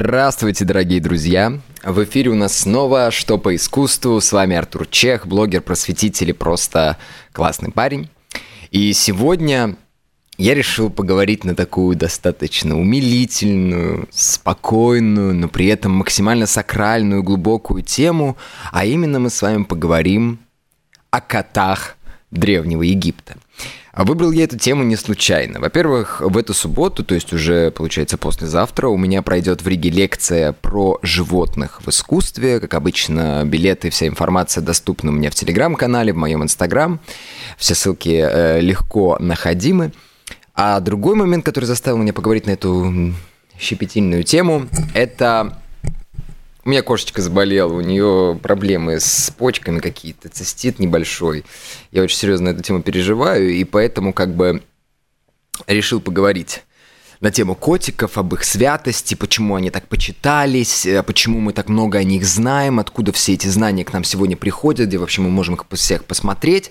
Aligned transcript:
Здравствуйте, 0.00 0.64
дорогие 0.64 1.00
друзья! 1.00 1.58
В 1.82 2.04
эфире 2.04 2.30
у 2.30 2.36
нас 2.36 2.56
снова 2.56 3.10
«Что 3.10 3.36
по 3.36 3.56
искусству». 3.56 4.20
С 4.20 4.30
вами 4.30 4.54
Артур 4.54 4.86
Чех, 4.86 5.26
блогер, 5.26 5.60
просветитель 5.60 6.30
и 6.30 6.32
просто 6.32 6.98
классный 7.32 7.72
парень. 7.72 8.08
И 8.70 8.92
сегодня 8.92 9.74
я 10.36 10.54
решил 10.54 10.88
поговорить 10.88 11.42
на 11.42 11.56
такую 11.56 11.96
достаточно 11.96 12.78
умилительную, 12.78 14.08
спокойную, 14.12 15.34
но 15.34 15.48
при 15.48 15.66
этом 15.66 15.90
максимально 15.94 16.46
сакральную, 16.46 17.24
глубокую 17.24 17.82
тему, 17.82 18.36
а 18.70 18.84
именно 18.84 19.18
мы 19.18 19.30
с 19.30 19.42
вами 19.42 19.64
поговорим 19.64 20.38
о 21.10 21.20
котах 21.20 21.96
Древнего 22.30 22.82
Египта. 22.82 23.36
А 23.92 24.04
выбрал 24.04 24.30
я 24.30 24.44
эту 24.44 24.56
тему 24.56 24.84
не 24.84 24.94
случайно. 24.94 25.58
Во-первых, 25.58 26.20
в 26.20 26.38
эту 26.38 26.54
субботу, 26.54 27.02
то 27.02 27.16
есть 27.16 27.32
уже, 27.32 27.72
получается, 27.72 28.16
послезавтра, 28.16 28.86
у 28.88 28.96
меня 28.96 29.22
пройдет 29.22 29.62
в 29.62 29.66
Риге 29.66 29.90
лекция 29.90 30.52
про 30.52 31.00
животных 31.02 31.80
в 31.84 31.88
искусстве. 31.88 32.60
Как 32.60 32.74
обычно, 32.74 33.42
билеты, 33.44 33.90
вся 33.90 34.06
информация 34.06 34.62
доступна 34.62 35.10
у 35.10 35.14
меня 35.14 35.30
в 35.30 35.34
Телеграм-канале, 35.34 36.12
в 36.12 36.16
моем 36.16 36.44
Инстаграм. 36.44 37.00
Все 37.56 37.74
ссылки 37.74 38.24
э, 38.24 38.60
легко 38.60 39.16
находимы. 39.18 39.92
А 40.54 40.78
другой 40.78 41.16
момент, 41.16 41.44
который 41.44 41.64
заставил 41.64 41.98
меня 41.98 42.12
поговорить 42.12 42.46
на 42.46 42.52
эту 42.52 43.14
щепетильную 43.58 44.22
тему, 44.22 44.68
это 44.94 45.58
у 46.68 46.70
меня 46.70 46.82
кошечка 46.82 47.22
заболела, 47.22 47.72
у 47.72 47.80
нее 47.80 48.38
проблемы 48.42 49.00
с 49.00 49.32
почками 49.38 49.78
какие-то, 49.78 50.28
цистит 50.28 50.78
небольшой. 50.78 51.46
Я 51.92 52.02
очень 52.02 52.18
серьезно 52.18 52.50
эту 52.50 52.62
тему 52.62 52.82
переживаю, 52.82 53.48
и 53.48 53.64
поэтому 53.64 54.12
как 54.12 54.36
бы 54.36 54.62
решил 55.66 55.98
поговорить 55.98 56.64
на 57.20 57.30
тему 57.30 57.54
котиков, 57.54 58.18
об 58.18 58.34
их 58.34 58.44
святости, 58.44 59.14
почему 59.14 59.54
они 59.54 59.70
так 59.70 59.88
почитались, 59.88 60.84
э, 60.84 61.02
почему 61.02 61.40
мы 61.40 61.54
так 61.54 61.70
много 61.70 62.00
о 62.00 62.04
них 62.04 62.26
знаем, 62.26 62.80
откуда 62.80 63.12
все 63.12 63.32
эти 63.32 63.46
знания 63.46 63.86
к 63.86 63.94
нам 63.94 64.04
сегодня 64.04 64.36
приходят, 64.36 64.88
где 64.88 64.98
вообще 64.98 65.22
мы 65.22 65.30
можем 65.30 65.54
их 65.54 65.64
всех 65.72 66.04
посмотреть. 66.04 66.70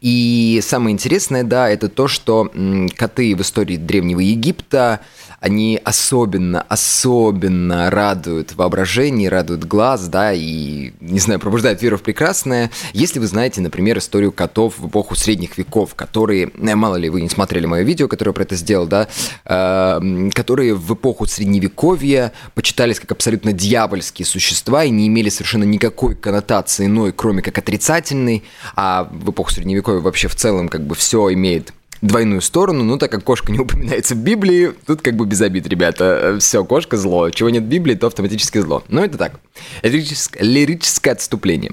И 0.00 0.60
самое 0.62 0.94
интересное, 0.94 1.44
да, 1.44 1.68
это 1.68 1.88
то, 1.88 2.08
что 2.08 2.50
коты 2.96 3.34
в 3.34 3.40
истории 3.40 3.76
Древнего 3.76 4.20
Египта 4.20 5.00
они 5.40 5.80
особенно, 5.84 6.62
особенно 6.62 7.90
радуют 7.90 8.54
воображение, 8.54 9.28
радуют 9.28 9.64
глаз, 9.64 10.08
да, 10.08 10.32
и, 10.32 10.92
не 11.00 11.18
знаю, 11.18 11.38
пробуждают 11.40 11.82
веру 11.82 11.98
в 11.98 12.02
прекрасное. 12.02 12.70
Если 12.92 13.18
вы 13.18 13.26
знаете, 13.26 13.60
например, 13.60 13.98
историю 13.98 14.32
котов 14.32 14.78
в 14.78 14.88
эпоху 14.88 15.14
средних 15.14 15.58
веков, 15.58 15.94
которые, 15.94 16.50
э, 16.56 16.74
мало 16.74 16.96
ли 16.96 17.08
вы 17.10 17.20
не 17.20 17.28
смотрели 17.28 17.66
мое 17.66 17.82
видео, 17.82 18.08
которое 18.08 18.32
про 18.32 18.42
это 18.42 18.56
сделал, 18.56 18.86
да, 18.86 19.08
э, 19.44 20.30
которые 20.34 20.74
в 20.74 20.94
эпоху 20.94 21.26
средневековья 21.26 22.32
почитались 22.54 22.98
как 22.98 23.12
абсолютно 23.12 23.52
дьявольские 23.52 24.26
существа 24.26 24.84
и 24.84 24.90
не 24.90 25.06
имели 25.06 25.28
совершенно 25.28 25.64
никакой 25.64 26.14
коннотации 26.14 26.86
иной, 26.86 27.12
кроме 27.12 27.42
как 27.42 27.58
отрицательной, 27.58 28.42
а 28.74 29.08
в 29.12 29.30
эпоху 29.30 29.50
средневековья 29.50 29.75
вообще 29.82 30.28
в 30.28 30.34
целом 30.34 30.68
как 30.68 30.86
бы 30.86 30.94
все 30.94 31.32
имеет 31.32 31.72
двойную 32.02 32.42
сторону, 32.42 32.84
но 32.84 32.98
так 32.98 33.10
как 33.10 33.24
кошка 33.24 33.50
не 33.50 33.58
упоминается 33.58 34.14
в 34.14 34.18
Библии, 34.18 34.72
тут 34.86 35.00
как 35.00 35.16
бы 35.16 35.24
без 35.26 35.40
обид, 35.40 35.66
ребята. 35.66 36.36
Все, 36.40 36.64
кошка 36.64 36.96
зло. 36.96 37.30
Чего 37.30 37.48
нет 37.48 37.64
в 37.64 37.66
Библии, 37.66 37.94
то 37.94 38.06
автоматически 38.08 38.58
зло. 38.58 38.84
Но 38.88 39.04
это 39.04 39.16
так. 39.16 39.40
Лирическое, 39.82 40.42
лирическое 40.42 41.14
отступление. 41.14 41.72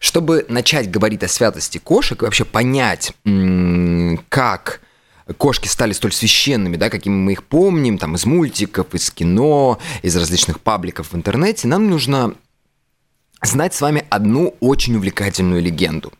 Чтобы 0.00 0.46
начать 0.48 0.90
говорить 0.90 1.22
о 1.22 1.28
святости 1.28 1.78
кошек 1.78 2.22
вообще 2.22 2.44
понять, 2.44 3.12
как 4.28 4.80
кошки 5.36 5.68
стали 5.68 5.92
столь 5.92 6.12
священными, 6.12 6.76
да, 6.76 6.88
какими 6.88 7.14
мы 7.14 7.32
их 7.32 7.44
помним, 7.44 7.98
там, 7.98 8.14
из 8.14 8.24
мультиков, 8.24 8.94
из 8.94 9.10
кино, 9.10 9.78
из 10.02 10.16
различных 10.16 10.60
пабликов 10.60 11.12
в 11.12 11.16
интернете, 11.16 11.68
нам 11.68 11.90
нужно 11.90 12.34
знать 13.42 13.74
с 13.74 13.80
вами 13.80 14.04
одну 14.08 14.54
очень 14.60 14.96
увлекательную 14.96 15.60
легенду. 15.60 16.12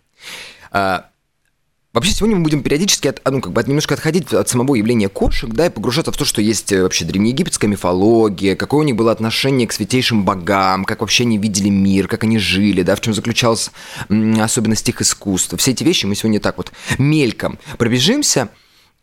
А, 1.99 2.01
Вообще, 2.01 2.13
сегодня 2.13 2.37
мы 2.37 2.45
будем 2.45 2.63
периодически 2.63 3.09
от, 3.09 3.21
ну, 3.29 3.41
как 3.41 3.53
бы 3.53 3.61
от, 3.61 3.67
немножко 3.67 3.95
отходить 3.95 4.33
от 4.33 4.49
самого 4.49 4.77
явления 4.77 5.09
кошек, 5.09 5.51
да, 5.51 5.67
и 5.67 5.69
погружаться 5.69 6.13
в 6.13 6.17
то, 6.17 6.25
что 6.25 6.41
есть 6.41 6.71
э, 6.71 6.81
вообще 6.81 7.05
древнеегипетская 7.05 7.69
мифология, 7.69 8.55
какое 8.55 8.83
у 8.83 8.85
них 8.85 8.95
было 8.95 9.11
отношение 9.11 9.67
к 9.67 9.73
святейшим 9.73 10.25
богам, 10.25 10.85
как 10.85 11.01
вообще 11.01 11.25
они 11.25 11.39
видели 11.39 11.71
мир, 11.71 12.07
как 12.07 12.23
они 12.23 12.39
жили, 12.39 12.83
да, 12.83 12.95
в 12.95 13.01
чем 13.01 13.15
заключалась 13.15 13.73
особенность 14.09 14.89
их 14.89 15.01
искусства. 15.01 15.59
Все 15.59 15.73
эти 15.73 15.83
вещи 15.83 16.07
мы 16.07 16.15
сегодня 16.15 16.39
так 16.39 16.59
вот 16.59 16.71
мельком 16.99 17.59
пробежимся. 17.79 18.49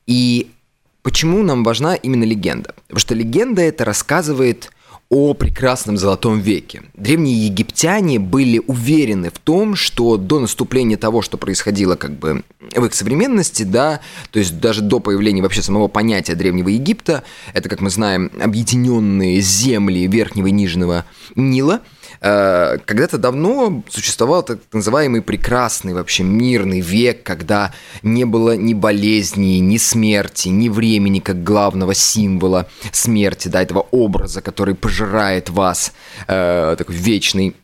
И 0.07 0.51
почему 1.03 1.44
нам 1.44 1.66
важна 1.66 1.95
именно 1.95 2.23
легенда? 2.23 2.75
Потому 2.88 3.00
что 3.01 3.13
легенда 3.13 3.61
это 3.61 3.84
рассказывает 3.84 4.72
о 5.09 5.33
прекрасном 5.33 5.97
золотом 5.97 6.39
веке. 6.39 6.83
Древние 6.95 7.45
египтяне 7.45 8.19
были 8.19 8.61
уверены 8.66 9.29
в 9.29 9.38
том, 9.39 9.75
что 9.75 10.17
до 10.17 10.39
наступления 10.39 10.97
того, 10.97 11.21
что 11.21 11.38
происходило 11.38 11.95
как 11.95 12.17
бы 12.17 12.43
в 12.73 12.85
их 12.85 12.93
современности, 12.93 13.63
да, 13.63 14.01
то 14.31 14.39
есть 14.39 14.59
даже 14.59 14.81
до 14.81 14.99
появления 14.99 15.41
вообще 15.41 15.61
самого 15.61 15.88
понятия 15.88 16.35
Древнего 16.35 16.69
Египта, 16.69 17.23
это, 17.53 17.69
как 17.69 17.81
мы 17.81 17.89
знаем, 17.89 18.31
объединенные 18.41 19.41
земли 19.41 20.07
Верхнего 20.07 20.47
и 20.47 20.51
Нижнего 20.51 21.05
Нила– 21.35 21.81
когда-то 22.25 23.19
давно 23.19 23.84
существовал 23.88 24.41
так 24.41 24.59
называемый 24.74 25.22
прекрасный 25.22 25.94
вообще 25.94 26.24
мирный 26.24 26.80
век, 26.80 27.22
когда 27.22 27.72
не 28.02 28.25
было 28.25 28.58
ни 28.58 28.74
болезней, 28.74 29.59
ни 29.59 29.78
смерти, 29.78 30.47
ни 30.47 30.69
времени 30.69 31.19
как 31.19 31.44
главного 31.44 31.94
символа 31.94 32.68
смерти, 32.91 33.47
да, 33.47 33.62
этого 33.62 33.85
образа, 33.91 34.41
который 34.41 34.74
пожирает 34.74 35.50
вас, 35.50 35.94
э, 36.28 36.75
такой 36.78 36.96
вечный 36.96 37.56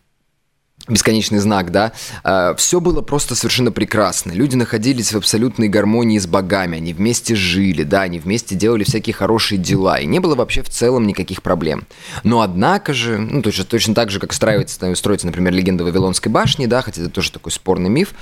бесконечный 0.88 1.40
знак, 1.40 1.72
да, 1.72 1.92
э, 2.24 2.56
все 2.58 2.80
было 2.80 3.02
просто 3.02 3.36
совершенно 3.36 3.72
прекрасно. 3.72 4.32
Люди 4.32 4.56
находились 4.56 5.14
в 5.14 5.18
абсолютной 5.18 5.68
гармонии 5.68 6.20
с 6.20 6.28
богами, 6.28 6.78
они 6.78 6.94
вместе 6.94 7.36
жили, 7.36 7.84
да, 7.84 8.02
они 8.02 8.20
вместе 8.20 8.56
делали 8.56 8.84
всякие 8.84 9.14
хорошие 9.14 9.58
дела, 9.58 10.00
и 10.00 10.06
не 10.06 10.20
было 10.20 10.36
вообще 10.36 10.62
в 10.62 10.70
целом 10.70 11.08
никаких 11.08 11.42
проблем. 11.42 11.88
Но 12.24 12.42
однако 12.42 12.94
же, 12.94 13.18
ну, 13.18 13.42
точно, 13.42 13.66
точно 13.66 13.96
так 13.96 14.10
же, 14.10 14.20
как 14.20 14.34
строится, 14.34 14.96
строится, 14.96 15.28
например, 15.28 15.54
легенда 15.54 15.84
Вавилонской 15.84 16.32
башни, 16.32 16.66
да, 16.66 16.82
хотя 16.82 17.02
это 17.02 17.12
тоже 17.12 17.32
такой 17.32 17.52
спорный 17.52 17.90
миф, 17.90 18.14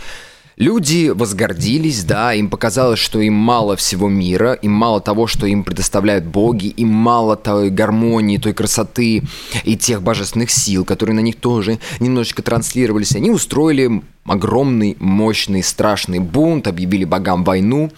Люди 0.60 1.08
возгордились, 1.08 2.04
да, 2.04 2.34
им 2.34 2.50
показалось, 2.50 3.00
что 3.00 3.22
им 3.22 3.34
мало 3.34 3.78
всего 3.78 4.10
мира, 4.10 4.52
им 4.52 4.74
мало 4.74 5.00
того, 5.00 5.26
что 5.26 5.48
им 5.48 5.64
предоставляют 5.64 6.26
боги, 6.26 6.68
им 6.68 6.90
мало 6.90 7.38
той 7.38 7.70
гармонии, 7.70 8.40
той 8.40 8.52
красоты 8.52 9.24
и 9.64 9.78
тех 9.78 10.02
божественных 10.02 10.52
сил, 10.52 10.84
которые 10.84 11.16
на 11.16 11.22
них 11.22 11.38
тоже 11.38 11.80
немножечко 12.02 12.42
транслировались. 12.42 13.16
Они 13.16 13.30
устроили 13.30 14.04
огромный, 14.26 14.98
мощный, 15.00 15.64
страшный 15.64 16.20
бунт, 16.20 16.68
объявили 16.68 17.06
богам 17.06 17.46
войну. 17.46 17.90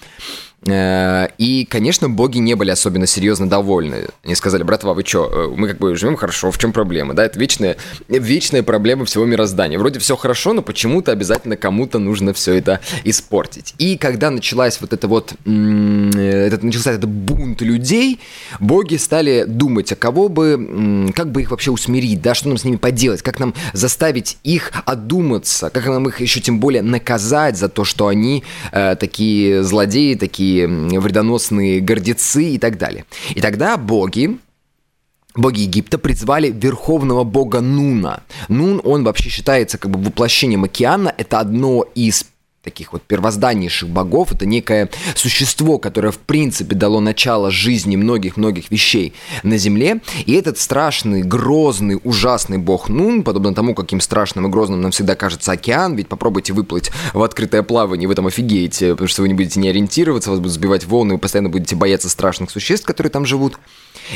Э, 0.67 1.29
и, 1.39 1.65
конечно, 1.65 2.07
боги 2.09 2.37
не 2.37 2.53
были 2.53 2.69
особенно 2.69 3.07
серьезно 3.07 3.49
довольны. 3.49 4.07
Они 4.23 4.35
сказали, 4.35 4.63
братва, 4.63 4.93
вы 4.93 5.03
что, 5.03 5.29
э, 5.31 5.53
мы 5.55 5.67
как 5.67 5.79
бы 5.79 5.95
живем 5.95 6.15
хорошо, 6.15 6.51
в 6.51 6.57
чем 6.59 6.71
проблема? 6.71 7.13
Да, 7.15 7.25
это 7.25 7.39
вечная, 7.39 7.77
вечная 8.07 8.61
проблема 8.61 9.05
всего 9.05 9.25
мироздания. 9.25 9.79
Вроде 9.79 9.99
все 9.99 10.15
хорошо, 10.15 10.53
но 10.53 10.61
почему-то 10.61 11.11
обязательно 11.11 11.57
кому-то 11.57 11.97
нужно 11.97 12.33
все 12.33 12.53
это 12.53 12.79
испортить. 13.03 13.73
И 13.79 13.97
когда 13.97 14.29
началась 14.29 14.79
вот 14.81 14.93
это 14.93 15.07
вот, 15.07 15.33
этот, 15.45 16.63
начался 16.63 16.91
этот 16.91 17.09
бунт 17.09 17.61
людей, 17.61 18.19
боги 18.59 18.97
стали 18.97 19.45
думать, 19.47 19.91
а 19.91 19.95
кого 19.95 20.29
бы, 20.29 21.11
как 21.15 21.31
бы 21.31 21.41
их 21.41 21.51
вообще 21.51 21.71
усмирить, 21.71 22.21
да, 22.21 22.35
что 22.35 22.49
нам 22.49 22.57
с 22.57 22.63
ними 22.63 22.75
поделать, 22.75 23.23
как 23.23 23.39
нам 23.39 23.55
заставить 23.73 24.37
их 24.43 24.71
одуматься, 24.85 25.71
как 25.71 25.87
нам 25.87 26.07
их 26.07 26.21
еще 26.21 26.39
тем 26.39 26.59
более 26.59 26.83
наказать 26.83 27.57
за 27.57 27.67
то, 27.67 27.83
что 27.83 28.07
они 28.07 28.43
э, 28.71 28.95
такие 28.95 29.63
злодеи, 29.63 30.13
такие 30.13 30.50
вредоносные 30.65 31.79
гордецы 31.81 32.51
и 32.51 32.57
так 32.57 32.77
далее. 32.77 33.05
И 33.29 33.41
тогда 33.41 33.77
боги, 33.77 34.37
боги 35.35 35.61
Египта 35.61 35.97
призвали 35.97 36.51
верховного 36.51 37.23
бога 37.23 37.61
Нуна. 37.61 38.21
Нун, 38.47 38.81
он 38.83 39.03
вообще 39.03 39.29
считается 39.29 39.77
как 39.77 39.91
бы 39.91 39.99
воплощением 39.99 40.63
океана, 40.63 41.13
это 41.17 41.39
одно 41.39 41.85
из 41.95 42.25
таких 42.63 42.93
вот 42.93 43.01
первозданнейших 43.01 43.89
богов. 43.89 44.31
Это 44.31 44.45
некое 44.45 44.89
существо, 45.15 45.79
которое 45.79 46.11
в 46.11 46.19
принципе 46.19 46.75
дало 46.75 46.99
начало 46.99 47.49
жизни 47.49 47.95
многих-многих 47.95 48.69
вещей 48.69 49.13
на 49.41 49.57
Земле. 49.57 50.01
И 50.27 50.33
этот 50.33 50.59
страшный, 50.59 51.23
грозный, 51.23 51.99
ужасный 52.03 52.59
бог 52.59 52.87
Нун, 52.87 53.23
подобно 53.23 53.55
тому, 53.55 53.73
каким 53.73 53.99
страшным 53.99 54.45
и 54.45 54.49
грозным 54.49 54.81
нам 54.81 54.91
всегда 54.91 55.15
кажется 55.15 55.51
океан, 55.51 55.95
ведь 55.95 56.07
попробуйте 56.07 56.53
выплыть 56.53 56.91
в 57.13 57.23
открытое 57.23 57.63
плавание, 57.63 58.07
вы 58.07 58.13
там 58.13 58.27
офигеете, 58.27 58.91
потому 58.91 59.07
что 59.07 59.23
вы 59.23 59.29
не 59.29 59.33
будете 59.33 59.59
не 59.59 59.69
ориентироваться, 59.69 60.29
вас 60.29 60.39
будут 60.39 60.53
сбивать 60.53 60.85
волны, 60.85 61.15
вы 61.15 61.19
постоянно 61.19 61.49
будете 61.49 61.75
бояться 61.75 62.09
страшных 62.09 62.51
существ, 62.51 62.85
которые 62.85 63.11
там 63.11 63.25
живут. 63.25 63.57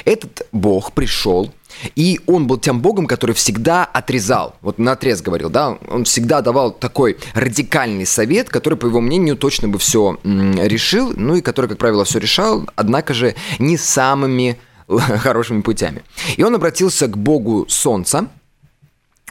Этот 0.03 0.47
бог 0.51 0.91
пришел, 0.91 1.51
и 1.95 2.19
он 2.25 2.47
был 2.47 2.57
тем 2.57 2.81
богом, 2.81 3.07
который 3.07 3.35
всегда 3.35 3.85
отрезал, 3.85 4.55
вот 4.61 4.79
на 4.79 4.93
отрез 4.93 5.21
говорил, 5.21 5.49
да, 5.49 5.77
он 5.89 6.05
всегда 6.05 6.41
давал 6.41 6.71
такой 6.71 7.17
радикальный 7.33 8.05
совет, 8.05 8.49
который, 8.49 8.75
по 8.75 8.85
его 8.85 9.01
мнению, 9.01 9.37
точно 9.37 9.67
бы 9.67 9.79
все 9.79 10.17
решил, 10.23 11.13
ну 11.15 11.35
и 11.35 11.41
который, 11.41 11.67
как 11.67 11.77
правило, 11.77 12.05
все 12.05 12.19
решал, 12.19 12.67
однако 12.75 13.13
же 13.13 13.35
не 13.59 13.77
самыми 13.77 14.57
хорошими 14.87 15.61
путями. 15.61 16.03
И 16.37 16.43
он 16.43 16.55
обратился 16.55 17.07
к 17.07 17.17
богу 17.17 17.65
солнца, 17.67 18.27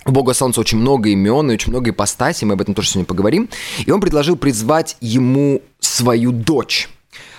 у 0.07 0.11
Бога 0.11 0.35
Солнца 0.35 0.61
очень 0.61 0.79
много 0.79 1.09
имен 1.09 1.51
и 1.51 1.55
очень 1.55 1.71
много 1.71 1.91
ипостасей, 1.91 2.47
мы 2.47 2.55
об 2.55 2.61
этом 2.61 2.75
тоже 2.75 2.91
сегодня 2.91 3.07
поговорим. 3.07 3.49
И 3.87 3.91
он 3.91 4.03
предложил 4.03 4.37
призвать 4.37 4.97
ему 5.01 5.63
свою 5.81 6.31
дочь 6.31 6.91
э, 6.91 6.94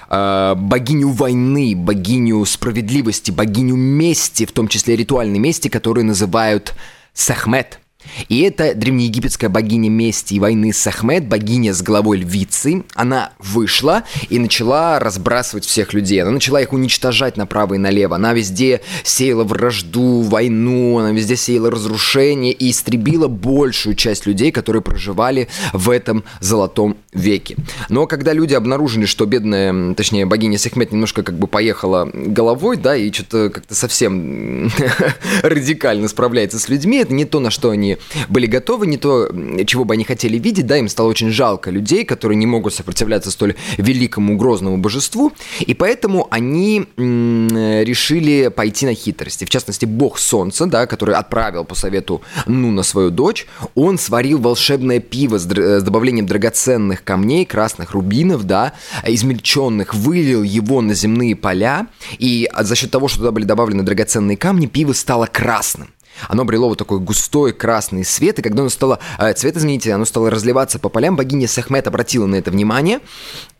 богиню 0.09 1.09
войны, 1.09 1.75
богиню 1.75 2.43
справедливости, 2.45 3.31
богиню 3.31 3.75
мести, 3.75 4.45
в 4.45 4.51
том 4.51 4.67
числе 4.67 4.95
ритуальной 4.95 5.39
мести, 5.39 5.67
которую 5.67 6.05
называют 6.05 6.73
Сахмет– 7.13 7.79
и 8.29 8.41
это 8.41 8.73
древнеегипетская 8.73 9.49
богиня 9.49 9.89
мести 9.89 10.35
и 10.35 10.39
войны 10.39 10.73
Сахмет, 10.73 11.27
богиня 11.27 11.73
с 11.73 11.81
головой 11.81 12.19
львицы. 12.19 12.83
Она 12.95 13.31
вышла 13.39 14.03
и 14.29 14.39
начала 14.39 14.99
разбрасывать 14.99 15.65
всех 15.65 15.93
людей. 15.93 16.21
Она 16.21 16.31
начала 16.31 16.61
их 16.61 16.73
уничтожать 16.73 17.37
направо 17.37 17.75
и 17.75 17.77
налево. 17.77 18.15
Она 18.15 18.33
везде 18.33 18.81
сеяла 19.03 19.43
вражду, 19.43 20.21
войну, 20.21 20.99
она 20.99 21.11
везде 21.11 21.35
сеяла 21.35 21.71
разрушение 21.71 22.53
и 22.53 22.71
истребила 22.71 23.27
большую 23.27 23.95
часть 23.95 24.25
людей, 24.25 24.51
которые 24.51 24.81
проживали 24.81 25.47
в 25.73 25.89
этом 25.89 26.23
золотом 26.39 26.97
веке. 27.13 27.55
Но 27.89 28.07
когда 28.07 28.33
люди 28.33 28.53
обнаружили, 28.53 29.05
что 29.05 29.25
бедная, 29.25 29.93
точнее, 29.93 30.25
богиня 30.25 30.57
Сахмет 30.57 30.91
немножко 30.91 31.23
как 31.23 31.37
бы 31.37 31.47
поехала 31.47 32.09
головой, 32.13 32.77
да, 32.77 32.95
и 32.95 33.11
что-то 33.11 33.49
как-то 33.49 33.75
совсем 33.75 34.69
радикально 35.43 36.07
справляется 36.07 36.59
с 36.59 36.69
людьми, 36.69 36.97
это 36.97 37.13
не 37.13 37.25
то, 37.25 37.39
на 37.39 37.49
что 37.49 37.69
они 37.69 37.94
были 38.29 38.45
готовы, 38.45 38.87
не 38.87 38.97
то, 38.97 39.29
чего 39.65 39.85
бы 39.85 39.93
они 39.93 40.03
хотели 40.03 40.37
видеть, 40.37 40.65
да, 40.65 40.77
им 40.77 40.89
стало 40.89 41.07
очень 41.07 41.29
жалко 41.29 41.71
людей, 41.71 42.05
которые 42.05 42.37
не 42.37 42.45
могут 42.45 42.73
сопротивляться 42.73 43.31
столь 43.31 43.55
великому 43.77 44.37
грозному 44.37 44.77
божеству, 44.77 45.31
и 45.59 45.73
поэтому 45.73 46.27
они 46.31 46.85
решили 46.97 48.49
пойти 48.49 48.85
на 48.85 48.93
хитрости. 48.93 49.45
В 49.45 49.49
частности, 49.49 49.85
бог 49.85 50.19
солнца, 50.19 50.65
да, 50.65 50.87
который 50.87 51.15
отправил 51.15 51.65
по 51.65 51.75
совету 51.75 52.21
ну 52.45 52.71
на 52.71 52.83
свою 52.83 53.09
дочь, 53.09 53.47
он 53.73 53.97
сварил 53.97 54.39
волшебное 54.39 54.99
пиво 54.99 55.37
с, 55.37 55.43
с 55.45 55.83
добавлением 55.83 56.25
драгоценных 56.25 57.03
камней, 57.03 57.45
красных 57.45 57.91
рубинов, 57.91 58.43
да, 58.43 58.73
измельченных, 59.05 59.93
вылил 59.93 60.43
его 60.43 60.81
на 60.81 60.93
земные 60.93 61.35
поля, 61.35 61.87
и 62.17 62.49
за 62.59 62.75
счет 62.75 62.91
того, 62.91 63.07
что 63.07 63.19
туда 63.19 63.31
были 63.31 63.45
добавлены 63.45 63.83
драгоценные 63.83 64.37
камни, 64.37 64.67
пиво 64.67 64.93
стало 64.93 65.25
красным. 65.25 65.89
Оно 66.27 66.43
обрело 66.43 66.69
вот 66.69 66.77
такой 66.77 66.99
густой 66.99 67.53
красный 67.53 68.05
свет, 68.05 68.39
и 68.39 68.41
когда 68.41 68.61
оно 68.61 68.69
стало, 68.69 68.99
э, 69.17 69.33
цвет, 69.33 69.57
извините, 69.57 69.93
оно 69.93 70.05
стало 70.05 70.29
разливаться 70.29 70.79
по 70.79 70.89
полям, 70.89 71.15
богиня 71.15 71.47
Сахмет 71.47 71.87
обратила 71.87 72.25
на 72.25 72.35
это 72.35 72.51
внимание, 72.51 72.99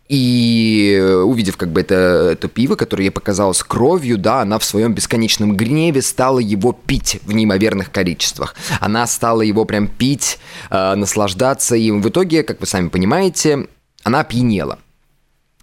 и 0.08 0.96
э, 1.00 1.16
увидев 1.16 1.58
как 1.58 1.72
бы 1.72 1.82
это, 1.82 1.96
это 2.34 2.48
пиво, 2.48 2.76
которое 2.76 3.06
ей 3.06 3.10
показалось 3.10 3.64
кровью, 3.64 4.18
да, 4.18 4.42
она 4.42 4.60
в 4.60 4.64
своем 4.64 4.94
бесконечном 4.94 5.58
гневе 5.58 6.02
стала 6.02 6.38
его 6.38 6.74
пить 6.74 7.20
в 7.24 7.34
неимоверных 7.34 7.92
количествах. 7.92 8.56
Она 8.80 9.08
стала 9.08 9.42
его 9.42 9.66
прям 9.66 9.88
пить, 9.88 10.38
э, 10.70 10.96
наслаждаться 10.96 11.76
им. 11.76 12.04
В 12.04 12.10
итоге, 12.10 12.44
как 12.44 12.60
вы 12.60 12.68
сами 12.68 12.90
понимаете, 12.90 13.68
она 14.04 14.20
опьянела. 14.20 14.78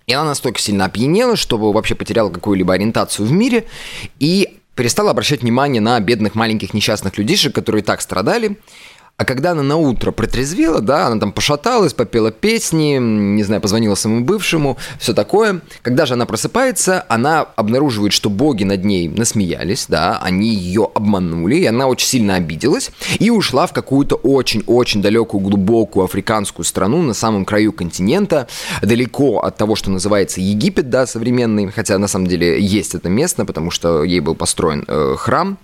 И 0.08 0.12
она 0.12 0.30
настолько 0.30 0.58
сильно 0.58 0.86
опьянела, 0.86 1.36
что 1.36 1.56
вообще 1.56 1.94
потеряла 1.94 2.30
какую-либо 2.30 2.74
ориентацию 2.74 3.26
в 3.26 3.32
мире. 3.32 3.66
И 4.18 4.58
перестала 4.74 5.10
обращать 5.10 5.42
внимание 5.42 5.80
на 5.80 5.98
бедных 6.00 6.34
маленьких 6.34 6.74
несчастных 6.74 7.18
людишек, 7.18 7.54
которые 7.54 7.82
так 7.82 8.00
страдали, 8.00 8.58
а 9.22 9.24
когда 9.24 9.52
она 9.52 9.62
на 9.62 9.76
утро 9.76 10.10
протрезвела, 10.10 10.80
да, 10.80 11.06
она 11.06 11.20
там 11.20 11.30
пошаталась, 11.30 11.94
попела 11.94 12.32
песни, 12.32 12.98
не 12.98 13.44
знаю, 13.44 13.62
позвонила 13.62 13.94
своему 13.94 14.24
бывшему, 14.24 14.78
все 14.98 15.14
такое. 15.14 15.60
Когда 15.82 16.06
же 16.06 16.14
она 16.14 16.26
просыпается, 16.26 17.06
она 17.08 17.42
обнаруживает, 17.42 18.12
что 18.12 18.30
боги 18.30 18.64
над 18.64 18.84
ней 18.84 19.06
насмеялись, 19.06 19.86
да, 19.88 20.18
они 20.20 20.52
ее 20.52 20.88
обманули, 20.92 21.54
и 21.54 21.66
она 21.66 21.86
очень 21.86 22.08
сильно 22.08 22.34
обиделась 22.34 22.90
и 23.20 23.30
ушла 23.30 23.68
в 23.68 23.72
какую-то 23.72 24.16
очень-очень 24.16 25.00
далекую, 25.02 25.40
глубокую 25.40 26.02
африканскую 26.02 26.64
страну 26.64 27.00
на 27.02 27.14
самом 27.14 27.44
краю 27.44 27.72
континента, 27.72 28.48
далеко 28.82 29.38
от 29.38 29.56
того, 29.56 29.76
что 29.76 29.92
называется 29.92 30.40
Египет, 30.40 30.90
да, 30.90 31.06
современный, 31.06 31.70
хотя 31.70 31.96
на 31.98 32.08
самом 32.08 32.26
деле 32.26 32.60
есть 32.60 32.96
это 32.96 33.08
место, 33.08 33.44
потому 33.44 33.70
что 33.70 34.02
ей 34.02 34.18
был 34.18 34.34
построен 34.34 34.84
э, 34.88 35.14
храм, 35.16 35.58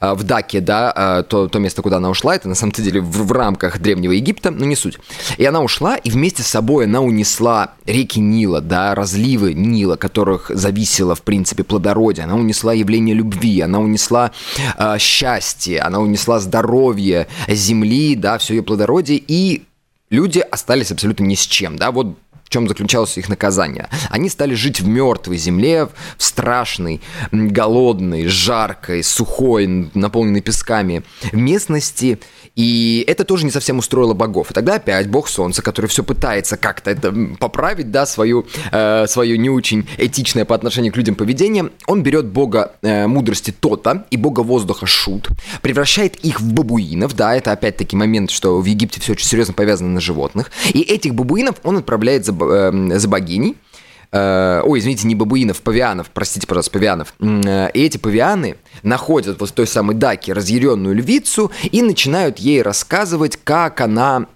в 0.00 0.22
Даке, 0.22 0.60
да, 0.60 0.92
а, 0.94 1.22
то, 1.22 1.48
то 1.48 1.58
место, 1.58 1.82
куда 1.82 1.98
она 1.98 2.10
ушла, 2.10 2.34
это 2.34 2.48
на 2.48 2.54
самом 2.54 2.72
деле 2.72 3.00
в, 3.00 3.26
в 3.26 3.32
рамках 3.32 3.78
Древнего 3.78 4.12
Египта, 4.12 4.50
но 4.50 4.64
не 4.64 4.76
суть. 4.76 4.98
И 5.36 5.44
она 5.44 5.60
ушла, 5.60 5.96
и 5.96 6.10
вместе 6.10 6.42
с 6.42 6.46
собой 6.46 6.84
она 6.84 7.00
унесла 7.00 7.74
реки 7.86 8.20
Нила, 8.20 8.60
да, 8.60 8.94
разливы 8.94 9.54
Нила, 9.54 9.96
которых 9.96 10.50
зависело, 10.54 11.14
в 11.14 11.22
принципе, 11.22 11.64
плодородие. 11.64 12.24
Она 12.24 12.36
унесла 12.36 12.72
явление 12.72 13.14
любви, 13.14 13.60
она 13.60 13.80
унесла 13.80 14.32
э, 14.78 14.96
счастье, 14.98 15.80
она 15.80 16.00
унесла 16.00 16.40
здоровье 16.40 17.26
земли, 17.48 18.16
да, 18.16 18.38
все 18.38 18.54
ее 18.54 18.62
плодородие, 18.62 19.22
и 19.26 19.64
люди 20.10 20.38
остались 20.38 20.90
абсолютно 20.92 21.24
ни 21.24 21.34
с 21.34 21.46
чем, 21.46 21.76
да, 21.76 21.90
вот 21.90 22.16
в 22.46 22.48
чем 22.48 22.68
заключалось 22.68 23.18
их 23.18 23.28
наказание. 23.28 23.88
Они 24.08 24.28
стали 24.28 24.54
жить 24.54 24.80
в 24.80 24.86
мертвой 24.86 25.36
земле, 25.36 25.88
в 26.16 26.22
страшной, 26.22 27.00
голодной, 27.32 28.26
жаркой, 28.26 29.02
сухой, 29.02 29.90
наполненной 29.94 30.42
песками 30.42 31.02
местности, 31.32 32.20
и 32.54 33.04
это 33.06 33.24
тоже 33.24 33.44
не 33.44 33.50
совсем 33.50 33.78
устроило 33.78 34.14
богов. 34.14 34.50
И 34.50 34.54
тогда 34.54 34.76
опять 34.76 35.10
бог 35.10 35.28
солнца, 35.28 35.60
который 35.60 35.86
все 35.86 36.04
пытается 36.04 36.56
как-то 36.56 36.90
это 36.90 37.12
поправить, 37.38 37.90
да, 37.90 38.06
свою, 38.06 38.46
э, 38.70 39.06
свое 39.08 39.36
не 39.36 39.50
очень 39.50 39.88
этичное 39.98 40.44
по 40.44 40.54
отношению 40.54 40.92
к 40.92 40.96
людям 40.96 41.16
поведение, 41.16 41.70
он 41.86 42.02
берет 42.02 42.26
бога 42.26 42.72
э, 42.82 43.08
мудрости 43.08 43.50
Тота 43.50 44.06
и 44.10 44.16
бога 44.16 44.40
воздуха 44.40 44.86
Шут, 44.86 45.28
превращает 45.62 46.16
их 46.24 46.40
в 46.40 46.52
бабуинов, 46.52 47.14
да, 47.14 47.34
это 47.34 47.52
опять-таки 47.52 47.96
момент, 47.96 48.30
что 48.30 48.60
в 48.60 48.64
Египте 48.64 49.00
все 49.00 49.12
очень 49.12 49.26
серьезно 49.26 49.52
повязано 49.52 49.90
на 49.90 50.00
животных, 50.00 50.52
и 50.72 50.80
этих 50.80 51.14
бабуинов 51.14 51.56
он 51.64 51.76
отправляет 51.76 52.24
за 52.24 52.32
за 52.38 53.08
богиней, 53.08 53.56
э, 54.12 54.62
ой, 54.64 54.78
извините, 54.78 55.06
не 55.06 55.14
бабуинов, 55.14 55.62
павианов, 55.62 56.10
простите, 56.12 56.46
пожалуйста, 56.46 56.72
павианов. 56.72 57.14
Э, 57.20 57.70
и 57.72 57.82
эти 57.82 57.98
павианы 57.98 58.56
находят 58.82 59.40
вот 59.40 59.50
в 59.50 59.52
той 59.52 59.66
самой 59.66 59.96
даке 59.96 60.32
разъяренную 60.32 60.94
львицу 60.94 61.50
и 61.70 61.82
начинают 61.82 62.38
ей 62.38 62.62
рассказывать, 62.62 63.38
как 63.42 63.80
она 63.80 64.26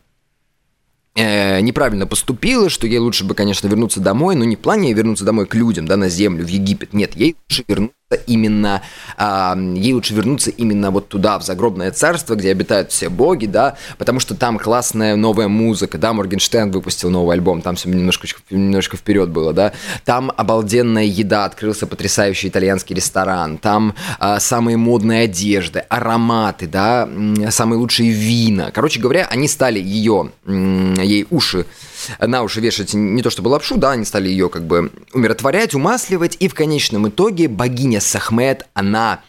э, 1.15 1.61
неправильно 1.61 2.07
поступила, 2.07 2.69
что 2.69 2.87
ей 2.87 2.99
лучше 2.99 3.25
бы, 3.25 3.35
конечно, 3.35 3.69
вернуться 3.69 4.01
домой, 4.01 4.37
но 4.37 4.45
не 4.45 4.57
в 4.57 4.61
плане 4.61 4.93
вернуться 4.93 5.25
домой 5.25 5.47
к 5.47 5.55
людям, 5.55 5.87
да, 5.87 5.97
на 5.97 6.09
землю, 6.09 6.45
в 6.45 6.49
Египет. 6.49 6.93
Нет, 6.93 7.17
ей 7.17 7.37
лучше 7.49 7.65
вернуться 7.69 8.00
именно, 8.27 8.83
а, 9.17 9.57
ей 9.57 9.93
лучше 9.93 10.15
вернуться 10.15 10.51
именно 10.51 10.91
вот 10.91 11.09
туда, 11.09 11.39
в 11.39 11.45
загробное 11.45 11.93
царство, 11.93 12.35
где 12.35 12.51
обитают 12.51 12.91
все 12.91 13.09
боги, 13.09 13.47
да, 13.47 13.77
потому 13.99 14.19
что 14.19 14.35
там 14.35 14.59
классная 14.59 15.15
новая 15.15 15.47
музыка, 15.47 15.97
да, 15.97 16.13
Моргенштерн 16.13 16.73
выпустил 16.73 17.11
новый 17.11 17.35
альбом, 17.35 17.63
там 17.63 17.77
все 17.77 17.89
немножко, 17.89 18.27
немножко 18.51 18.97
вперед 18.97 19.29
было, 19.29 19.53
да, 19.53 19.73
там 20.05 20.33
обалденная 20.37 21.05
еда, 21.05 21.45
открылся 21.45 21.87
потрясающий 21.87 22.49
итальянский 22.49 22.97
ресторан, 22.97 23.59
там 23.59 23.95
а, 24.19 24.41
самые 24.41 24.77
модные 24.77 25.25
одежды, 25.25 25.79
ароматы, 25.89 26.67
да, 26.67 27.09
самые 27.51 27.79
лучшие 27.79 28.11
вина, 28.11 28.73
короче 28.73 28.99
говоря, 28.99 29.29
они 29.31 29.47
стали 29.47 29.79
ее, 29.79 30.33
ей 30.47 31.29
уши 31.31 31.65
на 32.19 32.43
уши 32.43 32.61
вешать 32.61 32.95
не 32.95 33.23
то 33.23 33.31
чтобы 33.31 33.49
лапшу, 33.49 33.77
да, 33.77 33.93
они 33.93 34.05
стали 34.05 34.29
ее 34.29 34.49
как 34.49 34.67
бы 34.67 34.93
умиротворять, 35.13 35.75
умасливать, 35.75 36.37
и 36.41 36.49
в 36.49 36.55
конечном 36.55 37.09
итоге 37.09 37.49
богиня 37.49 38.01
Сахмет, 38.01 38.67
она 38.75 39.21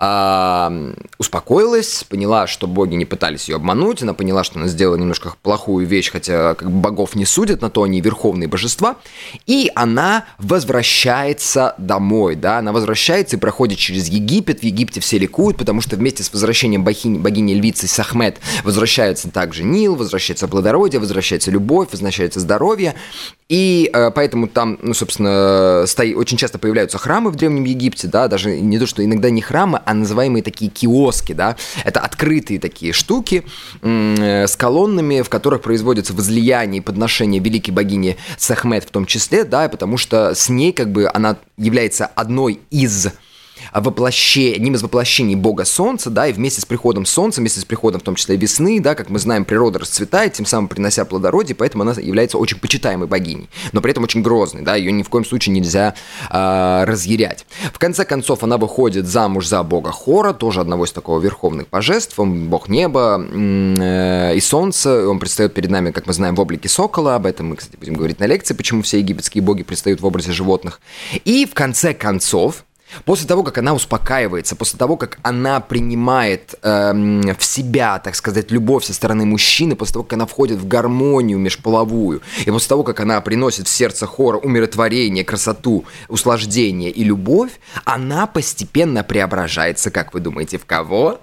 э, 0.00 0.94
успокоилась, 1.18 2.04
поняла, 2.04 2.46
что 2.46 2.66
боги 2.66 2.94
не 2.94 3.04
пытались 3.04 3.48
ее 3.48 3.56
обмануть, 3.56 4.02
она 4.02 4.14
поняла, 4.14 4.42
что 4.42 4.58
она 4.58 4.68
сделала 4.68 4.96
немножко 4.96 5.34
плохую 5.42 5.86
вещь, 5.86 6.10
хотя 6.10 6.54
как 6.54 6.70
бы 6.70 6.80
богов 6.80 7.14
не 7.14 7.24
судят, 7.24 7.60
на 7.60 7.70
то 7.70 7.82
они 7.82 8.00
верховные 8.00 8.48
божества, 8.48 8.96
и 9.46 9.70
она 9.74 10.24
возвращается 10.38 11.74
домой, 11.78 12.34
да, 12.36 12.58
она 12.58 12.72
возвращается 12.72 13.36
и 13.36 13.38
проходит 13.38 13.78
через 13.78 14.08
Египет, 14.08 14.60
в 14.60 14.62
Египте 14.62 15.00
все 15.00 15.18
ликуют, 15.18 15.56
потому 15.56 15.80
что 15.80 15.96
вместе 15.96 16.22
с 16.22 16.32
возвращением 16.32 16.82
богини, 16.82 17.18
богини 17.18 17.54
львицы 17.54 17.86
Сахмет 17.86 18.38
возвращается 18.64 19.30
также 19.30 19.62
Нил, 19.64 19.94
возвращается 19.94 20.48
плодородие, 20.48 21.00
возвращается 21.00 21.50
любовь, 21.50 21.88
возвращается 21.92 22.40
здоровье, 22.40 22.94
и 23.50 23.90
э, 23.92 24.12
поэтому 24.14 24.46
там, 24.46 24.78
ну, 24.80 24.94
собственно, 24.94 25.84
стои, 25.86 26.14
очень 26.14 26.36
часто 26.36 26.58
появляются 26.58 26.98
храмы 26.98 27.32
в 27.32 27.36
Древнем 27.36 27.64
Египте, 27.64 28.06
да, 28.06 28.28
даже 28.28 28.60
не 28.60 28.78
то, 28.78 28.86
что 28.86 29.04
иногда 29.04 29.28
не 29.28 29.42
храмы, 29.42 29.82
называемые 29.94 30.42
такие 30.42 30.70
киоски, 30.70 31.32
да, 31.32 31.56
это 31.84 32.00
открытые 32.00 32.60
такие 32.60 32.92
штуки 32.92 33.44
э, 33.82 34.46
с 34.46 34.56
колоннами, 34.56 35.22
в 35.22 35.28
которых 35.28 35.62
производится 35.62 36.12
возлияние 36.12 36.80
и 36.80 36.84
подношение 36.84 37.40
великой 37.40 37.70
богини 37.70 38.16
Сахмет 38.38 38.84
в 38.84 38.90
том 38.90 39.06
числе, 39.06 39.44
да, 39.44 39.68
потому 39.68 39.96
что 39.96 40.34
с 40.34 40.48
ней 40.48 40.72
как 40.72 40.92
бы 40.92 41.10
она 41.12 41.36
является 41.56 42.06
одной 42.06 42.60
из 42.70 43.08
воплощение, 43.72 44.56
одним 44.56 44.74
из 44.74 44.82
воплощений 44.82 45.34
бога 45.34 45.64
солнца, 45.64 46.10
да, 46.10 46.26
и 46.26 46.32
вместе 46.32 46.60
с 46.60 46.64
приходом 46.64 47.06
солнца, 47.06 47.40
вместе 47.40 47.60
с 47.60 47.64
приходом 47.64 48.00
в 48.00 48.04
том 48.04 48.14
числе 48.14 48.36
весны, 48.36 48.80
да, 48.80 48.94
как 48.94 49.10
мы 49.10 49.18
знаем, 49.18 49.44
природа 49.44 49.78
расцветает, 49.78 50.32
тем 50.34 50.46
самым 50.46 50.68
принося 50.68 51.04
плодородие, 51.04 51.54
поэтому 51.54 51.82
она 51.82 51.92
является 51.92 52.38
очень 52.38 52.58
почитаемой 52.58 53.08
богиней, 53.08 53.48
но 53.72 53.80
при 53.80 53.92
этом 53.92 54.04
очень 54.04 54.22
грозной, 54.22 54.62
да, 54.62 54.76
ее 54.76 54.92
ни 54.92 55.02
в 55.02 55.08
коем 55.08 55.24
случае 55.24 55.54
нельзя 55.54 55.94
э, 56.30 56.84
разъярять. 56.84 57.46
В 57.72 57.78
конце 57.78 58.04
концов, 58.04 58.42
она 58.42 58.58
выходит 58.58 59.06
замуж 59.06 59.46
за 59.46 59.62
бога 59.62 59.90
Хора, 59.90 60.32
тоже 60.32 60.60
одного 60.60 60.84
из 60.84 60.92
такого 60.92 61.20
верховных 61.20 61.68
божеств, 61.68 62.18
он 62.18 62.48
бог 62.48 62.68
неба 62.68 63.20
э, 63.20 64.34
и 64.34 64.40
солнца, 64.40 65.08
он 65.08 65.18
предстает 65.18 65.54
перед 65.54 65.70
нами, 65.70 65.90
как 65.90 66.06
мы 66.06 66.12
знаем, 66.12 66.34
в 66.34 66.40
облике 66.40 66.68
сокола, 66.68 67.16
об 67.16 67.26
этом 67.26 67.50
мы, 67.50 67.56
кстати, 67.56 67.76
будем 67.76 67.94
говорить 67.94 68.20
на 68.20 68.24
лекции, 68.24 68.54
почему 68.54 68.82
все 68.82 68.98
египетские 68.98 69.42
боги 69.42 69.62
предстают 69.62 70.00
в 70.00 70.06
образе 70.06 70.32
животных. 70.32 70.80
И 71.24 71.46
в 71.46 71.54
конце 71.54 71.94
концов, 71.94 72.64
После 73.04 73.26
того, 73.26 73.42
как 73.42 73.58
она 73.58 73.74
успокаивается, 73.74 74.56
после 74.56 74.78
того, 74.78 74.96
как 74.96 75.18
она 75.22 75.60
принимает 75.60 76.54
эм, 76.62 77.34
в 77.36 77.44
себя, 77.44 77.98
так 77.98 78.14
сказать, 78.14 78.50
любовь 78.50 78.84
со 78.84 78.94
стороны 78.94 79.24
мужчины, 79.24 79.76
после 79.76 79.94
того, 79.94 80.04
как 80.04 80.14
она 80.14 80.26
входит 80.26 80.58
в 80.58 80.66
гармонию 80.66 81.38
межполовую, 81.38 82.22
и 82.44 82.50
после 82.50 82.68
того, 82.68 82.82
как 82.82 83.00
она 83.00 83.20
приносит 83.20 83.66
в 83.66 83.70
сердце 83.70 84.06
хора 84.06 84.38
умиротворение, 84.38 85.24
красоту, 85.24 85.84
услаждение 86.08 86.90
и 86.90 87.04
любовь, 87.04 87.60
она 87.84 88.26
постепенно 88.26 89.04
преображается, 89.04 89.90
как 89.90 90.14
вы 90.14 90.20
думаете, 90.20 90.58
в 90.58 90.64
кого? 90.64 91.20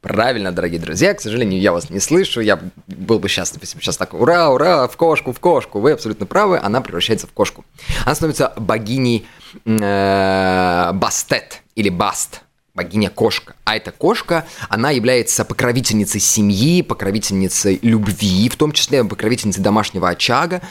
Правильно, 0.00 0.52
дорогие 0.52 0.78
друзья, 0.78 1.12
к 1.12 1.20
сожалению, 1.20 1.60
я 1.60 1.72
вас 1.72 1.90
не 1.90 1.98
слышу, 1.98 2.40
я 2.40 2.60
был 2.86 3.18
бы 3.18 3.28
счастлив, 3.28 3.60
если 3.62 3.76
бы 3.76 3.82
сейчас 3.82 3.96
так, 3.96 4.14
ура, 4.14 4.48
ура, 4.48 4.86
в 4.86 4.96
кошку, 4.96 5.32
в 5.32 5.40
кошку, 5.40 5.80
вы 5.80 5.90
абсолютно 5.90 6.24
правы, 6.24 6.56
она 6.62 6.80
превращается 6.80 7.26
в 7.26 7.32
кошку. 7.32 7.64
Она 8.04 8.14
становится 8.14 8.52
богиней 8.56 9.26
э, 9.64 10.92
Бастет 10.94 11.62
или 11.74 11.88
Баст, 11.88 12.42
богиня-кошка. 12.74 13.54
А 13.64 13.76
эта 13.76 13.90
кошка, 13.90 14.46
она 14.68 14.90
является 14.90 15.44
покровительницей 15.44 16.20
семьи, 16.20 16.82
покровительницей 16.82 17.78
любви, 17.82 18.48
в 18.48 18.56
том 18.56 18.72
числе 18.72 19.04
покровительницей 19.04 19.62
домашнего 19.62 20.08
очага. 20.08 20.62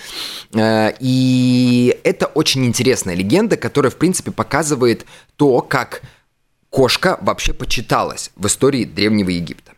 Э, 0.54 0.94
и 1.00 2.00
это 2.04 2.28
очень 2.28 2.66
интересная 2.66 3.16
легенда, 3.16 3.58
которая, 3.58 3.92
в 3.92 3.98
принципе, 3.98 4.32
показывает 4.32 5.06
то, 5.36 5.62
как 5.62 6.02
кошка 6.70 7.18
вообще 7.22 7.54
почиталась 7.54 8.32
в 8.36 8.48
истории 8.48 8.86
Древнего 8.86 9.30
Египта. 9.30 9.74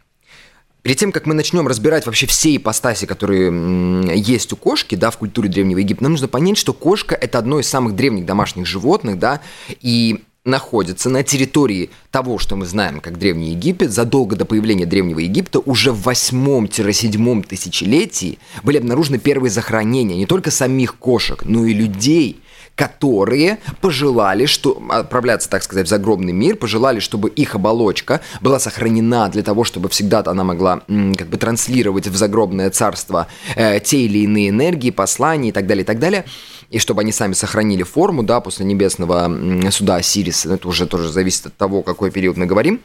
Перед 0.89 0.97
тем, 0.97 1.11
как 1.11 1.27
мы 1.27 1.35
начнем 1.35 1.67
разбирать 1.67 2.07
вообще 2.07 2.25
все 2.25 2.55
ипостаси, 2.55 3.05
которые 3.05 4.11
есть 4.15 4.51
у 4.53 4.55
кошки, 4.55 4.95
да, 4.95 5.11
в 5.11 5.19
культуре 5.19 5.47
Древнего 5.47 5.77
Египта, 5.77 6.01
нам 6.01 6.13
нужно 6.13 6.27
понять, 6.27 6.57
что 6.57 6.73
кошка– 6.73 7.13
это 7.21 7.37
одно 7.37 7.59
из 7.59 7.69
самых 7.69 7.95
древних 7.95 8.25
домашних 8.25 8.65
животных, 8.65 9.19
да, 9.19 9.39
и 9.81 10.23
находится 10.45 11.11
на 11.11 11.21
территории 11.21 11.91
того, 12.09 12.39
что 12.39 12.55
мы 12.55 12.65
знаем 12.65 13.01
как 13.01 13.19
Древний 13.19 13.51
Египет, 13.51 13.91
задолго 13.91 14.35
до 14.35 14.45
появления 14.45 14.87
Древнего 14.87 15.19
Египта, 15.19 15.59
уже 15.59 15.91
в 15.91 16.07
8-7 16.07 17.43
тысячелетии 17.43 18.39
были 18.63 18.79
обнаружены 18.79 19.19
первые 19.19 19.51
захоронения 19.51 20.17
не 20.17 20.25
только 20.25 20.49
самих 20.49 20.95
кошек, 20.95 21.43
но 21.45 21.65
и 21.65 21.73
людей– 21.75 22.41
которые 22.79 23.59
пожелали, 23.81 24.45
что 24.45 24.81
отправляться, 24.87 25.49
так 25.49 25.63
сказать, 25.63 25.85
в 25.85 25.89
загробный 25.89 26.31
мир, 26.31 26.55
пожелали, 26.55 27.01
чтобы 27.01 27.27
их 27.27 27.53
оболочка 27.53 28.21
была 28.39 28.57
сохранена 28.57 29.27
для 29.27 29.43
того, 29.43 29.65
чтобы 29.65 29.89
всегда 29.89 30.23
она 30.25 30.45
могла 30.45 30.83
как 30.87 31.27
бы 31.27 31.35
транслировать 31.35 32.07
в 32.07 32.15
загробное 32.15 32.69
царство 32.69 33.27
э, 33.57 33.81
те 33.81 33.97
или 33.97 34.19
иные 34.19 34.47
энергии, 34.47 34.91
послания 34.91 35.49
и 35.49 35.51
так 35.51 35.67
далее, 35.67 35.83
и 35.83 35.85
так 35.85 35.99
далее. 35.99 36.23
И 36.69 36.79
чтобы 36.79 37.01
они 37.01 37.11
сами 37.11 37.33
сохранили 37.33 37.83
форму, 37.83 38.23
да, 38.23 38.39
после 38.39 38.65
небесного 38.65 39.29
суда 39.71 39.97
Осириса, 39.97 40.53
это 40.53 40.65
уже 40.65 40.87
тоже 40.87 41.11
зависит 41.11 41.47
от 41.47 41.57
того, 41.57 41.81
какой 41.81 42.11
период 42.11 42.37
мы 42.37 42.45
говорим, 42.45 42.79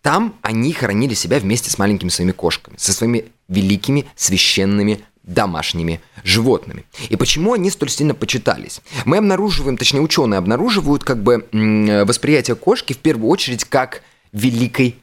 там 0.00 0.34
они 0.42 0.72
хоронили 0.72 1.14
себя 1.14 1.38
вместе 1.38 1.70
с 1.70 1.78
маленькими 1.78 2.08
своими 2.08 2.32
кошками, 2.32 2.74
со 2.76 2.92
своими 2.92 3.26
великими 3.46 4.06
священными 4.16 4.98
домашними 5.24 6.00
животными. 6.24 6.84
И 7.08 7.16
почему 7.16 7.52
они 7.52 7.70
столь 7.70 7.90
сильно 7.90 8.14
почитались? 8.14 8.80
Мы 9.04 9.18
обнаруживаем, 9.18 9.76
точнее 9.76 10.00
ученые 10.00 10.38
обнаруживают 10.38 11.04
как 11.04 11.22
бы 11.22 11.46
восприятие 12.04 12.56
кошки 12.56 12.92
в 12.92 12.98
первую 12.98 13.28
очередь 13.28 13.64
как 13.64 14.02
великой 14.32 14.96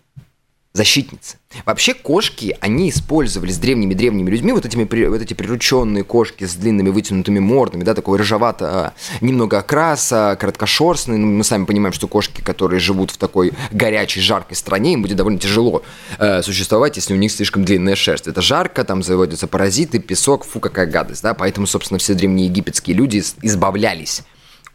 защитницы. 0.74 1.38
Вообще 1.66 1.96
кошки, 1.96 2.56
они 2.62 2.90
использовались 2.90 3.58
древними-древними 3.58 4.30
людьми, 4.30 4.52
вот, 4.52 4.66
этими, 4.66 4.88
вот 5.08 5.22
эти 5.22 5.34
прирученные 5.34 6.04
кошки 6.04 6.46
с 6.46 6.54
длинными 6.54 6.90
вытянутыми 6.90 7.40
мордами, 7.40 7.84
да, 7.84 7.96
такой 7.96 8.20
рыжевато, 8.20 8.94
немного 9.20 9.58
окраса, 9.58 10.38
короткошерстные. 10.40 11.18
Ну, 11.18 11.26
мы 11.26 11.44
сами 11.44 11.66
понимаем, 11.66 11.92
что 11.92 12.08
кошки, 12.08 12.42
которые 12.42 12.80
живут 12.80 13.10
в 13.10 13.18
такой 13.18 13.54
горячей, 13.72 14.22
жаркой 14.22 14.56
стране, 14.56 14.94
им 14.94 15.02
будет 15.02 15.18
довольно 15.18 15.40
тяжело 15.40 15.82
э, 16.20 16.44
существовать, 16.44 16.98
если 16.98 17.16
у 17.16 17.18
них 17.18 17.32
слишком 17.32 17.66
длинная 17.66 17.96
шерсть. 17.96 18.28
Это 18.28 18.42
жарко, 18.42 18.84
там 18.84 19.02
заводятся 19.02 19.48
паразиты, 19.48 19.98
песок, 19.98 20.46
фу, 20.46 20.60
какая 20.60 20.86
гадость, 20.86 21.24
да, 21.24 21.34
поэтому, 21.34 21.66
собственно, 21.66 21.98
все 21.98 22.14
древние 22.14 22.46
египетские 22.46 22.96
люди 22.96 23.24
избавлялись 23.42 24.22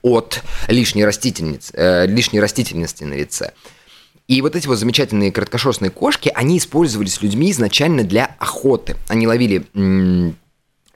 от 0.03 0.43
лишней, 0.69 1.05
растительниц, 1.05 1.71
э, 1.73 2.07
лишней 2.07 2.41
растительности 2.41 3.05
на 3.05 3.15
лице. 3.15 3.53
И 4.27 4.41
вот 4.41 4.57
эти 4.57 4.67
вот 4.67 4.77
замечательные 4.77 5.31
краткошерстные 5.31 5.91
кошки, 5.91 6.33
они 6.35 6.57
использовались 6.59 7.21
людьми 7.21 7.51
изначально 7.51 8.05
для 8.05 8.37
охоты. 8.39 8.97
Они 9.09 9.27
ловили 9.27 9.67
м- 9.75 10.37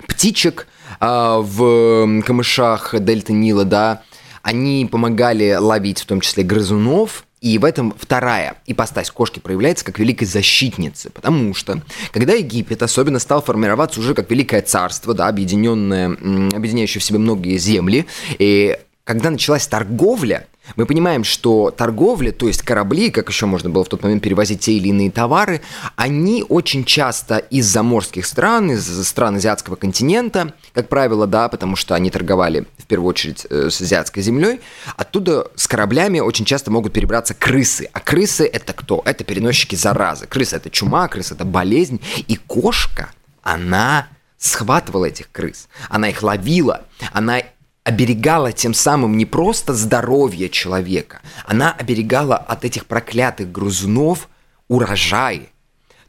птичек 0.06 0.66
а, 1.00 1.38
в 1.38 2.22
камышах 2.22 2.94
дельты 2.98 3.32
Нила, 3.34 3.64
да, 3.64 4.02
они 4.42 4.88
помогали 4.90 5.56
ловить 5.58 6.00
в 6.00 6.06
том 6.06 6.20
числе 6.20 6.42
грызунов, 6.42 7.24
и 7.40 7.58
в 7.58 7.64
этом 7.64 7.94
вторая 7.98 8.56
ипостась 8.66 9.10
кошки 9.10 9.38
проявляется 9.38 9.84
как 9.84 9.98
великой 9.98 10.24
защитницы, 10.24 11.10
потому 11.10 11.54
что, 11.54 11.82
когда 12.12 12.32
Египет 12.32 12.82
особенно 12.82 13.18
стал 13.18 13.42
формироваться 13.42 14.00
уже 14.00 14.14
как 14.14 14.30
великое 14.30 14.62
царство, 14.62 15.14
да, 15.14 15.28
объединенное, 15.28 16.08
объединяющее 16.08 17.00
в 17.00 17.04
себе 17.04 17.18
многие 17.18 17.58
земли, 17.58 18.06
и 18.38 18.78
когда 19.04 19.30
началась 19.30 19.66
торговля, 19.66 20.46
мы 20.76 20.86
понимаем, 20.86 21.24
что 21.24 21.70
торговля, 21.70 22.32
то 22.32 22.46
есть 22.46 22.62
корабли, 22.62 23.10
как 23.10 23.28
еще 23.28 23.46
можно 23.46 23.70
было 23.70 23.84
в 23.84 23.88
тот 23.88 24.02
момент 24.02 24.22
перевозить 24.22 24.60
те 24.60 24.72
или 24.72 24.88
иные 24.88 25.10
товары, 25.10 25.60
они 25.96 26.44
очень 26.48 26.84
часто 26.84 27.38
из 27.38 27.66
заморских 27.66 28.26
стран, 28.26 28.70
из 28.72 29.06
стран 29.06 29.36
азиатского 29.36 29.76
континента, 29.76 30.54
как 30.72 30.88
правило, 30.88 31.26
да, 31.26 31.48
потому 31.48 31.76
что 31.76 31.94
они 31.94 32.10
торговали 32.10 32.66
в 32.78 32.86
первую 32.86 33.08
очередь 33.10 33.46
э, 33.50 33.70
с 33.70 33.80
азиатской 33.80 34.22
землей, 34.22 34.60
оттуда 34.96 35.46
с 35.54 35.66
кораблями 35.66 36.20
очень 36.20 36.44
часто 36.44 36.70
могут 36.70 36.92
перебраться 36.92 37.34
крысы. 37.34 37.88
А 37.92 38.00
крысы 38.00 38.46
это 38.46 38.72
кто? 38.72 39.02
Это 39.04 39.24
переносчики 39.24 39.74
заразы. 39.74 40.26
Крыса 40.26 40.56
это 40.56 40.70
чума, 40.70 41.08
крыса 41.08 41.34
это 41.34 41.44
болезнь. 41.44 42.00
И 42.26 42.36
кошка, 42.36 43.10
она 43.42 44.08
схватывала 44.38 45.06
этих 45.06 45.30
крыс, 45.30 45.68
она 45.88 46.08
их 46.08 46.22
ловила, 46.22 46.84
она 47.12 47.42
оберегала 47.88 48.52
тем 48.52 48.74
самым 48.74 49.16
не 49.16 49.24
просто 49.24 49.72
здоровье 49.72 50.50
человека, 50.50 51.20
она 51.46 51.72
оберегала 51.72 52.36
от 52.36 52.66
этих 52.66 52.84
проклятых 52.84 53.50
грузунов 53.50 54.28
урожай. 54.68 55.48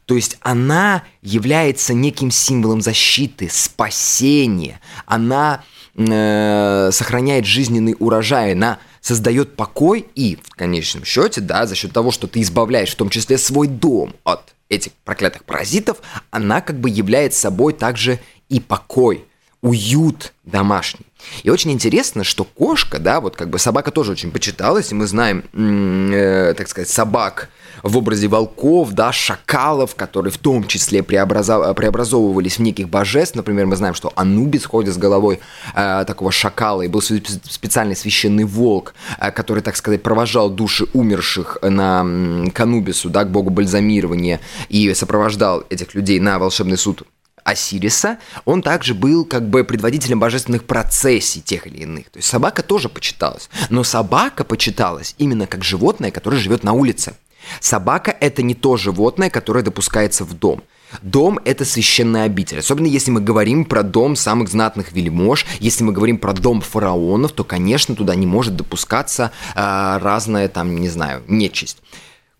То 0.04 0.14
есть 0.14 0.36
она 0.42 1.04
является 1.22 1.94
неким 1.94 2.30
символом 2.30 2.82
защиты, 2.82 3.48
спасения. 3.50 4.78
Она 5.06 5.64
э, 5.94 6.90
сохраняет 6.92 7.46
жизненный 7.46 7.96
урожай, 7.98 8.52
она 8.52 8.78
создает 9.00 9.56
покой 9.56 10.06
и, 10.14 10.36
в 10.36 10.54
конечном 10.56 11.06
счете, 11.06 11.40
да, 11.40 11.64
за 11.64 11.76
счет 11.76 11.94
того, 11.94 12.10
что 12.10 12.26
ты 12.26 12.42
избавляешь 12.42 12.90
в 12.90 12.96
том 12.96 13.08
числе 13.08 13.38
свой 13.38 13.68
дом 13.68 14.14
от 14.24 14.52
этих 14.68 14.92
проклятых 15.04 15.44
паразитов, 15.44 15.96
она 16.30 16.60
как 16.60 16.78
бы 16.78 16.90
является 16.90 17.40
собой 17.40 17.72
также 17.72 18.20
и 18.50 18.60
покой, 18.60 19.24
уют 19.62 20.34
домашний. 20.44 21.06
И 21.42 21.50
очень 21.50 21.72
интересно, 21.72 22.24
что 22.24 22.44
кошка, 22.44 22.98
да, 22.98 23.20
вот 23.20 23.36
как 23.36 23.50
бы 23.50 23.58
собака 23.58 23.90
тоже 23.90 24.12
очень 24.12 24.30
почиталась, 24.30 24.92
и 24.92 24.94
мы 24.94 25.06
знаем, 25.06 25.44
э, 25.52 26.54
так 26.56 26.68
сказать, 26.68 26.88
собак 26.88 27.48
в 27.82 27.96
образе 27.96 28.28
волков, 28.28 28.92
да, 28.92 29.12
шакалов, 29.12 29.94
которые 29.94 30.32
в 30.32 30.38
том 30.38 30.66
числе 30.66 31.02
преобразов... 31.02 31.74
преобразовывались 31.76 32.58
в 32.58 32.62
неких 32.62 32.88
божеств. 32.88 33.36
Например, 33.36 33.66
мы 33.66 33.76
знаем, 33.76 33.94
что 33.94 34.12
Анубис 34.16 34.66
ходит 34.66 34.94
с 34.94 34.98
головой 34.98 35.40
э, 35.74 36.04
такого 36.06 36.32
шакала, 36.32 36.82
и 36.82 36.88
был 36.88 37.02
специальный 37.02 37.96
священный 37.96 38.44
волк, 38.44 38.94
э, 39.18 39.30
который, 39.30 39.62
так 39.62 39.76
сказать, 39.76 40.02
провожал 40.02 40.50
души 40.50 40.86
умерших 40.92 41.58
на 41.62 42.04
э, 42.04 42.50
к 42.50 42.60
Анубису, 42.60 43.10
да, 43.10 43.24
к 43.24 43.30
богу 43.30 43.50
бальзамирования, 43.50 44.40
и 44.68 44.92
сопровождал 44.94 45.64
этих 45.70 45.94
людей 45.94 46.20
на 46.20 46.38
волшебный 46.38 46.76
суд 46.76 47.02
Осириса, 47.44 48.18
он 48.44 48.62
также 48.62 48.94
был 48.94 49.24
как 49.24 49.48
бы 49.48 49.64
предводителем 49.64 50.20
божественных 50.20 50.64
процессий 50.64 51.40
тех 51.40 51.66
или 51.66 51.78
иных. 51.78 52.10
То 52.10 52.18
есть 52.18 52.28
собака 52.28 52.62
тоже 52.62 52.88
почиталась. 52.88 53.48
Но 53.68 53.84
собака 53.84 54.44
почиталась 54.44 55.14
именно 55.18 55.46
как 55.46 55.64
животное, 55.64 56.10
которое 56.10 56.38
живет 56.38 56.64
на 56.64 56.72
улице. 56.72 57.14
Собака– 57.60 58.16
это 58.20 58.42
не 58.42 58.54
то 58.54 58.76
животное, 58.76 59.30
которое 59.30 59.62
допускается 59.62 60.24
в 60.24 60.34
дом. 60.34 60.62
Дом– 61.02 61.38
это 61.44 61.64
священная 61.64 62.24
обитель. 62.24 62.58
Особенно 62.58 62.86
если 62.86 63.10
мы 63.10 63.20
говорим 63.20 63.64
про 63.64 63.82
дом 63.82 64.16
самых 64.16 64.48
знатных 64.48 64.92
вельмож, 64.92 65.46
если 65.60 65.84
мы 65.84 65.92
говорим 65.92 66.18
про 66.18 66.32
дом 66.32 66.60
фараонов, 66.60 67.32
то, 67.32 67.44
конечно, 67.44 67.94
туда 67.94 68.14
не 68.14 68.26
может 68.26 68.56
допускаться 68.56 69.30
э, 69.54 69.98
разная, 70.00 70.48
там, 70.48 70.76
не 70.76 70.88
знаю, 70.88 71.22
нечисть. 71.28 71.78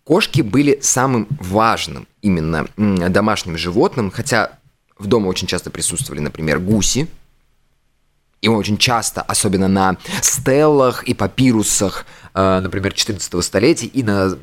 Кошки 0.03 0.41
были 0.41 0.79
самым 0.81 1.27
важным 1.29 2.07
именно 2.21 2.67
домашним 2.75 3.57
животным, 3.57 4.11
хотя 4.11 4.59
в 5.01 5.07
доме 5.07 5.27
очень 5.27 5.47
часто 5.47 5.69
присутствовали, 5.69 6.21
например, 6.21 6.59
гуси, 6.59 7.07
и 8.41 8.47
очень 8.47 8.77
часто, 8.77 9.21
особенно 9.21 9.67
на 9.67 9.97
стеллах 10.21 11.03
и 11.03 11.13
папирусах, 11.13 12.05
э, 12.33 12.59
например, 12.59 12.93
14 12.93 13.43
столетия 13.43 13.85
и 13.85 14.03
на 14.03 14.37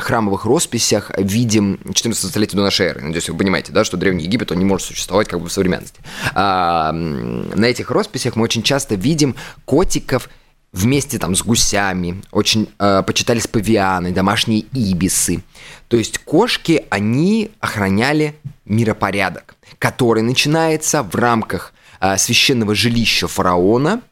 храмовых 0.00 0.44
росписях 0.44 1.10
видим 1.18 1.78
14 1.92 2.30
столетия 2.30 2.56
до 2.56 2.62
нашей 2.62 2.86
эры. 2.86 3.02
Надеюсь, 3.02 3.28
вы 3.28 3.36
понимаете, 3.36 3.72
да, 3.72 3.84
что 3.84 3.96
Древний 3.96 4.24
Египет, 4.24 4.50
он 4.50 4.58
не 4.58 4.64
может 4.64 4.86
существовать 4.86 5.28
как 5.28 5.40
бы 5.40 5.48
в 5.48 5.52
современности. 5.52 6.00
А, 6.34 6.92
на 6.92 7.64
этих 7.66 7.90
росписях 7.90 8.36
мы 8.36 8.44
очень 8.44 8.62
часто 8.62 8.94
видим 8.94 9.34
котиков 9.64 10.30
вместе 10.72 11.18
там 11.18 11.34
с 11.34 11.42
гусями, 11.42 12.22
очень 12.30 12.68
э, 12.78 13.02
почитались 13.06 13.46
павианы, 13.46 14.12
домашние 14.12 14.60
ибисы. 14.72 15.42
То 15.88 15.96
есть 15.96 16.18
кошки, 16.18 16.84
они 16.90 17.50
охраняли 17.60 18.34
миропорядок, 18.66 19.54
который 19.78 20.22
начинается 20.22 21.02
в 21.02 21.14
рамках 21.14 21.72
э, 22.00 22.16
священного 22.16 22.74
жилища 22.74 23.28
фараона– 23.28 24.02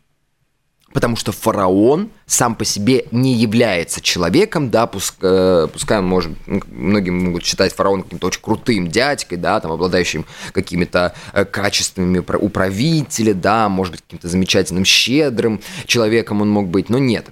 потому 0.96 1.16
что 1.16 1.30
фараон 1.30 2.08
сам 2.24 2.54
по 2.54 2.64
себе 2.64 3.04
не 3.10 3.34
является 3.34 4.00
человеком, 4.00 4.70
да, 4.70 4.86
пускай, 4.86 5.30
э, 5.30 5.68
пускай 5.70 5.98
он 5.98 6.06
может, 6.06 6.32
многие 6.46 7.10
могут 7.10 7.44
считать 7.44 7.74
фараона 7.74 8.02
каким-то 8.02 8.28
очень 8.28 8.40
крутым 8.40 8.88
дядькой, 8.88 9.36
да, 9.36 9.60
там, 9.60 9.72
обладающим 9.72 10.24
какими-то 10.52 11.14
э, 11.34 11.44
качествами 11.44 12.18
управителя, 12.18 13.34
да, 13.34 13.68
может 13.68 13.92
быть, 13.92 14.02
каким-то 14.04 14.28
замечательным, 14.28 14.86
щедрым 14.86 15.60
человеком 15.84 16.40
он 16.40 16.48
мог 16.48 16.68
быть, 16.68 16.88
но 16.88 16.96
нет, 16.96 17.26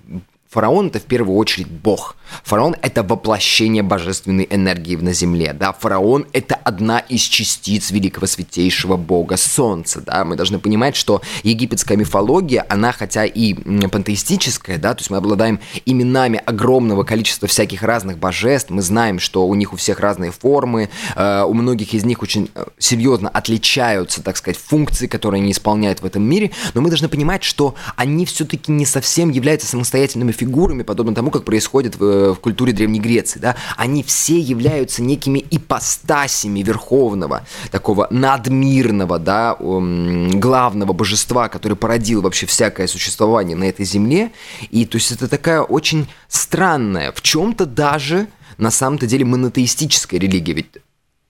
Фараон 0.55 0.87
это 0.87 1.01
в 1.01 1.03
первую 1.03 1.37
очередь 1.37 1.67
бог. 1.67 2.15
Фараон 2.45 2.77
это 2.81 3.03
воплощение 3.03 3.83
божественной 3.83 4.47
энергии 4.49 4.95
на 4.95 5.13
земле. 5.13 5.53
Да? 5.53 5.73
Фараон 5.73 6.27
это 6.33 6.55
одна 6.55 7.01
из 7.01 7.23
частиц 7.23 7.91
великого 7.91 8.29
святейшего 8.29 8.97
бога 8.97 9.37
Солнца. 9.37 10.01
Да? 10.01 10.25
Мы 10.25 10.37
должны 10.37 10.61
понимать, 10.61 10.95
что 10.95 11.23
египетская 11.43 11.99
мифология, 11.99 12.65
она 12.69 12.93
хотя 12.93 13.25
и 13.25 13.55
пантеистическая, 13.55 14.79
да, 14.79 14.95
то 14.95 15.01
есть 15.01 15.11
мы 15.11 15.17
обладаем 15.17 15.59
именами 15.87 16.41
огромного 16.47 17.03
количества 17.03 17.49
всяких 17.49 17.83
разных 17.83 18.19
божеств, 18.19 18.71
мы 18.71 18.83
знаем, 18.83 19.19
что 19.19 19.49
у 19.49 19.55
них 19.57 19.73
у 19.73 19.77
всех 19.77 19.99
разные 19.99 20.31
формы, 20.31 20.89
э, 21.17 21.43
у 21.43 21.53
многих 21.53 21.95
из 21.95 22.05
них 22.05 22.23
очень 22.23 22.49
э, 22.55 22.65
серьезно 22.79 23.29
отличаются, 23.29 24.23
так 24.23 24.37
сказать, 24.37 24.57
функции, 24.57 25.09
которые 25.09 25.41
они 25.41 25.51
исполняют 25.51 26.01
в 26.01 26.07
этом 26.07 26.23
мире, 26.23 26.53
но 26.75 26.81
мы 26.81 26.91
должны 26.91 27.09
понимать, 27.09 27.43
что 27.43 27.75
они 27.97 28.25
все-таки 28.25 28.71
не 28.71 28.87
совсем 28.87 29.31
являются 29.31 29.67
самостоятельными 29.67 30.31
фигурами 30.31 30.44
фигурами, 30.45 30.83
подобно 30.83 31.15
тому, 31.15 31.31
как 31.31 31.45
происходит 31.45 31.97
в, 31.97 32.35
в 32.35 32.41
культуре 32.41 32.73
Древней 32.73 33.01
Греции. 33.01 33.39
Да? 33.41 33.57
Они 33.77 34.03
все 34.03 34.39
являются 34.39 35.03
некими 35.03 35.45
ипостасями 35.51 36.61
верховного, 36.61 37.47
такого 37.71 38.07
надмирного, 38.11 39.19
да, 39.19 39.57
главного 39.59 40.93
божества, 40.93 41.49
который 41.49 41.77
породил 41.77 42.21
вообще 42.23 42.47
всякое 42.47 42.87
существование 42.87 43.57
на 43.57 43.65
этой 43.65 43.87
земле. 43.87 44.31
И 44.71 44.85
то 44.85 44.97
есть 44.97 45.13
это 45.13 45.29
такая 45.29 45.63
очень 45.63 46.07
странная, 46.29 47.13
в 47.13 47.23
чем-то 47.23 47.67
даже 47.67 48.27
на 48.59 48.71
самом-то 48.71 49.07
деле 49.07 49.25
монотеистическая 49.25 50.21
религия. 50.21 50.53
Ведь 50.53 50.67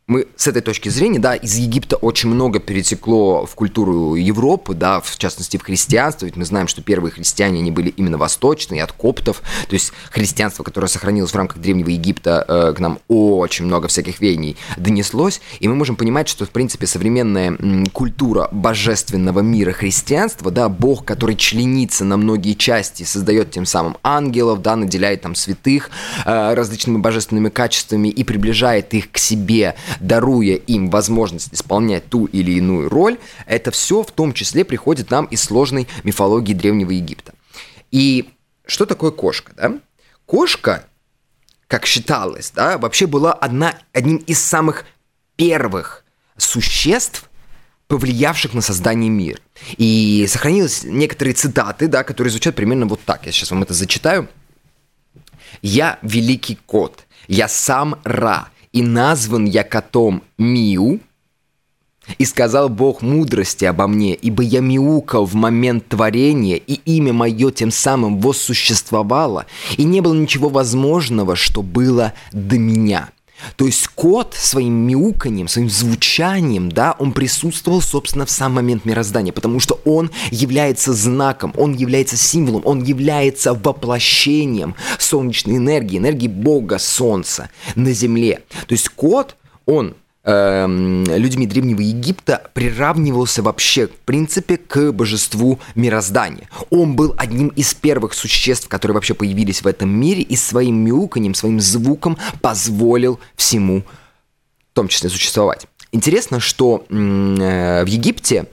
мы 0.07 0.27
с 0.37 0.47
этой 0.47 0.61
точки 0.61 0.91
зрения, 0.91 1.19
да, 1.19 1.35
из 1.35 1.57
Египта 1.57 1.97
очень 1.97 2.29
много 2.29 2.61
перетекло 2.61 3.47
в 3.47 3.55
культуру 3.55 4.17
Европы, 4.17 4.75
да, 4.75 5.01
в 5.01 5.17
частности 5.17 5.57
в 5.57 5.63
христианство, 5.63 6.27
ведь 6.27 6.37
мы 6.37 6.45
знаем, 6.45 6.69
что 6.69 6.83
первые 6.83 7.11
христиане, 7.11 7.61
они 7.61 7.71
были 7.71 7.89
именно 7.89 8.19
восточные, 8.19 8.83
от 8.83 8.93
коптов, 8.93 9.41
то 9.67 9.73
есть 9.73 9.93
христианство, 10.11 10.63
которое 10.63 10.89
сохранилось 10.89 11.31
в 11.31 11.37
рамках 11.37 11.59
Древнего 11.59 11.89
Египта, 11.89 12.45
э, 12.47 12.75
к 12.77 12.81
нам 12.81 12.99
очень 13.09 13.65
много 13.65 13.89
всяких 13.89 14.21
веяний 14.21 14.59
донеслось, 14.77 15.41
и 15.59 15.69
мы 15.69 15.75
можем 15.75 15.97
понимать, 15.97 16.29
что, 16.29 16.45
в 16.45 16.51
принципе, 16.51 16.87
современная 16.87 17.53
м, 17.53 17.87
культура 17.87 18.49
божественного 18.53 19.41
мира 19.41 19.73
христианства, 19.73 20.51
да, 20.51 20.69
Бог, 20.69 21.07
который 21.07 21.35
членится 21.37 22.05
на 22.05 22.19
многие 22.19 22.53
части, 22.53 23.05
создает 23.05 23.53
тем 23.53 23.65
самым 23.65 23.97
ангелов, 24.03 24.61
да, 24.61 24.77
наделяет 24.77 25.23
там 25.23 25.35
святых 25.35 25.89
э, 26.27 26.55
различными 26.55 26.99
божественными 26.99 27.49
качествами 27.49 28.09
и 28.09 28.23
приближает 28.23 28.93
их 28.93 29.11
к 29.11 29.17
себе, 29.17 29.77
даруя 30.01 30.57
им 30.57 30.91
возможность 30.91 31.53
исполнять 31.53 32.09
ту 32.09 32.27
или 32.27 32.53
иную 32.53 32.89
роль, 32.89 33.19
это 33.47 33.71
все 33.71 34.03
в 34.03 34.11
том 34.11 34.33
числе 34.33 34.65
приходит 34.65 35.11
нам 35.11 35.27
из 35.27 35.43
сложной 35.43 35.89
мифологии 36.03 36.55
Древнего 36.55 36.91
Египта. 36.91 37.35
И 37.91 38.31
что 38.67 38.87
такое 38.87 39.11
кошка? 39.11 39.53
Да? 39.57 39.75
Кошка, 40.27 40.87
как 41.69 41.87
считалось, 41.87 42.51
да, 42.51 42.79
вообще 42.79 43.07
была 43.07 43.33
одна, 43.33 43.75
одним 43.93 44.17
из 44.17 44.41
самых 44.41 44.85
первых 45.37 46.05
существ, 46.37 47.29
повлиявших 47.87 48.55
на 48.55 48.61
создание 48.61 49.11
мира. 49.11 49.41
И 49.77 50.27
сохранились 50.29 50.85
некоторые 50.85 51.35
цитаты, 51.35 51.87
да, 51.87 52.03
которые 52.03 52.31
звучат 52.31 52.57
примерно 52.57 52.87
вот 52.87 53.01
так. 53.05 53.27
Я 53.27 53.33
сейчас 53.33 53.51
вам 53.51 53.63
это 53.63 53.75
зачитаю. 53.75 54.29
«Я 55.63 55.99
великий 56.03 56.59
кот, 56.67 57.07
я 57.29 57.49
сам 57.49 58.01
Ра, 58.05 58.49
и 58.75 58.83
назван 58.83 59.47
я 59.47 59.63
котом 59.63 60.23
Миу, 60.37 61.01
и 62.19 62.25
сказал 62.27 62.69
Бог 62.69 63.01
мудрости 63.01 63.65
обо 63.65 63.87
мне, 63.87 64.15
ибо 64.15 64.43
я 64.43 64.61
мяукал 64.61 65.25
в 65.25 65.35
момент 65.35 65.89
творения, 65.89 66.57
и 66.57 66.75
имя 66.85 67.13
мое 67.15 67.51
тем 67.51 67.71
самым 67.71 68.19
воссуществовало, 68.19 69.47
и 69.79 69.85
не 69.85 70.03
было 70.03 70.13
ничего 70.13 70.51
возможного, 70.51 71.37
что 71.37 71.63
было 71.63 72.13
до 72.33 72.59
меня. 72.59 73.11
То 73.57 73.67
есть 73.67 73.89
кот 73.89 74.35
своим 74.35 74.75
мяуканьем, 74.87 75.49
своим 75.49 75.71
звучанием, 75.71 76.71
да, 76.71 76.95
он 76.99 77.13
присутствовал, 77.13 77.81
собственно, 77.81 78.27
в 78.27 78.31
сам 78.31 78.53
момент 78.53 78.85
мироздания, 78.85 79.33
потому 79.33 79.61
что 79.61 79.81
он 79.85 80.11
является 80.31 80.93
знаком, 80.93 81.53
он 81.57 81.75
является 81.75 82.17
символом, 82.17 82.63
он 82.65 82.83
является 82.83 83.55
воплощением 83.55 84.75
солнечной 84.99 85.57
энергии, 85.57 85.99
энергии 85.99 86.29
Бога 86.29 86.79
Солнца 86.79 87.51
на 87.75 87.93
Земле. 87.93 88.43
То 88.67 88.73
есть 88.73 88.89
кот, 88.89 89.37
он 89.67 89.95
Эм, 90.27 91.05
людьми 91.05 91.47
Древнего 91.47 91.83
Египта 91.83 92.49
приравнивался 92.55 93.43
вообще, 93.43 93.89
в 93.89 93.97
принципе, 94.07 94.57
к 94.57 94.91
божеству 94.93 95.59
мироздания. 95.75 96.49
Он 96.71 96.97
был 96.97 97.15
одним 97.19 97.49
из 97.49 97.75
первых 97.75 98.15
существ, 98.15 98.69
которые 98.69 98.95
вообще 98.95 99.13
появились 99.13 99.61
в 99.61 99.67
этом 99.67 99.91
мире, 99.91 100.23
и 100.23 100.35
своим 100.35 100.77
мяуканьем, 100.77 101.35
своим 101.35 101.61
звуком 101.61 102.17
позволил 102.41 103.21
всему, 103.37 103.83
в 104.73 104.75
том 104.75 104.89
числе, 104.89 105.11
существовать. 105.11 105.67
Интересно, 105.93 106.41
что 106.41 106.87
э, 106.89 107.85
в 107.85 107.87
Египте 107.87 108.47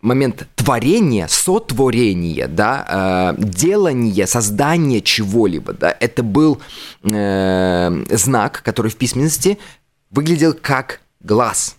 момент 0.00 0.46
творения, 0.54 1.26
сотворения, 1.26 2.46
да, 2.46 3.34
э, 3.36 3.42
делания, 3.42 4.26
создания 4.26 5.00
чего-либо, 5.00 5.72
да, 5.72 5.96
это 5.98 6.22
был 6.22 6.60
э, 7.02 8.04
знак, 8.10 8.62
который 8.64 8.92
в 8.92 8.96
письменности 8.96 9.58
выглядел 10.10 10.54
как 10.54 11.00
глаз. 11.20 11.76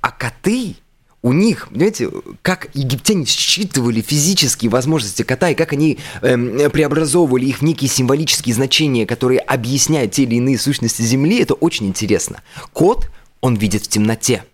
А 0.00 0.10
коты, 0.10 0.76
у 1.22 1.32
них, 1.32 1.68
понимаете, 1.70 2.10
как 2.42 2.68
египтяне 2.74 3.24
считывали 3.24 4.02
физические 4.02 4.70
возможности 4.70 5.22
кота 5.22 5.48
и 5.48 5.54
как 5.54 5.72
они 5.72 5.98
э, 6.20 6.68
преобразовывали 6.68 7.46
их 7.46 7.58
в 7.58 7.62
некие 7.62 7.88
символические 7.88 8.54
значения, 8.54 9.06
которые 9.06 9.40
объясняют 9.40 10.12
те 10.12 10.24
или 10.24 10.34
иные 10.34 10.58
сущности 10.58 11.00
Земли, 11.00 11.40
это 11.40 11.54
очень 11.54 11.86
интересно. 11.86 12.42
Кот, 12.74 13.10
он 13.40 13.54
видит 13.56 13.84
в 13.84 13.88
темноте. 13.88 14.44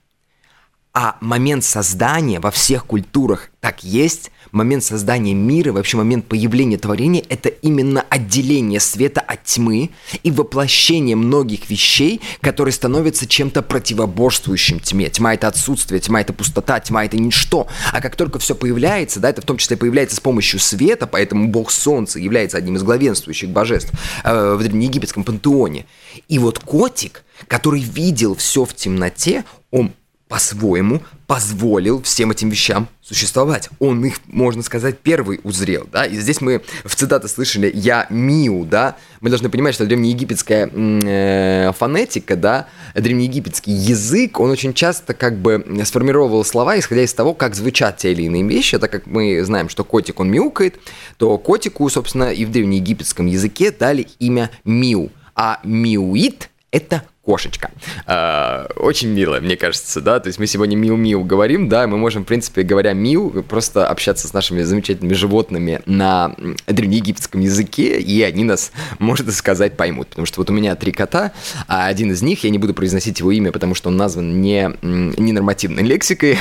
А 1.02 1.16
момент 1.22 1.64
создания 1.64 2.40
во 2.40 2.50
всех 2.50 2.84
культурах 2.84 3.48
так 3.60 3.82
есть, 3.82 4.30
момент 4.52 4.84
создания 4.84 5.32
мира, 5.32 5.72
вообще 5.72 5.96
момент 5.96 6.26
появления 6.26 6.76
творения, 6.76 7.24
это 7.30 7.48
именно 7.48 8.04
отделение 8.10 8.80
света 8.80 9.22
от 9.22 9.42
тьмы 9.44 9.92
и 10.22 10.30
воплощение 10.30 11.16
многих 11.16 11.70
вещей, 11.70 12.20
которые 12.42 12.74
становятся 12.74 13.26
чем-то 13.26 13.62
противоборствующим 13.62 14.78
тьме. 14.78 15.08
Тьма— 15.08 15.32
это 15.36 15.48
отсутствие, 15.48 16.02
тьма— 16.02 16.20
это 16.22 16.34
пустота, 16.34 16.78
тьма— 16.80 17.04
это 17.06 17.16
ничто. 17.16 17.66
А 17.92 18.02
как 18.02 18.14
только 18.14 18.38
все 18.38 18.54
появляется, 18.54 19.20
да, 19.20 19.30
это 19.30 19.40
в 19.40 19.46
том 19.46 19.56
числе 19.56 19.78
появляется 19.78 20.16
с 20.16 20.20
помощью 20.20 20.60
света, 20.60 21.06
поэтому 21.06 21.48
бог 21.48 21.70
солнца 21.70 22.18
является 22.18 22.58
одним 22.58 22.76
из 22.76 22.82
главенствующих 22.82 23.48
божеств 23.48 23.90
э, 24.22 24.54
в 24.54 24.62
древнеегипетском 24.62 25.24
пантеоне. 25.24 25.86
И 26.28 26.38
вот 26.38 26.58
котик, 26.58 27.24
который 27.48 27.80
видел 27.80 28.34
все 28.34 28.66
в 28.66 28.74
темноте, 28.74 29.44
он 29.70 29.92
по-своему 30.30 31.02
позволил 31.26 32.00
всем 32.02 32.30
этим 32.30 32.50
вещам 32.50 32.88
существовать. 33.02 33.68
Он 33.80 34.04
их, 34.04 34.20
можно 34.26 34.62
сказать, 34.62 35.00
первый 35.00 35.40
узрел, 35.42 35.88
да, 35.90 36.06
и 36.06 36.16
здесь 36.16 36.40
мы 36.40 36.62
в 36.84 36.94
цитате 36.94 37.26
слышали 37.26 37.68
«я 37.74 38.06
миу», 38.10 38.64
да, 38.64 38.96
мы 39.20 39.28
должны 39.28 39.50
понимать, 39.50 39.74
что 39.74 39.86
древнеегипетская 39.86 40.70
э, 40.72 41.72
фонетика, 41.76 42.36
да, 42.36 42.68
древнеегипетский 42.94 43.72
язык, 43.72 44.38
он 44.38 44.50
очень 44.50 44.72
часто 44.72 45.14
как 45.14 45.36
бы 45.36 45.82
сформировал 45.84 46.44
слова, 46.44 46.78
исходя 46.78 47.02
из 47.02 47.12
того, 47.12 47.34
как 47.34 47.56
звучат 47.56 47.96
те 47.96 48.12
или 48.12 48.22
иные 48.22 48.44
вещи, 48.44 48.78
так 48.78 48.92
как 48.92 49.06
мы 49.06 49.44
знаем, 49.44 49.68
что 49.68 49.82
котик, 49.82 50.20
он 50.20 50.30
мяукает, 50.30 50.78
то 51.18 51.36
котику, 51.38 51.90
собственно, 51.90 52.32
и 52.32 52.44
в 52.44 52.52
древнеегипетском 52.52 53.26
языке 53.26 53.72
дали 53.72 54.06
имя 54.20 54.48
миу, 54.64 55.10
а 55.34 55.58
миуит– 55.64 56.50
это 56.70 57.02
кошечка. 57.24 57.70
Э, 58.06 58.66
очень 58.76 59.09
милая, 59.11 59.40
мне 59.40 59.56
кажется, 59.56 60.00
да, 60.00 60.20
то 60.20 60.28
есть 60.28 60.38
мы 60.38 60.46
сегодня 60.46 60.76
миу-миу 60.76 61.22
говорим, 61.22 61.68
да, 61.68 61.87
мы 61.87 61.98
можем, 61.98 62.24
в 62.24 62.26
принципе, 62.26 62.62
говоря 62.62 62.92
миу, 62.92 63.42
просто 63.42 63.87
общаться 63.87 64.26
с 64.26 64.33
нашими 64.33 64.62
замечательными 64.62 65.12
животными 65.12 65.83
на 65.85 66.35
древнеегипетском 66.66 67.40
языке, 67.42 68.00
и 68.00 68.22
они 68.22 68.44
нас, 68.44 68.72
можно 68.98 69.30
сказать, 69.33 69.76
поймут, 69.76 70.09
потому 70.09 70.26
что 70.26 70.40
вот 70.40 70.50
у 70.50 70.52
меня 70.52 70.74
три 70.76 70.92
кота, 70.92 71.33
а 71.68 71.87
один 71.87 72.11
из 72.11 72.22
них, 72.22 72.42
я 72.44 72.50
не 72.50 72.59
буду 72.59 72.72
произносить 72.72 73.20
его 73.20 73.30
имя, 73.30 73.52
потому 73.52 73.74
что 73.74 73.90
он 73.90 73.96
назван 73.96 74.40
не, 74.40 74.70
не 74.83 75.33
нормативной 75.33 75.83
лексикой, 75.83 76.38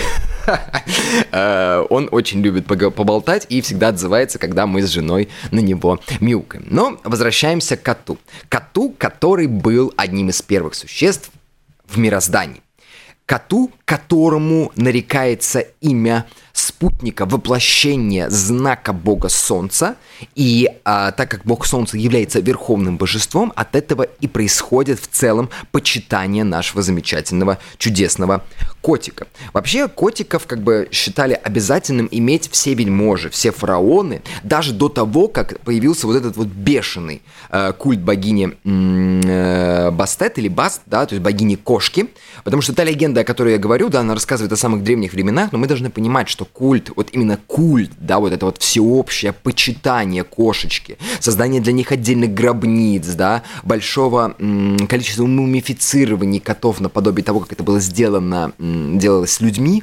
э, 1.31 1.85
он 1.89 2.07
очень 2.11 2.41
любит 2.41 2.65
поболтать 2.65 3.45
и 3.49 3.61
всегда 3.61 3.89
отзывается, 3.89 4.39
когда 4.39 4.65
мы 4.65 4.81
с 4.81 4.89
женой 4.89 5.29
на 5.51 5.59
него 5.59 5.99
мяукаем. 6.19 6.65
Но 6.69 6.99
возвращаемся 7.03 7.75
к 7.75 7.83
коту. 7.83 8.17
Коту, 8.47 8.95
который 8.97 9.47
был 9.47 9.93
одним 9.97 10.29
из 10.29 10.41
первых 10.41 10.68
существ 10.75 11.31
в 11.85 11.97
мироздании. 11.97 12.61
Коту, 13.25 13.71
которому 13.85 14.71
нарекается 14.75 15.59
имя 15.81 16.25
спутника 16.79 17.25
воплощения 17.25 18.29
знака 18.29 18.93
Бога 18.93 19.27
Солнца, 19.27 19.95
и 20.35 20.69
а, 20.85 21.11
так 21.11 21.29
как 21.29 21.41
Бог 21.43 21.65
Солнца 21.65 21.97
является 21.97 22.39
верховным 22.39 22.95
божеством, 22.95 23.51
от 23.57 23.75
этого 23.75 24.03
и 24.03 24.27
происходит 24.27 24.97
в 25.01 25.07
целом 25.07 25.49
почитание 25.73 26.45
нашего 26.45 26.81
замечательного, 26.81 27.57
чудесного 27.77 28.45
котика. 28.81 29.27
Вообще 29.51 29.89
котиков 29.89 30.47
как 30.47 30.61
бы 30.61 30.87
считали 30.91 31.33
обязательным 31.33 32.07
иметь 32.11 32.49
все 32.49 32.73
вельможи, 32.75 33.29
все 33.29 33.51
фараоны, 33.51 34.21
даже 34.43 34.71
до 34.71 34.87
того, 34.87 35.27
как 35.27 35.59
появился 35.59 36.07
вот 36.07 36.15
этот 36.15 36.37
вот 36.37 36.47
бешеный 36.47 37.21
э, 37.49 37.73
культ 37.77 37.99
богини 37.99 38.57
э, 38.63 39.91
Бастет 39.91 40.37
или 40.37 40.47
Баст, 40.47 40.83
да, 40.85 41.05
то 41.05 41.13
есть 41.13 41.21
богини 41.21 41.55
кошки, 41.55 42.07
потому 42.45 42.61
что 42.61 42.73
та 42.73 42.85
легенда, 42.85 43.21
о 43.21 43.23
которой 43.25 43.53
я 43.53 43.59
говорю, 43.59 43.89
да, 43.89 43.99
она 43.99 44.13
рассказывает 44.13 44.53
о 44.53 44.57
самых 44.57 44.81
древних 44.83 45.11
временах, 45.11 45.51
но 45.51 45.57
мы 45.57 45.67
должны 45.67 45.89
понимать, 45.89 46.29
что 46.29 46.45
культ, 46.69 46.91
вот 46.95 47.09
именно 47.13 47.39
культ, 47.47 47.89
да, 47.99 48.19
вот 48.19 48.31
это 48.31 48.45
вот 48.45 48.59
всеобщее 48.59 49.33
почитание 49.33 50.23
кошечки, 50.23 50.99
создание 51.19 51.61
для 51.61 51.73
них 51.73 51.91
отдельных 51.91 52.31
гробниц, 52.31 53.07
да, 53.07 53.41
большого 53.63 54.35
м- 54.37 54.77
количества 54.87 55.25
мумифицирований 55.25 56.39
котов 56.39 56.79
наподобие 56.79 57.23
того, 57.23 57.39
как 57.39 57.53
это 57.53 57.63
было 57.63 57.79
сделано, 57.79 58.51
м- 58.59 58.99
делалось 58.99 59.31
с 59.31 59.41
людьми, 59.41 59.81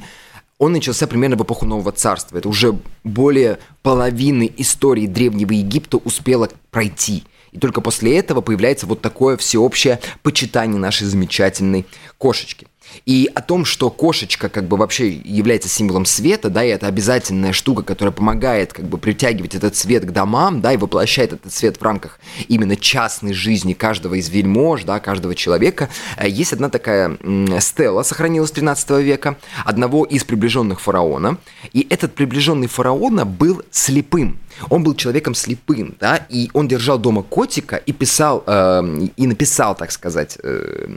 он 0.59 0.71
начался 0.71 1.07
примерно 1.07 1.35
в 1.35 1.43
эпоху 1.43 1.65
Нового 1.65 1.91
Царства. 1.91 2.37
Это 2.37 2.47
уже 2.47 2.79
более 3.03 3.59
половины 3.83 4.49
истории 4.55 5.07
Древнего 5.07 5.51
Египта 5.51 5.97
успело 5.97 6.49
пройти. 6.71 7.25
И 7.51 7.59
только 7.59 7.81
после 7.81 8.17
этого 8.17 8.39
появляется 8.39 8.85
вот 8.85 9.01
такое 9.01 9.35
всеобщее 9.35 9.99
почитание 10.23 10.79
нашей 10.79 11.05
замечательной 11.05 11.85
кошечки. 12.17 12.65
И 13.05 13.29
о 13.33 13.41
том, 13.41 13.65
что 13.65 13.89
кошечка 13.89 14.49
как 14.49 14.67
бы 14.67 14.77
вообще 14.77 15.09
является 15.09 15.69
символом 15.69 16.05
света, 16.05 16.49
да, 16.49 16.63
и 16.63 16.69
это 16.69 16.87
обязательная 16.87 17.53
штука, 17.53 17.83
которая 17.83 18.11
помогает 18.11 18.73
как 18.73 18.85
бы 18.85 18.97
притягивать 18.97 19.55
этот 19.55 19.75
свет 19.75 20.05
к 20.05 20.11
домам, 20.11 20.61
да, 20.61 20.73
и 20.73 20.77
воплощает 20.77 21.33
этот 21.33 21.53
свет 21.53 21.77
в 21.77 21.81
рамках 21.81 22.19
именно 22.47 22.75
частной 22.75 23.33
жизни 23.33 23.73
каждого 23.73 24.15
из 24.15 24.29
вельмож, 24.29 24.83
да, 24.83 24.99
каждого 24.99 25.35
человека. 25.35 25.89
Э, 26.17 26.27
есть 26.27 26.53
одна 26.53 26.69
такая 26.69 27.17
стела, 27.59 28.03
сохранилась 28.03 28.51
13 28.51 28.89
века, 29.01 29.37
одного 29.65 30.05
из 30.05 30.23
приближенных 30.23 30.81
фараона, 30.81 31.37
и 31.73 31.85
этот 31.89 32.15
приближенный 32.15 32.67
фараона 32.67 33.25
был 33.25 33.61
слепым. 33.71 34.39
Он 34.69 34.83
был 34.83 34.95
человеком 34.95 35.35
слепым, 35.35 35.95
да, 35.99 36.25
и 36.29 36.49
он 36.53 36.67
держал 36.67 36.97
дома 36.97 37.23
котика 37.23 37.75
и 37.75 37.91
писал, 37.91 38.43
э, 38.45 39.07
и 39.15 39.27
написал, 39.27 39.75
так 39.75 39.91
сказать, 39.91 40.37
э, 40.41 40.87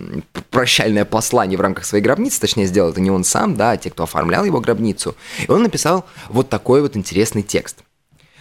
прощальное 0.50 1.04
послание 1.04 1.58
в 1.58 1.60
рамках 1.60 1.79
своей 1.84 2.02
гробницы, 2.02 2.40
точнее, 2.40 2.66
сделал 2.66 2.90
это 2.90 3.00
не 3.00 3.10
он 3.10 3.24
сам, 3.24 3.56
да, 3.56 3.72
а 3.72 3.76
те, 3.76 3.90
кто 3.90 4.04
оформлял 4.04 4.44
его 4.44 4.60
гробницу. 4.60 5.14
И 5.46 5.50
он 5.50 5.62
написал 5.62 6.04
вот 6.28 6.48
такой 6.48 6.82
вот 6.82 6.96
интересный 6.96 7.42
текст. 7.42 7.78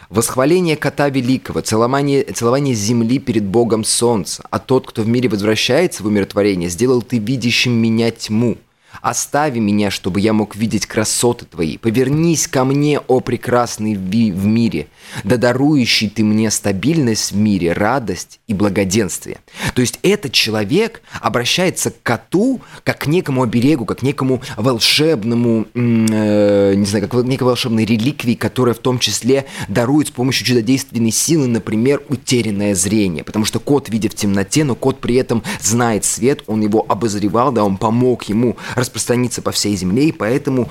Восхваление 0.10 0.76
кота 0.76 1.10
великого, 1.10 1.62
целование, 1.62 2.24
целование 2.24 2.74
земли 2.74 3.20
перед 3.20 3.46
Богом 3.46 3.84
солнца, 3.84 4.44
а 4.50 4.58
тот, 4.58 4.88
кто 4.88 5.04
в 5.04 5.08
мире 5.08 5.30
возвращается 5.30 6.02
в 6.02 6.08
умиротворение, 6.08 6.70
сделал 6.70 7.02
ты 7.02 7.20
видящим 7.20 7.74
меня 7.74 8.10
тьму– 8.12 8.58
Остави 9.02 9.60
меня, 9.60 9.92
чтобы 9.92 10.20
я 10.20 10.34
мог 10.34 10.56
видеть 10.56 10.86
красоты 10.86 11.46
твои. 11.46 11.78
Повернись 11.78 12.48
ко 12.48 12.66
мне, 12.66 13.00
о 13.00 13.20
прекрасный 13.22 13.96
в 13.96 14.46
мире, 14.46 14.88
да 15.24 15.38
дарующий 15.38 16.10
ты 16.10 16.24
мне 16.24 16.52
стабильность 16.52 17.32
в 17.32 17.38
мире, 17.38 17.74
радость 17.74 18.40
и 18.48 18.54
благоденствие. 18.54 19.38
То 19.74 19.82
есть 19.82 20.00
этот 20.04 20.34
человек 20.34 21.02
обращается 21.22 21.92
к 21.92 22.02
коту 22.04 22.62
как 22.84 23.00
к 23.00 23.08
некому 23.08 23.44
оберегу, 23.44 23.86
как 23.86 24.00
к 24.00 24.02
некому 24.02 24.42
волшебному, 24.58 25.68
э, 25.74 26.74
не 26.76 26.86
знаю, 26.86 27.08
как 27.08 27.22
к 27.22 27.26
некой 27.26 27.48
волшебной 27.48 27.86
реликвии, 27.86 28.36
которая 28.36 28.76
в 28.76 28.80
том 28.80 29.00
числе 29.00 29.46
дарует 29.68 30.08
с 30.08 30.12
помощью 30.12 30.46
чудодейственной 30.46 31.12
силы, 31.12 31.48
например, 31.48 32.02
утерянное 32.10 32.76
зрение. 32.76 33.24
Потому 33.24 33.46
что 33.46 33.60
кот 33.60 33.90
видит 33.90 34.14
в 34.14 34.16
темноте, 34.16 34.64
но 34.64 34.76
кот 34.76 35.00
при 35.00 35.16
этом 35.16 35.44
знает 35.62 36.04
свет, 36.06 36.44
он 36.48 36.62
его 36.62 36.86
обозревал, 36.88 37.52
да, 37.52 37.64
он 37.64 37.78
помог 37.78 38.24
ему 38.24 38.58
распространиться 38.90 39.42
по 39.42 39.52
всей 39.52 39.76
земле, 39.76 40.10
и 40.10 40.12
поэтому 40.12 40.70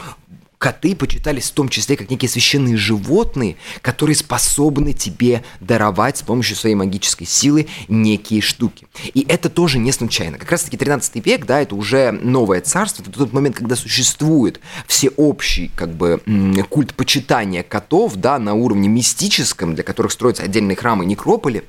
коты 0.59 0.97
почитались 0.97 1.51
в 1.51 1.53
том 1.53 1.69
числе 1.69 1.97
как 1.97 2.11
некие 2.11 2.29
священные 2.29 2.77
животные, 2.77 3.57
которые 3.81 4.17
способны 4.17 4.93
тебе 4.93 5.45
даровать 5.61 6.19
с 6.19 6.23
помощью 6.23 6.57
своей 6.57 6.75
магической 6.75 7.29
силы 7.29 7.69
некие 7.87 8.41
штуки. 8.41 8.89
И 9.15 9.25
это 9.29 9.51
тоже 9.51 9.79
не 9.79 9.93
случайно. 9.93 10.37
Как 10.37 10.51
раз 10.51 10.65
таки 10.65 10.77
13 10.77 11.25
век, 11.25 11.47
да, 11.47 11.61
это 11.61 11.77
уже 11.77 12.11
новое 12.11 12.61
царство, 12.61 13.03
это 13.03 13.13
тот 13.13 13.33
момент, 13.33 13.55
когда 13.55 13.77
существует 13.77 14.59
всеобщий 14.89 15.71
как 15.77 15.95
бы 15.95 16.21
культ 16.69 16.93
почитания 16.95 17.63
котов, 17.63 18.17
да, 18.17 18.41
на 18.41 18.55
уровне 18.55 18.89
мистическом, 18.89 19.77
для 19.77 19.85
которых 19.85 20.11
строятся 20.11 20.43
отдельные 20.43 20.77
храмы 20.77 21.05
и 21.05 21.07
некрополи. 21.07 21.63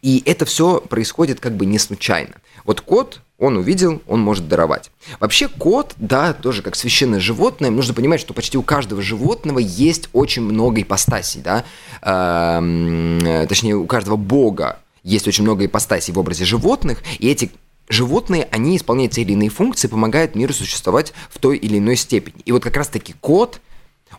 И 0.00 0.22
это 0.24 0.46
все 0.46 0.80
происходит 0.80 1.40
как 1.40 1.56
бы 1.56 1.66
не 1.66 1.78
случайно. 1.78 2.36
Вот 2.64 2.80
кот, 2.80 3.20
он 3.40 3.56
увидел, 3.56 4.02
он 4.06 4.20
может 4.20 4.46
даровать. 4.46 4.92
Вообще 5.18 5.48
кот, 5.48 5.94
да, 5.96 6.32
тоже 6.34 6.62
как 6.62 6.76
священное 6.76 7.18
животное, 7.18 7.70
нужно 7.70 7.94
понимать, 7.94 8.20
что 8.20 8.34
почти 8.34 8.58
у 8.58 8.62
каждого 8.62 9.02
животного 9.02 9.58
есть 9.58 10.08
очень 10.12 10.42
много 10.42 10.82
ипостасей, 10.82 11.40
да, 11.40 11.64
э, 12.02 13.46
точнее 13.48 13.74
у 13.74 13.86
каждого 13.86 14.16
бога 14.16 14.78
есть 15.02 15.26
очень 15.26 15.42
много 15.42 15.64
ипостасей 15.64 16.12
в 16.12 16.18
образе 16.18 16.44
животных, 16.44 17.02
и 17.18 17.28
эти 17.28 17.50
животные, 17.88 18.46
они 18.52 18.76
исполняют 18.76 19.14
те 19.14 19.22
или 19.22 19.32
иные 19.32 19.48
функции, 19.48 19.88
помогают 19.88 20.34
миру 20.34 20.52
существовать 20.52 21.14
в 21.30 21.38
той 21.38 21.56
или 21.56 21.78
иной 21.78 21.96
степени. 21.96 22.42
И 22.44 22.52
вот 22.52 22.62
как 22.62 22.76
раз-таки 22.76 23.14
кот– 23.20 23.60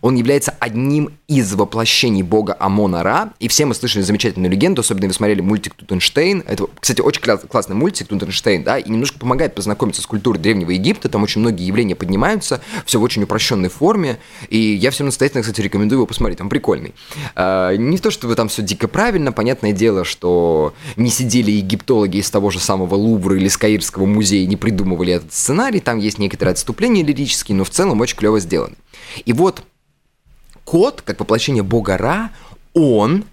он 0.02 0.16
является 0.16 0.56
одним 0.60 1.12
из 1.28 1.54
воплощений 1.54 2.24
бога 2.24 2.56
Амона 2.60 3.04
Ра. 3.04 3.34
И 3.40 3.48
все 3.48 3.66
мы 3.66 3.76
слышали 3.76 4.02
замечательную 4.02 4.52
легенду, 4.52 4.82
особенно 4.82 5.08
вы 5.08 5.14
смотрели 5.14 5.42
мультик 5.42 5.76
Тутенштейн. 5.76 6.44
Это, 6.48 6.68
кстати, 6.80 7.02
очень 7.02 7.22
классный 7.22 7.76
мультик 7.76 8.08
Тутенштейн, 8.08 8.64
да, 8.64 8.78
и 8.78 8.90
немножко 8.90 9.20
помогает 9.20 9.56
познакомиться 9.56 10.02
с 10.02 10.06
культурой 10.06 10.40
Древнего 10.40 10.72
Египта. 10.72 11.10
Там 11.10 11.24
очень 11.24 11.42
многие 11.42 11.66
явления 11.66 11.96
поднимаются, 11.96 12.62
все 12.86 13.00
в 13.00 13.04
очень 13.04 13.24
упрощенной 13.24 13.70
форме. 13.70 14.18
И 14.50 14.58
я 14.58 14.92
всем 14.92 15.06
настоятельно, 15.06 15.42
кстати, 15.42 15.62
рекомендую 15.62 16.00
его 16.00 16.08
посмотреть, 16.08 16.42
он 16.42 16.50
прикольный. 16.50 16.94
А, 17.36 17.76
не 17.76 17.98
то, 17.98 18.12
что 18.12 18.28
вы 18.28 18.36
там 18.36 18.48
все 18.48 18.62
дико 18.62 18.88
правильно, 18.88 19.32
понятное 19.32 19.72
дело, 19.72 20.04
что 20.04 20.74
не 20.96 21.10
сидели 21.10 21.52
египтологи 21.52 22.18
из 22.18 22.30
того 22.30 22.50
же 22.50 22.60
самого 22.60 22.96
Лувра 22.96 23.36
или 23.36 23.48
из 23.48 23.58
Каирского 23.58 24.06
музея, 24.06 24.48
не 24.48 24.58
придумывали 24.58 25.14
этот 25.14 25.34
сценарий, 25.34 25.80
там 25.80 26.00
есть 26.00 26.18
некоторые 26.18 26.54
отступления 26.54 27.04
лирические, 27.04 27.56
но 27.56 27.64
в 27.64 27.70
целом 27.70 28.02
очень 28.02 28.18
клево 28.18 28.40
сделаны. 28.40 28.76
И 29.26 29.34
вот 29.34 29.64
Кот, 30.66 31.02
как 31.02 31.20
воплощение 31.20 31.64
бога 31.64 31.98
Ра, 31.98 32.32
он 32.74 33.26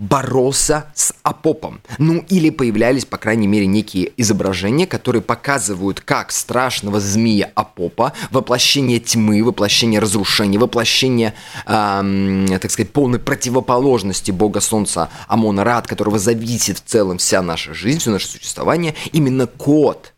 боролся 0.00 0.86
с 0.94 1.12
Апопом. 1.22 1.82
Ну, 1.98 2.24
или 2.30 2.48
появлялись, 2.48 3.04
по 3.04 3.18
крайней 3.18 3.46
мере, 3.46 3.66
некие 3.66 4.10
изображения, 4.16 4.86
которые 4.86 5.20
показывают, 5.20 6.00
как 6.00 6.32
страшного 6.32 7.00
змея 7.00 7.52
Апопа, 7.54 8.14
воплощение 8.30 8.98
тьмы, 8.98 9.44
воплощение 9.44 10.00
разрушения, 10.00 10.58
воплощение, 10.58 11.34
эм, 11.66 12.46
так 12.48 12.70
сказать, 12.70 12.92
полной 12.92 13.18
противоположности 13.18 14.30
бога 14.30 14.60
солнца 14.60 15.10
Амона 15.28 15.64
Ра, 15.64 15.76
от 15.78 15.86
которого 15.86 16.18
зависит 16.18 16.78
в 16.78 16.84
целом 16.86 17.18
вся 17.18 17.42
наша 17.42 17.74
жизнь, 17.74 17.98
все 17.98 18.10
наше 18.10 18.26
существование, 18.26 18.94
именно 19.12 19.46
кот 19.46 20.14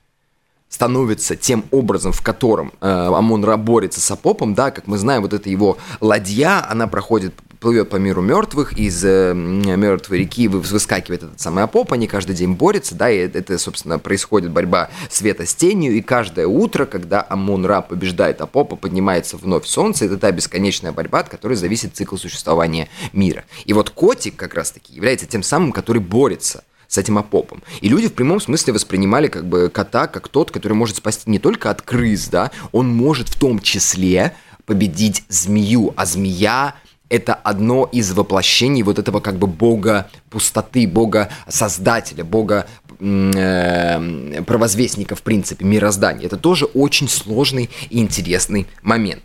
становится 0.72 1.36
тем 1.36 1.64
образом, 1.70 2.12
в 2.12 2.22
котором 2.22 2.72
э, 2.80 2.88
Амон-Ра 2.88 3.58
борется 3.58 4.00
с 4.00 4.10
Апопом, 4.10 4.54
да, 4.54 4.70
как 4.70 4.86
мы 4.86 4.96
знаем, 4.96 5.20
вот 5.20 5.34
эта 5.34 5.50
его 5.50 5.76
ладья, 6.00 6.66
она 6.68 6.86
проходит 6.86 7.34
плывет 7.60 7.90
по 7.90 7.96
миру 7.96 8.22
мертвых, 8.22 8.72
из 8.72 9.04
э, 9.04 9.34
мертвой 9.34 10.20
реки 10.20 10.48
выскакивает 10.48 11.24
этот 11.24 11.40
самый 11.40 11.62
Апоп, 11.62 11.92
они 11.92 12.08
каждый 12.08 12.34
день 12.34 12.54
борются, 12.54 12.94
да, 12.94 13.10
и 13.10 13.18
это, 13.18 13.58
собственно, 13.58 13.98
происходит 13.98 14.50
борьба 14.50 14.88
света 15.10 15.44
с 15.44 15.54
тенью, 15.54 15.92
и 15.92 16.00
каждое 16.00 16.46
утро, 16.46 16.86
когда 16.86 17.24
Амон-Ра 17.28 17.82
побеждает 17.82 18.40
Апопа, 18.40 18.74
поднимается 18.74 19.36
вновь 19.36 19.66
солнце, 19.66 20.06
это 20.06 20.16
та 20.16 20.32
бесконечная 20.32 20.92
борьба, 20.92 21.20
от 21.20 21.28
которой 21.28 21.54
зависит 21.54 21.94
цикл 21.94 22.16
существования 22.16 22.88
мира. 23.12 23.44
И 23.66 23.74
вот 23.74 23.90
котик 23.90 24.36
как 24.36 24.54
раз-таки 24.54 24.94
является 24.94 25.26
тем 25.26 25.42
самым, 25.42 25.70
который 25.70 26.00
борется 26.00 26.64
с 26.92 26.98
этим 26.98 27.16
опопом. 27.16 27.62
И 27.80 27.88
люди 27.88 28.08
в 28.08 28.12
прямом 28.12 28.38
смысле 28.38 28.74
воспринимали 28.74 29.28
как 29.28 29.46
бы 29.46 29.70
кота 29.70 30.06
как 30.06 30.28
тот, 30.28 30.50
который 30.50 30.74
может 30.74 30.96
спасти 30.96 31.30
не 31.30 31.38
только 31.38 31.70
от 31.70 31.80
крыс, 31.80 32.28
да, 32.28 32.50
он 32.70 32.94
может 32.94 33.30
в 33.30 33.38
том 33.38 33.60
числе 33.60 34.34
победить 34.66 35.24
змею, 35.30 35.94
а 35.96 36.04
змея 36.04 36.74
это 37.08 37.32
одно 37.32 37.88
из 37.90 38.12
воплощений 38.12 38.82
вот 38.82 38.98
этого 38.98 39.20
как 39.20 39.36
бы 39.36 39.46
бога 39.46 40.10
пустоты, 40.28 40.86
бога 40.86 41.30
создателя, 41.48 42.24
бога 42.24 42.66
э, 43.00 44.42
провозвестника, 44.46 45.14
в 45.14 45.22
принципе, 45.22 45.64
мироздания. 45.64 46.26
Это 46.26 46.36
тоже 46.36 46.66
очень 46.66 47.08
сложный 47.08 47.70
и 47.88 48.00
интересный 48.00 48.66
момент. 48.82 49.22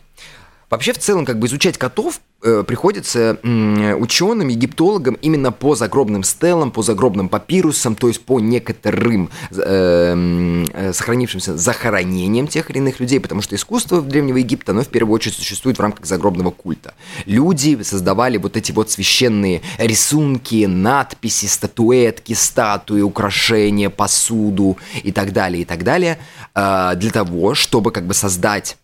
Вообще, 0.69 0.91
в 0.91 0.97
целом, 0.97 1.25
как 1.25 1.39
бы 1.39 1.47
изучать 1.47 1.77
котов 1.77 2.19
э, 2.43 2.63
приходится 2.67 3.39
э, 3.41 3.93
ученым, 3.95 4.49
египтологам 4.49 5.13
именно 5.21 5.53
по 5.53 5.75
загробным 5.75 6.23
стелам, 6.23 6.71
по 6.71 6.81
загробным 6.81 7.29
папирусам, 7.29 7.95
то 7.95 8.09
есть 8.09 8.25
по 8.25 8.41
некоторым 8.41 9.29
э, 9.51 10.65
э, 10.73 10.93
сохранившимся 10.93 11.55
захоронениям 11.55 12.47
тех 12.47 12.69
или 12.69 12.79
иных 12.79 12.99
людей, 12.99 13.21
потому 13.21 13.41
что 13.41 13.55
искусство 13.55 14.01
Древнего 14.01 14.37
Египта, 14.37 14.73
оно 14.73 14.81
в 14.81 14.89
первую 14.89 15.15
очередь 15.15 15.37
существует 15.37 15.77
в 15.77 15.81
рамках 15.81 16.05
загробного 16.05 16.51
культа. 16.51 16.95
Люди 17.25 17.81
создавали 17.83 18.37
вот 18.37 18.57
эти 18.57 18.73
вот 18.73 18.91
священные 18.91 19.61
рисунки, 19.77 20.65
надписи, 20.65 21.45
статуэтки, 21.45 22.33
статуи, 22.33 22.99
украшения, 22.99 23.89
посуду 23.89 24.77
и 25.01 25.13
так 25.13 25.31
далее, 25.31 25.61
и 25.61 25.65
так 25.65 25.85
далее, 25.85 26.19
э, 26.53 26.91
для 26.97 27.11
того, 27.11 27.55
чтобы 27.55 27.91
как 27.91 28.05
бы 28.05 28.13
создать 28.13 28.75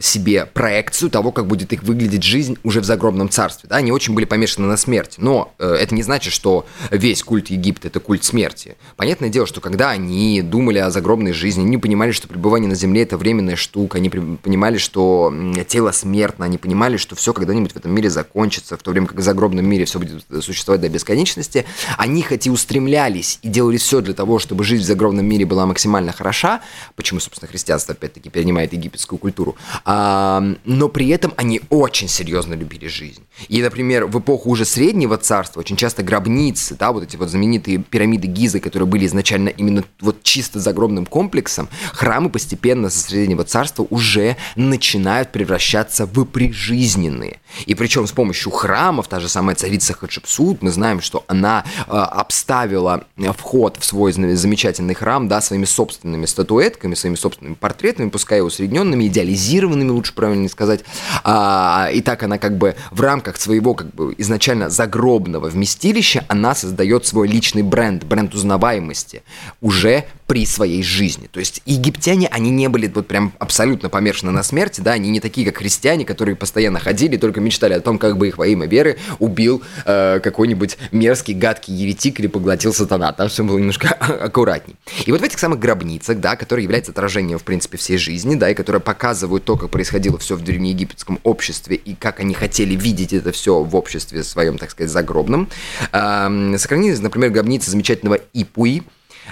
себе 0.00 0.46
проекцию 0.46 1.10
того, 1.10 1.30
как 1.30 1.46
будет 1.46 1.72
их 1.72 1.82
выглядеть 1.82 2.22
жизнь 2.22 2.56
уже 2.64 2.80
в 2.80 2.84
загробном 2.84 3.28
царстве. 3.28 3.68
Да? 3.68 3.76
Они 3.76 3.92
очень 3.92 4.14
были 4.14 4.24
помешаны 4.24 4.66
на 4.66 4.76
смерти. 4.76 5.16
Но 5.18 5.52
э, 5.58 5.74
это 5.74 5.94
не 5.94 6.02
значит, 6.02 6.32
что 6.32 6.66
весь 6.90 7.22
культ 7.22 7.48
Египта– 7.48 7.88
это 7.88 8.00
культ 8.00 8.24
смерти. 8.24 8.76
Понятное 8.96 9.28
дело, 9.28 9.46
что 9.46 9.60
когда 9.60 9.90
они 9.90 10.42
думали 10.42 10.78
о 10.78 10.90
загробной 10.90 11.32
жизни, 11.32 11.62
они 11.62 11.76
понимали, 11.76 12.12
что 12.12 12.28
пребывание 12.28 12.68
на 12.68 12.74
земле– 12.74 13.02
это 13.02 13.18
временная 13.18 13.56
штука, 13.56 13.98
они 13.98 14.08
понимали, 14.08 14.78
что 14.78 15.32
тело 15.68 15.92
смертно, 15.92 16.46
они 16.46 16.56
понимали, 16.56 16.96
что 16.96 17.14
все 17.14 17.32
когда-нибудь 17.32 17.72
в 17.72 17.76
этом 17.76 17.94
мире 17.94 18.08
закончится, 18.08 18.76
в 18.76 18.82
то 18.82 18.90
время 18.90 19.06
как 19.06 19.18
в 19.18 19.22
загробном 19.22 19.66
мире 19.66 19.84
все 19.84 19.98
будет 19.98 20.24
существовать 20.42 20.80
до 20.80 20.88
бесконечности. 20.88 21.66
Они 21.98 22.22
хоть 22.22 22.46
и 22.46 22.50
устремлялись 22.50 23.38
и 23.42 23.48
делали 23.48 23.76
все 23.76 24.00
для 24.00 24.14
того, 24.14 24.38
чтобы 24.38 24.64
жизнь 24.64 24.84
в 24.84 24.86
загробном 24.86 25.26
мире 25.26 25.44
была 25.44 25.66
максимально 25.66 26.12
хороша, 26.12 26.62
почему, 26.96 27.20
собственно, 27.20 27.50
христианство 27.50 27.92
опять-таки 27.92 28.30
перенимает 28.30 28.72
египетскую 28.72 29.18
культуру, 29.18 29.56
но 29.90 30.88
при 30.88 31.08
этом 31.08 31.32
они 31.36 31.62
очень 31.70 32.08
серьезно 32.08 32.54
любили 32.54 32.86
жизнь. 32.86 33.22
И, 33.48 33.62
например, 33.62 34.06
в 34.06 34.18
эпоху 34.18 34.50
уже 34.50 34.64
Среднего 34.64 35.16
Царства 35.16 35.60
очень 35.60 35.76
часто 35.76 36.02
гробницы, 36.02 36.76
да, 36.78 36.92
вот 36.92 37.02
эти 37.02 37.16
вот 37.16 37.28
знаменитые 37.28 37.78
пирамиды 37.78 38.28
Гизы, 38.28 38.60
которые 38.60 38.86
были 38.86 39.06
изначально 39.06 39.48
именно 39.48 39.84
вот 40.00 40.22
чисто 40.22 40.60
загробным 40.60 41.06
комплексом, 41.06 41.68
храмы 41.92 42.30
постепенно 42.30 42.90
со 42.90 43.00
Среднего 43.00 43.44
Царства 43.44 43.86
уже 43.90 44.36
начинают 44.56 45.32
превращаться 45.32 46.06
в 46.06 46.24
прижизненные. 46.24 47.40
И 47.66 47.74
причем 47.74 48.06
с 48.06 48.12
помощью 48.12 48.52
храмов, 48.52 49.08
та 49.08 49.20
же 49.20 49.28
самая 49.28 49.56
царица 49.56 49.94
Хатшепсут, 49.94 50.62
мы 50.62 50.70
знаем, 50.70 51.00
что 51.00 51.24
она 51.26 51.64
э, 51.86 51.90
обставила 51.90 53.04
вход 53.36 53.76
в 53.78 53.84
свой 53.84 54.12
замечательный 54.12 54.94
храм, 54.94 55.26
да, 55.28 55.40
своими 55.40 55.64
собственными 55.64 56.26
статуэтками, 56.26 56.94
своими 56.94 57.16
собственными 57.16 57.54
портретами, 57.54 58.10
пускай 58.10 58.40
усредненными, 58.40 59.06
идеализированными, 59.06 59.79
заимствованными, 59.80 59.90
лучше 59.90 60.14
правильно 60.14 60.48
сказать. 60.48 60.84
А, 61.24 61.88
и 61.92 62.00
так 62.00 62.22
она 62.22 62.38
как 62.38 62.56
бы 62.56 62.74
в 62.90 63.00
рамках 63.00 63.36
своего 63.36 63.74
как 63.74 63.92
бы 63.94 64.14
изначально 64.18 64.70
загробного 64.70 65.48
вместилища, 65.48 66.24
она 66.28 66.54
создает 66.54 67.06
свой 67.06 67.28
личный 67.28 67.62
бренд, 67.62 68.04
бренд 68.04 68.34
узнаваемости 68.34 69.22
уже 69.60 70.04
при 70.30 70.46
своей 70.46 70.84
жизни. 70.84 71.26
То 71.26 71.40
есть 71.40 71.60
египтяне, 71.66 72.28
они 72.28 72.50
не 72.50 72.68
были 72.68 72.86
вот 72.86 73.08
прям 73.08 73.32
абсолютно 73.40 73.88
помешаны 73.88 74.30
на 74.30 74.44
смерти, 74.44 74.80
да, 74.80 74.92
они 74.92 75.10
не 75.10 75.18
такие, 75.18 75.44
как 75.44 75.58
христиане, 75.58 76.04
которые 76.04 76.36
постоянно 76.36 76.78
ходили 76.78 77.16
и 77.16 77.18
только 77.18 77.40
мечтали 77.40 77.72
о 77.72 77.80
том, 77.80 77.98
как 77.98 78.16
бы 78.16 78.28
их 78.28 78.38
во 78.38 78.46
имя 78.46 78.68
веры 78.68 78.96
убил 79.18 79.60
э, 79.84 80.20
какой-нибудь 80.22 80.78
мерзкий, 80.92 81.34
гадкий 81.34 81.74
еретик 81.74 82.20
или 82.20 82.28
поглотил 82.28 82.72
сатана. 82.72 83.12
Там 83.12 83.28
все 83.28 83.42
было 83.42 83.58
немножко 83.58 83.88
аккуратней. 83.98 84.76
И 85.04 85.10
вот 85.10 85.20
в 85.20 85.24
этих 85.24 85.40
самых 85.40 85.58
гробницах, 85.58 86.20
да, 86.20 86.36
которые 86.36 86.62
являются 86.62 86.92
отражением, 86.92 87.40
в 87.40 87.42
принципе, 87.42 87.76
всей 87.76 87.98
жизни, 87.98 88.36
да, 88.36 88.50
и 88.50 88.54
которые 88.54 88.80
показывают 88.80 89.42
то, 89.42 89.56
как 89.56 89.70
происходило 89.70 90.16
все 90.18 90.36
в 90.36 90.44
древнеегипетском 90.44 91.18
обществе 91.24 91.74
и 91.74 91.96
как 91.96 92.20
они 92.20 92.34
хотели 92.34 92.76
видеть 92.76 93.12
это 93.12 93.32
все 93.32 93.64
в 93.64 93.74
обществе 93.74 94.22
своем, 94.22 94.58
так 94.58 94.70
сказать, 94.70 94.92
загробном, 94.92 95.48
э, 95.90 96.54
сохранились, 96.56 97.00
например, 97.00 97.30
гробницы 97.30 97.72
замечательного 97.72 98.20
Ипуи, 98.32 98.84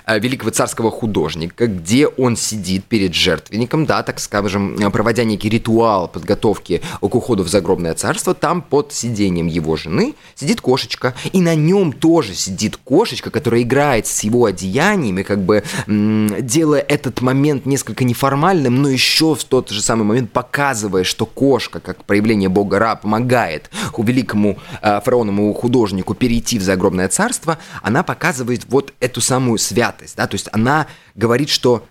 великого 0.06 0.50
царского 0.50 0.90
художника, 0.90 1.66
где 1.66 2.06
он 2.06 2.36
сидит 2.36 2.84
перед 2.84 3.14
жертвенником, 3.14 3.86
да, 3.86 4.02
так 4.02 4.20
скажем, 4.20 4.76
проводя 4.92 5.24
некий 5.24 5.48
ритуал 5.48 6.08
подготовки 6.08 6.82
к 7.00 7.14
уходу 7.14 7.42
в 7.42 7.48
загробное 7.48 7.94
царство, 7.94 8.34
там 8.34 8.62
под 8.62 8.92
сидением 8.92 9.46
его 9.46 9.76
жены 9.76 10.14
сидит 10.34 10.60
кошечка, 10.60 11.14
и 11.32 11.40
на 11.40 11.54
нем 11.54 11.92
тоже 11.92 12.34
сидит 12.34 12.76
кошечка, 12.76 13.30
которая 13.30 13.62
играет 13.62 14.06
с 14.06 14.20
его 14.20 14.44
одеяниями, 14.44 15.22
как 15.22 15.40
бы 15.40 15.64
делая 15.86 16.80
этот 16.80 17.20
момент 17.20 17.66
несколько 17.66 18.04
неформальным, 18.04 18.82
но 18.82 18.88
еще 18.88 19.34
в 19.34 19.44
тот 19.44 19.70
же 19.70 19.80
самый 19.80 20.04
момент 20.04 20.30
показывая, 20.32 21.04
что 21.04 21.26
кошка, 21.26 21.80
как 21.80 22.04
проявление 22.04 22.48
бога 22.48 22.78
Ра, 22.78 22.96
помогает 22.96 23.70
великому 23.96 24.58
э, 24.82 25.00
фараоновому 25.04 25.52
художнику 25.54 26.14
перейти 26.14 26.58
в 26.58 26.62
загробное 26.62 27.08
царство, 27.08 27.58
она 27.82 28.02
показывает 28.02 28.66
вот 28.68 28.92
эту 29.00 29.20
самую 29.20 29.58
связь 29.58 29.87
святость, 29.88 30.16
да, 30.16 30.26
то 30.26 30.34
есть 30.34 30.48
она 30.52 30.86
говорит, 31.14 31.48
что 31.48 31.86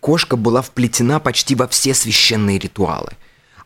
кошка 0.00 0.36
была 0.36 0.62
вплетена 0.62 1.20
почти 1.20 1.54
во 1.54 1.66
все 1.68 1.94
священные 1.94 2.58
ритуалы. 2.58 3.12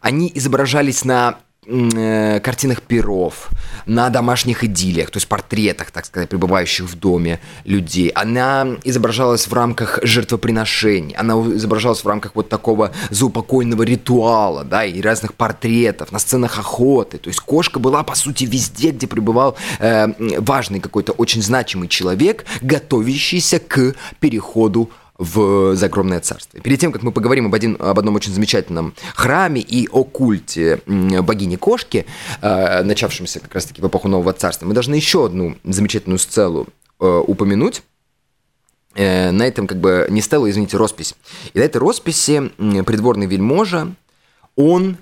Они 0.00 0.30
изображались 0.34 1.04
на 1.04 1.38
картинах 1.64 2.82
перов, 2.82 3.50
на 3.86 4.10
домашних 4.10 4.64
идиллиях, 4.64 5.10
то 5.10 5.16
есть 5.16 5.28
портретах, 5.28 5.90
так 5.90 6.04
сказать, 6.06 6.28
пребывающих 6.28 6.86
в 6.86 6.98
доме 6.98 7.40
людей. 7.64 8.08
Она 8.08 8.66
изображалась 8.84 9.46
в 9.46 9.52
рамках 9.52 9.98
жертвоприношений, 10.02 11.14
она 11.14 11.34
изображалась 11.56 12.04
в 12.04 12.08
рамках 12.08 12.32
вот 12.34 12.48
такого 12.48 12.92
заупокойного 13.10 13.82
ритуала, 13.82 14.64
да, 14.64 14.84
и 14.84 15.00
разных 15.00 15.34
портретов, 15.34 16.12
на 16.12 16.18
сценах 16.18 16.58
охоты. 16.58 17.18
То 17.18 17.28
есть 17.28 17.40
кошка 17.40 17.78
была, 17.78 18.02
по 18.02 18.14
сути, 18.14 18.44
везде, 18.44 18.90
где 18.90 19.06
пребывал 19.06 19.56
э, 19.78 20.08
важный 20.40 20.80
какой-то 20.80 21.12
очень 21.12 21.42
значимый 21.42 21.88
человек, 21.88 22.44
готовящийся 22.62 23.58
к 23.58 23.94
переходу 24.20 24.90
в 25.18 25.76
загробное 25.76 26.20
царство. 26.20 26.60
Перед 26.60 26.80
тем, 26.80 26.90
как 26.92 27.02
мы 27.02 27.12
поговорим 27.12 27.46
об, 27.46 27.54
один, 27.54 27.76
об 27.78 27.98
одном 27.98 28.16
очень 28.16 28.32
замечательном 28.32 28.94
храме 29.14 29.60
и 29.60 29.88
о 29.88 30.04
культе 30.04 30.80
богини-кошки, 30.86 32.06
э, 32.42 32.82
начавшемся 32.82 33.40
как 33.40 33.54
раз-таки 33.54 33.80
в 33.80 33.86
эпоху 33.86 34.08
Нового 34.08 34.32
Царства, 34.32 34.66
мы 34.66 34.74
должны 34.74 34.94
еще 34.96 35.26
одну 35.26 35.56
замечательную 35.62 36.18
сцелу 36.18 36.66
э, 37.00 37.22
упомянуть, 37.26 37.82
э, 38.94 39.30
на 39.30 39.44
этом 39.46 39.68
как 39.68 39.78
бы 39.78 40.06
не 40.10 40.20
стелла, 40.20 40.50
извините, 40.50 40.76
роспись. 40.76 41.14
И 41.52 41.58
на 41.58 41.62
этой 41.62 41.78
росписи 41.78 42.50
придворный 42.84 43.26
вельможа, 43.26 43.94
он 44.56 44.96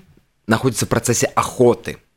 находится 0.45 0.85
в 0.85 0.89
процессе 0.89 1.25
охоты– 1.27 1.97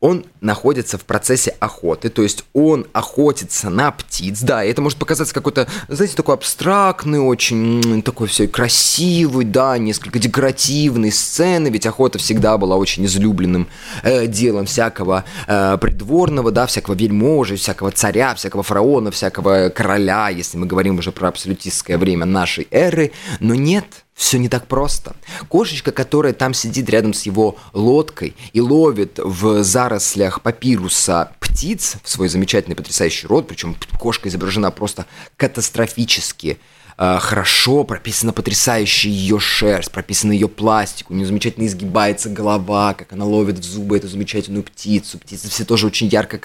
он 0.00 0.24
находится 0.40 0.96
в 0.96 1.04
процессе 1.04 1.54
охоты, 1.60 2.08
то 2.08 2.22
есть 2.22 2.44
он 2.54 2.86
охотится 2.92 3.68
на 3.68 3.90
птиц, 3.90 4.40
да, 4.40 4.64
и 4.64 4.70
это 4.70 4.80
может 4.80 4.98
показаться 4.98 5.34
какой-то, 5.34 5.68
знаете, 5.88 6.16
такой 6.16 6.34
абстрактный, 6.34 7.20
очень 7.20 8.02
такой 8.02 8.26
все 8.28 8.48
красивый, 8.48 9.44
да, 9.44 9.76
несколько 9.76 10.18
декоративной 10.18 11.12
сцены, 11.12 11.68
ведь 11.68 11.86
охота 11.86 12.18
всегда 12.18 12.56
была 12.56 12.76
очень 12.76 13.04
излюбленным 13.04 13.68
э, 14.02 14.26
делом 14.26 14.64
всякого 14.64 15.24
э, 15.46 15.76
придворного, 15.78 16.50
да, 16.50 16.66
всякого 16.66 16.94
вельможи, 16.94 17.56
всякого 17.56 17.90
царя, 17.90 18.34
всякого 18.34 18.62
фараона, 18.62 19.10
всякого 19.10 19.68
короля, 19.68 20.30
если 20.30 20.56
мы 20.56 20.66
говорим 20.66 20.98
уже 20.98 21.12
про 21.12 21.28
абсолютистское 21.28 21.98
время 21.98 22.24
нашей 22.24 22.66
эры, 22.70 23.12
но 23.38 23.54
нет, 23.54 23.84
все 24.20 24.38
не 24.38 24.50
так 24.50 24.66
просто. 24.66 25.16
Кошечка, 25.48 25.92
которая 25.92 26.34
там 26.34 26.52
сидит 26.52 26.90
рядом 26.90 27.14
с 27.14 27.22
его 27.22 27.56
лодкой 27.72 28.36
и 28.52 28.60
ловит 28.60 29.18
в 29.18 29.64
зарослях 29.64 30.42
папируса 30.42 31.32
птиц 31.40 31.96
в 32.04 32.08
свой 32.10 32.28
замечательный 32.28 32.74
потрясающий 32.74 33.26
рот, 33.26 33.48
причем 33.48 33.74
кошка 33.98 34.28
изображена 34.28 34.70
просто 34.72 35.06
катастрофически 35.38 36.58
э, 36.98 37.18
хорошо, 37.18 37.82
прописана 37.84 38.34
потрясающая 38.34 39.10
ее 39.10 39.40
шерсть, 39.40 39.90
прописана 39.90 40.32
ее 40.32 40.48
пластик, 40.48 41.10
у 41.10 41.14
нее 41.14 41.24
замечательно 41.24 41.64
изгибается 41.64 42.28
голова, 42.28 42.92
как 42.92 43.14
она 43.14 43.24
ловит 43.24 43.58
в 43.58 43.64
зубы 43.64 43.96
эту 43.96 44.08
замечательную 44.08 44.64
птицу. 44.64 45.18
Птицы 45.18 45.48
все 45.48 45.64
тоже 45.64 45.86
очень 45.86 46.08
ярко, 46.08 46.38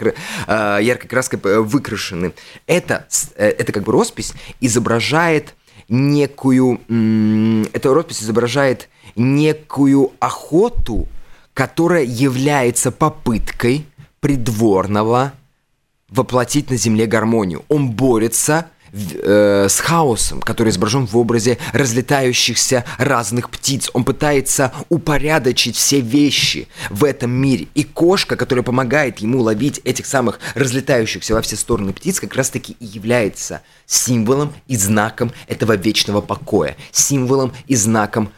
э, 0.48 0.80
яркой 0.82 1.10
краской 1.10 1.40
э, 1.44 1.60
выкрашены. 1.60 2.32
Это, 2.68 3.06
э, 3.36 3.50
это 3.50 3.74
как 3.74 3.84
бы 3.84 3.92
роспись 3.92 4.32
изображает 4.62 5.56
некую... 5.90 6.80
Эта 7.74 7.94
роспись 7.94 8.24
изображает 8.24 8.90
некую 9.16 10.12
охоту, 10.20 11.08
которая 11.54 12.04
является 12.04 12.92
попыткой 12.92 13.86
придворного 14.20 15.34
воплотить 16.10 16.70
на 16.70 16.78
земле 16.78 17.06
гармонию. 17.06 17.64
Он 17.70 17.92
борется 17.92 18.68
э, 18.96 19.68
с 19.70 19.80
хаосом, 19.80 20.42
который 20.42 20.70
изображен 20.70 21.06
в 21.06 21.18
образе 21.18 21.58
разлетающихся 21.74 22.86
разных 22.98 23.50
птиц. 23.50 23.90
Он 23.94 24.04
пытается 24.04 24.72
упорядочить 24.90 25.76
все 25.76 26.02
вещи 26.02 26.68
в 26.90 27.04
этом 27.04 27.32
мире. 27.32 27.68
И 27.76 27.84
кошка, 27.84 28.36
которая 28.36 28.64
помогает 28.64 29.20
ему 29.20 29.42
ловить 29.42 29.82
этих 29.84 30.06
самых 30.06 30.40
разлетающихся 30.56 31.34
во 31.34 31.42
все 31.42 31.56
стороны 31.56 31.94
птиц, 31.94 32.20
как 32.20 32.36
раз-таки 32.36 32.76
и 32.80 32.86
является 32.86 33.62
символом 33.86 34.54
и 34.68 34.76
знаком 34.76 35.32
этого 35.48 35.76
вечного 35.76 36.22
покоя, 36.22 36.76
символом 36.92 37.54
и 37.68 37.76
знаком 37.76 38.32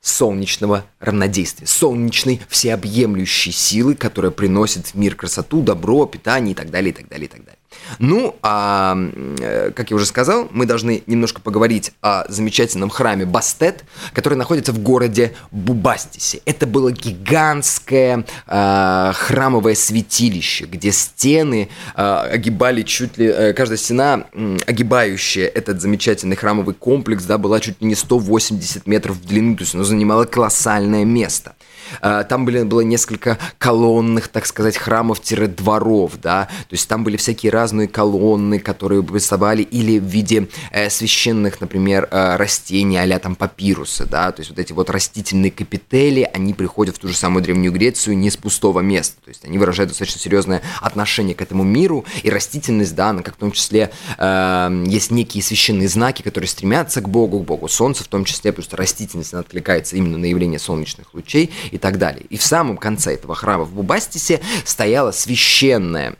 солнечного 0.00 0.84
равнодействия, 1.00 1.66
солнечной 1.66 2.40
всеобъемлющей 2.48 3.52
силы, 3.52 3.96
которая 3.96 4.30
приносит 4.30 4.86
в 4.86 4.94
мир 4.94 5.16
красоту, 5.16 5.62
добро, 5.62 6.06
питание 6.06 6.52
и 6.52 6.54
так 6.54 6.70
далее, 6.70 6.92
и 6.92 6.94
так 6.94 7.08
далее, 7.08 7.26
и 7.26 7.28
так 7.28 7.44
далее. 7.44 7.55
Ну, 7.98 8.36
а, 8.42 8.96
э, 9.38 9.70
как 9.74 9.90
я 9.90 9.96
уже 9.96 10.06
сказал, 10.06 10.48
мы 10.50 10.66
должны 10.66 11.02
немножко 11.06 11.40
поговорить 11.40 11.92
о 12.00 12.24
замечательном 12.28 12.90
храме 12.90 13.24
Бастет, 13.24 13.84
который 14.12 14.34
находится 14.36 14.72
в 14.72 14.78
городе 14.78 15.34
Бубастисе. 15.50 16.40
Это 16.44 16.66
было 16.66 16.90
гигантское 16.90 18.24
э, 18.46 19.12
храмовое 19.14 19.74
святилище, 19.74 20.66
где 20.66 20.92
стены 20.92 21.68
э, 21.94 22.02
огибали 22.02 22.82
чуть 22.82 23.18
ли... 23.18 23.26
Э, 23.26 23.52
каждая 23.52 23.78
стена, 23.78 24.26
огибающая 24.66 25.46
этот 25.46 25.80
замечательный 25.80 26.36
храмовый 26.36 26.74
комплекс, 26.74 27.24
да, 27.24 27.38
была 27.38 27.60
чуть 27.60 27.80
ли 27.80 27.88
не 27.88 27.94
180 27.94 28.86
метров 28.86 29.16
в 29.16 29.26
длину, 29.26 29.56
то 29.56 29.62
есть 29.62 29.74
оно 29.74 29.84
занимало 29.84 30.24
колоссальное 30.24 31.04
место. 31.04 31.54
Э, 32.02 32.24
там 32.28 32.44
были, 32.44 32.62
было 32.62 32.80
несколько 32.80 33.38
колонных, 33.58 34.28
так 34.28 34.46
сказать, 34.46 34.76
храмов-дворов, 34.76 36.12
да, 36.20 36.44
то 36.44 36.74
есть 36.74 36.88
там 36.88 37.04
были 37.04 37.16
всякие 37.16 37.52
разные 37.52 37.88
колонны, 37.88 38.58
которые 38.58 39.02
выставали 39.02 39.62
или 39.62 39.98
в 39.98 40.04
виде 40.04 40.48
э, 40.70 40.90
священных, 40.90 41.60
например, 41.60 42.08
э, 42.10 42.36
растений, 42.36 42.98
а 42.98 43.18
там 43.18 43.34
папируса, 43.34 44.06
да, 44.06 44.32
то 44.32 44.40
есть 44.40 44.50
вот 44.50 44.58
эти 44.58 44.72
вот 44.72 44.90
растительные 44.90 45.50
капители, 45.50 46.28
они 46.34 46.54
приходят 46.54 46.96
в 46.96 46.98
ту 46.98 47.08
же 47.08 47.14
самую 47.14 47.42
Древнюю 47.42 47.72
Грецию 47.72 48.16
не 48.16 48.30
с 48.30 48.36
пустого 48.36 48.80
места, 48.80 49.16
то 49.24 49.28
есть 49.28 49.44
они 49.44 49.58
выражают 49.58 49.90
достаточно 49.90 50.20
серьезное 50.20 50.62
отношение 50.80 51.34
к 51.34 51.42
этому 51.42 51.62
миру, 51.62 52.04
и 52.22 52.30
растительность, 52.30 52.94
да, 52.94 53.10
она 53.10 53.22
как 53.22 53.34
в 53.34 53.38
том 53.38 53.52
числе 53.52 53.90
э, 54.18 54.84
есть 54.86 55.10
некие 55.10 55.42
священные 55.42 55.88
знаки, 55.88 56.22
которые 56.22 56.48
стремятся 56.48 57.00
к 57.00 57.08
Богу, 57.08 57.40
к 57.40 57.44
Богу 57.44 57.68
Солнца 57.68 58.04
в 58.04 58.08
том 58.08 58.24
числе, 58.24 58.52
потому 58.52 58.64
что 58.64 58.76
растительность, 58.76 59.32
она 59.32 59.40
откликается 59.40 59.96
именно 59.96 60.18
на 60.18 60.26
явление 60.26 60.58
солнечных 60.58 61.14
лучей, 61.14 61.50
и 61.70 61.75
так 61.78 61.98
далее. 61.98 62.24
И 62.30 62.36
в 62.36 62.42
самом 62.42 62.76
конце 62.76 63.14
этого 63.14 63.34
храма 63.34 63.64
в 63.64 63.72
Бубастисе 63.72 64.40
стояло 64.64 65.10
священное 65.10 66.16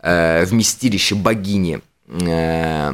э, 0.00 0.44
вместилище 0.44 1.14
богини 1.14 1.80
э, 2.08 2.92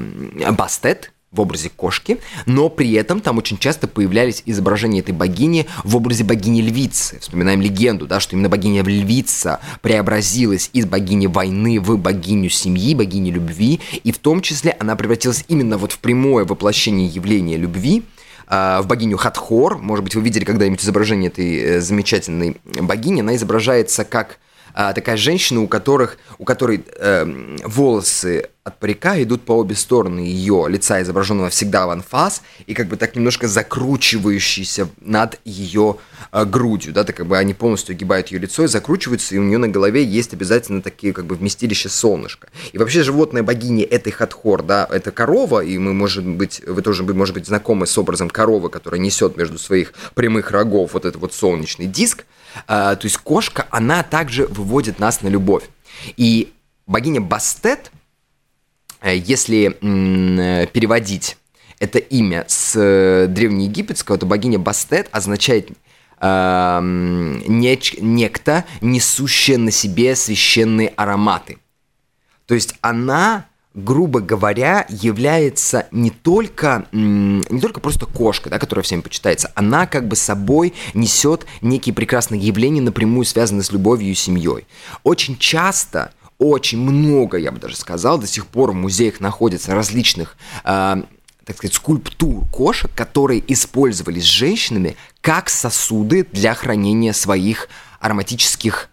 Бастет, 0.52 1.12
в 1.32 1.40
образе 1.40 1.70
кошки, 1.70 2.18
но 2.46 2.68
при 2.68 2.92
этом 2.92 3.20
там 3.20 3.38
очень 3.38 3.56
часто 3.56 3.86
появлялись 3.86 4.42
изображения 4.46 4.98
этой 4.98 5.14
богини 5.14 5.66
в 5.84 5.96
образе 5.96 6.24
богини-львицы. 6.24 7.20
Вспоминаем 7.20 7.60
легенду, 7.60 8.06
да, 8.06 8.18
что 8.18 8.34
именно 8.34 8.48
богиня-львица 8.48 9.60
преобразилась 9.80 10.70
из 10.72 10.86
богини 10.86 11.28
войны 11.28 11.78
в 11.78 11.96
богиню 11.96 12.50
семьи, 12.50 12.94
богини 12.96 13.30
любви, 13.30 13.80
и 14.02 14.10
в 14.10 14.18
том 14.18 14.42
числе 14.42 14.76
она 14.80 14.96
превратилась 14.96 15.44
именно 15.46 15.78
вот 15.78 15.92
в 15.92 15.98
прямое 16.00 16.44
воплощение 16.44 17.06
явления 17.06 17.56
любви, 17.56 18.02
в 18.50 18.82
богиню 18.86 19.16
Хатхор. 19.16 19.78
Может 19.78 20.02
быть, 20.04 20.14
вы 20.16 20.22
видели 20.22 20.44
когда-нибудь 20.44 20.82
изображение 20.82 21.30
этой 21.30 21.56
э, 21.56 21.80
замечательной 21.80 22.60
богини. 22.64 23.20
Она 23.20 23.36
изображается 23.36 24.04
как 24.04 24.38
а, 24.74 24.92
такая 24.92 25.16
женщина, 25.16 25.62
у, 25.62 25.68
которых, 25.68 26.18
у 26.38 26.44
которой 26.44 26.84
э, 26.98 27.56
волосы 27.64 28.50
от 28.70 28.78
парика 28.78 29.20
идут 29.22 29.42
по 29.42 29.52
обе 29.52 29.74
стороны 29.74 30.20
ее 30.20 30.66
лица, 30.68 31.02
изображенного 31.02 31.50
всегда 31.50 31.86
в 31.86 31.90
анфас, 31.90 32.42
и 32.66 32.74
как 32.74 32.86
бы 32.86 32.96
так 32.96 33.16
немножко 33.16 33.48
закручивающийся 33.48 34.88
над 35.00 35.40
ее 35.44 35.96
э, 36.32 36.44
грудью, 36.44 36.92
да, 36.92 37.04
так 37.04 37.16
как 37.16 37.26
бы 37.26 37.36
они 37.36 37.52
полностью 37.52 37.94
огибают 37.94 38.28
ее 38.28 38.38
лицо 38.38 38.64
и 38.64 38.68
закручиваются, 38.68 39.34
и 39.34 39.38
у 39.38 39.42
нее 39.42 39.58
на 39.58 39.68
голове 39.68 40.04
есть 40.04 40.32
обязательно 40.32 40.82
такие 40.82 41.12
как 41.12 41.26
бы 41.26 41.34
вместилища 41.34 41.88
солнышка. 41.88 42.48
И 42.72 42.78
вообще 42.78 43.02
животное 43.02 43.42
богини 43.42 43.82
этой 43.82 44.12
Хатхор, 44.12 44.62
да, 44.62 44.86
это 44.90 45.10
корова, 45.10 45.60
и 45.60 45.76
мы, 45.78 45.92
может 45.92 46.24
быть, 46.24 46.62
вы 46.66 46.80
тоже, 46.82 47.02
может 47.02 47.34
быть, 47.34 47.46
знакомы 47.46 47.86
с 47.86 47.98
образом 47.98 48.30
коровы, 48.30 48.70
которая 48.70 49.00
несет 49.00 49.36
между 49.36 49.58
своих 49.58 49.92
прямых 50.14 50.50
рогов 50.50 50.94
вот 50.94 51.04
этот 51.04 51.20
вот 51.20 51.34
солнечный 51.34 51.86
диск, 51.86 52.24
э, 52.68 52.96
то 52.96 53.00
есть 53.02 53.18
кошка, 53.18 53.66
она 53.70 54.02
также 54.02 54.46
выводит 54.46 54.98
нас 55.00 55.22
на 55.22 55.28
любовь. 55.28 55.64
И 56.16 56.52
богиня 56.86 57.20
Бастет– 57.20 57.90
если 59.08 59.76
э, 59.80 60.66
переводить 60.66 61.36
это 61.78 61.98
имя 61.98 62.44
с 62.46 62.76
э, 62.76 63.26
древнеегипетского, 63.26 64.18
то 64.18 64.26
богиня 64.26 64.58
Бастет 64.58 65.08
означает 65.12 65.70
э, 66.20 66.80
неч, 66.82 67.96
некто, 68.00 68.64
несущая 68.82 69.56
на 69.56 69.70
себе 69.70 70.14
священные 70.14 70.88
ароматы. 70.88 71.58
То 72.46 72.54
есть 72.54 72.74
она, 72.82 73.46
грубо 73.74 74.20
говоря, 74.20 74.84
является 74.90 75.86
не 75.90 76.10
только, 76.10 76.86
не 76.92 77.60
только 77.60 77.80
просто 77.80 78.04
кошка, 78.04 78.50
да, 78.50 78.58
которая 78.58 78.82
всем 78.82 79.00
почитается, 79.00 79.50
она 79.54 79.86
как 79.86 80.06
бы 80.06 80.16
собой 80.16 80.74
несет 80.92 81.46
некие 81.62 81.94
прекрасные 81.94 82.40
явления, 82.40 82.82
напрямую 82.82 83.24
связанные 83.24 83.62
с 83.62 83.72
любовью 83.72 84.10
и 84.10 84.14
семьей. 84.14 84.66
Очень 85.04 85.38
часто 85.38 86.12
очень 86.40 86.78
много, 86.78 87.36
я 87.36 87.52
бы 87.52 87.60
даже 87.60 87.76
сказал, 87.76 88.18
до 88.18 88.26
сих 88.26 88.46
пор 88.46 88.72
в 88.72 88.74
музеях 88.74 89.20
находится 89.20 89.74
различных 89.74 90.36
э, 90.64 91.02
так 91.44 91.56
сказать, 91.56 91.74
скульптур 91.74 92.46
кошек, 92.50 92.90
которые 92.94 93.42
использовались 93.52 94.24
женщинами 94.24 94.96
как 95.20 95.50
сосуды 95.50 96.24
для 96.24 96.54
хранения 96.54 97.12
своих 97.12 97.68
ароматических 98.00 98.88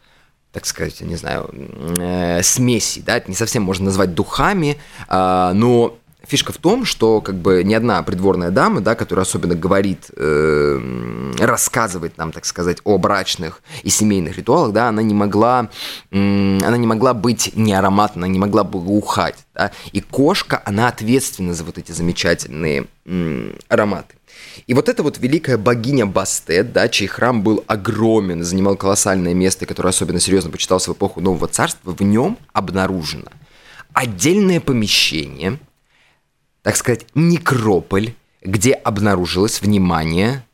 так 0.52 0.66
сказать, 0.66 1.02
я 1.02 1.06
не 1.06 1.16
знаю, 1.16 1.52
э, 2.00 2.42
смесей, 2.42 3.04
да, 3.04 3.18
это 3.18 3.30
не 3.30 3.36
совсем 3.36 3.62
можно 3.62 3.86
назвать 3.86 4.16
духами, 4.16 4.80
э, 5.08 5.52
но 5.54 6.00
фишка 6.28 6.52
в 6.52 6.58
том, 6.58 6.86
что 6.86 7.22
как 7.22 7.36
бы 7.36 7.64
ни 7.64 7.74
одна 7.74 8.04
придворная 8.04 8.52
дама, 8.52 8.82
да, 8.82 8.96
которая 8.96 9.24
особенно 9.24 9.56
говорит, 9.56 10.12
э, 10.16 11.34
рассказывает 11.40 12.18
нам, 12.18 12.32
так 12.32 12.46
сказать, 12.46 12.80
о 12.84 12.98
брачных 12.98 13.62
и 13.84 13.90
семейных 13.90 14.38
ритуалах, 14.38 14.74
да, 14.74 14.90
она 14.90 15.02
не 15.02 15.14
могла, 15.14 15.70
э, 16.12 16.18
она 16.18 16.78
не 16.78 16.88
могла 16.88 17.14
быть 17.14 17.52
не 17.56 17.74
ароматной, 17.74 18.26
она 18.26 18.34
не 18.34 18.40
могла 18.40 18.64
благоухать, 18.64 19.38
да, 19.56 19.72
и 19.92 20.02
кошка, 20.02 20.62
она 20.66 20.90
ответственна 20.90 21.54
за 21.54 21.64
вот 21.64 21.78
эти 21.78 21.92
замечательные 21.92 22.88
э, 23.06 23.52
ароматы. 23.70 24.16
И 24.66 24.74
вот 24.74 24.90
эта 24.90 25.04
вот 25.04 25.20
великая 25.20 25.58
богиня 25.58 26.06
Бастет, 26.06 26.74
да, 26.74 26.90
чей 26.90 27.08
храм 27.08 27.42
был 27.42 27.64
огромен, 27.68 28.44
занимал 28.44 28.76
колоссальное 28.76 29.34
место, 29.34 29.66
которое 29.66 29.90
особенно 29.90 30.20
серьезно 30.20 30.50
почитался 30.50 30.92
в 30.92 30.96
эпоху 30.96 31.22
Нового 31.22 31.48
Царства, 31.48 31.92
в 31.92 32.02
нем 32.02 32.38
обнаружено 32.54 33.32
отдельное 33.94 34.60
помещение– 34.60 35.58
так 36.68 36.76
сказать, 36.76 37.06
некрополь, 37.16 38.14
где 38.42 38.74
обнаружилось, 38.74 39.62
внимание, 39.62 40.46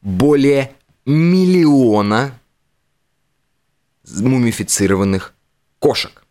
более 0.00 0.72
миллиона 1.04 2.40
мумифицированных 4.08 5.34
кошек. 5.80 6.24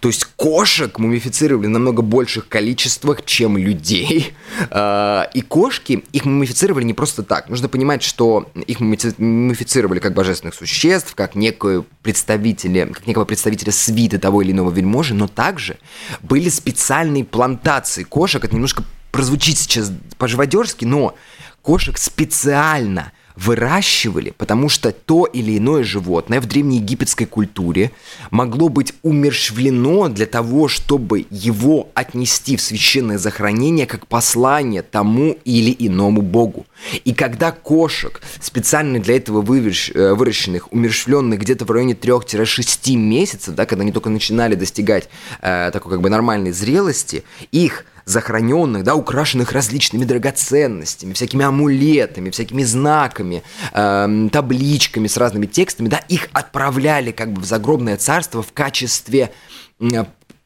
То 0.00 0.08
есть 0.08 0.24
кошек 0.36 0.98
мумифицировали 0.98 1.66
в 1.66 1.70
намного 1.70 2.02
больших 2.02 2.48
количествах, 2.48 3.24
чем 3.24 3.56
людей. 3.56 4.34
А, 4.70 5.28
и 5.34 5.40
кошки, 5.40 6.04
их 6.12 6.24
мумифицировали 6.24 6.84
не 6.84 6.94
просто 6.94 7.22
так. 7.22 7.48
Нужно 7.48 7.68
понимать, 7.68 8.02
что 8.02 8.50
их 8.66 8.80
мумифицировали 8.80 9.98
как 9.98 10.14
божественных 10.14 10.54
существ, 10.54 11.14
как 11.14 11.34
некое 11.34 11.84
представителя, 12.02 12.86
как 12.86 13.06
некого 13.06 13.24
представителя 13.24 13.72
свиты 13.72 14.18
того 14.18 14.42
или 14.42 14.52
иного 14.52 14.70
вельможи, 14.70 15.14
но 15.14 15.28
также 15.28 15.78
были 16.22 16.48
специальные 16.48 17.24
плантации 17.24 18.02
кошек. 18.02 18.44
Это 18.44 18.54
немножко 18.54 18.84
прозвучит 19.10 19.58
сейчас 19.58 19.92
по-живодерски, 20.18 20.84
но 20.84 21.16
кошек 21.62 21.98
специально 21.98 23.12
выращивали, 23.36 24.32
потому 24.36 24.68
что 24.68 24.92
то 24.92 25.24
или 25.24 25.58
иное 25.58 25.84
животное 25.84 26.40
в 26.40 26.46
древнеегипетской 26.46 27.26
культуре 27.26 27.92
могло 28.30 28.68
быть 28.68 28.94
умерщвлено 29.02 30.08
для 30.08 30.26
того, 30.26 30.68
чтобы 30.68 31.26
его 31.30 31.88
отнести 31.94 32.56
в 32.56 32.60
священное 32.60 33.18
захоронение 33.18 33.86
как 33.86 34.06
послание 34.06 34.82
тому 34.82 35.36
или 35.44 35.74
иному 35.78 36.22
богу. 36.22 36.66
И 37.04 37.14
когда 37.14 37.52
кошек, 37.52 38.20
специально 38.40 38.98
для 38.98 39.16
этого 39.16 39.38
э, 39.38 40.14
выращенных, 40.14 40.72
умерщвленных 40.72 41.38
где-то 41.40 41.64
в 41.64 41.70
районе 41.70 41.94
3-6 41.94 42.96
месяцев, 42.96 43.54
да, 43.54 43.66
когда 43.66 43.82
они 43.82 43.92
только 43.92 44.10
начинали 44.10 44.54
достигать 44.54 45.08
э, 45.40 45.70
такой 45.72 45.92
как 45.92 46.00
бы 46.00 46.10
нормальной 46.10 46.52
зрелости, 46.52 47.24
их 47.50 47.84
захороненных, 48.04 48.84
да, 48.84 48.94
украшенных 48.94 49.52
различными 49.52 50.04
драгоценностями, 50.04 51.12
всякими 51.12 51.44
амулетами, 51.44 52.30
всякими 52.30 52.62
знаками, 52.64 53.42
э, 53.72 54.28
табличками 54.32 55.06
с 55.06 55.16
разными 55.16 55.46
текстами, 55.46 55.88
да, 55.88 55.98
их 56.08 56.28
отправляли 56.32 57.12
как 57.12 57.32
бы 57.32 57.40
в 57.40 57.44
загробное 57.44 57.96
царство 57.96 58.42
в 58.42 58.52
качестве 58.52 59.30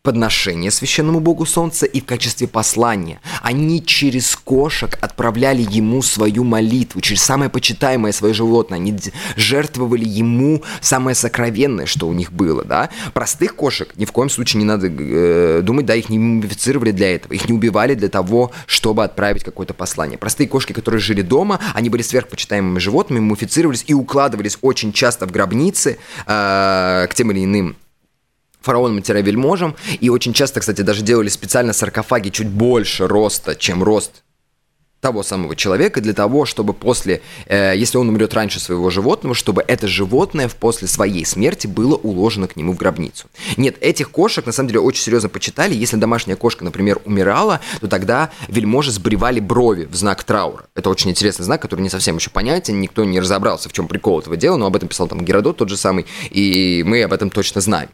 подношение 0.06 0.70
священному 0.70 1.18
богу 1.18 1.46
солнца 1.46 1.84
и 1.84 2.00
в 2.00 2.04
качестве 2.04 2.46
послания. 2.46 3.18
Они 3.42 3.84
через 3.84 4.36
кошек 4.36 4.96
отправляли 5.00 5.66
ему 5.68 6.00
свою 6.00 6.44
молитву, 6.44 7.00
через 7.00 7.22
самое 7.22 7.50
почитаемое 7.50 8.12
свое 8.12 8.32
животное. 8.32 8.78
Они 8.78 8.96
жертвовали 9.34 10.04
ему 10.04 10.62
самое 10.80 11.16
сокровенное, 11.16 11.86
что 11.86 12.06
у 12.06 12.12
них 12.12 12.30
было, 12.30 12.64
да. 12.64 12.88
Простых 13.14 13.56
кошек 13.56 13.92
ни 13.96 14.04
в 14.04 14.12
коем 14.12 14.30
случае 14.30 14.60
не 14.60 14.64
надо 14.64 14.86
э, 14.86 15.62
думать, 15.64 15.86
да, 15.86 15.96
их 15.96 16.08
не 16.08 16.20
мумифицировали 16.20 16.92
для 16.92 17.12
этого, 17.16 17.32
их 17.32 17.48
не 17.48 17.54
убивали 17.54 17.94
для 17.94 18.08
того, 18.08 18.52
чтобы 18.66 19.02
отправить 19.02 19.42
какое-то 19.42 19.74
послание. 19.74 20.18
Простые 20.18 20.46
кошки, 20.46 20.72
которые 20.72 21.00
жили 21.00 21.22
дома, 21.22 21.58
они 21.74 21.90
были 21.90 22.02
сверхпочитаемыми 22.02 22.78
животными, 22.78 23.18
мумифицировались 23.18 23.82
и 23.88 23.94
укладывались 23.94 24.56
очень 24.62 24.92
часто 24.92 25.26
в 25.26 25.32
гробницы 25.32 25.98
э, 26.28 27.06
к 27.10 27.14
тем 27.16 27.32
или 27.32 27.42
иным 27.42 27.74
фараонам-вельможам. 28.66 29.76
И 30.00 30.10
очень 30.10 30.32
часто, 30.32 30.60
кстати, 30.60 30.82
даже 30.82 31.02
делали 31.02 31.28
специально 31.28 31.72
саркофаги 31.72 32.30
чуть 32.30 32.48
больше 32.48 33.06
роста, 33.06 33.54
чем 33.54 33.82
рост 33.82 34.22
того 35.06 35.22
самого 35.22 35.54
человека 35.54 36.00
для 36.00 36.12
того, 36.12 36.46
чтобы 36.46 36.72
после, 36.72 37.22
э, 37.46 37.74
если 37.76 37.96
он 37.96 38.08
умрет 38.08 38.34
раньше 38.34 38.58
своего 38.58 38.90
животного, 38.90 39.36
чтобы 39.36 39.64
это 39.68 39.86
животное 39.86 40.48
после 40.48 40.88
своей 40.88 41.24
смерти 41.24 41.68
было 41.68 41.94
уложено 41.94 42.48
к 42.48 42.56
нему 42.56 42.72
в 42.72 42.76
гробницу. 42.76 43.28
Нет, 43.56 43.76
этих 43.80 44.10
кошек 44.10 44.44
на 44.44 44.50
самом 44.50 44.66
деле 44.66 44.80
очень 44.80 45.04
серьезно 45.04 45.28
почитали. 45.28 45.76
Если 45.76 45.96
домашняя 45.96 46.34
кошка, 46.34 46.64
например, 46.64 46.98
умирала, 47.04 47.60
то 47.80 47.86
тогда 47.86 48.30
вельможи 48.48 48.90
сбривали 48.90 49.38
брови 49.38 49.84
в 49.84 49.94
знак 49.94 50.24
траура. 50.24 50.64
Это 50.74 50.90
очень 50.90 51.10
интересный 51.10 51.44
знак, 51.44 51.62
который 51.62 51.82
не 51.82 51.90
совсем 51.90 52.16
еще 52.16 52.30
понятен, 52.30 52.80
никто 52.80 53.04
не 53.04 53.20
разобрался, 53.20 53.68
в 53.68 53.72
чем 53.72 53.86
прикол 53.86 54.18
этого 54.18 54.36
дела, 54.36 54.56
но 54.56 54.66
об 54.66 54.74
этом 54.74 54.88
писал 54.88 55.06
там 55.06 55.24
Геродот 55.24 55.58
тот 55.58 55.68
же 55.68 55.76
самый, 55.76 56.04
и 56.30 56.82
мы 56.84 57.04
об 57.04 57.12
этом 57.12 57.30
точно 57.30 57.60
знаем. 57.60 57.90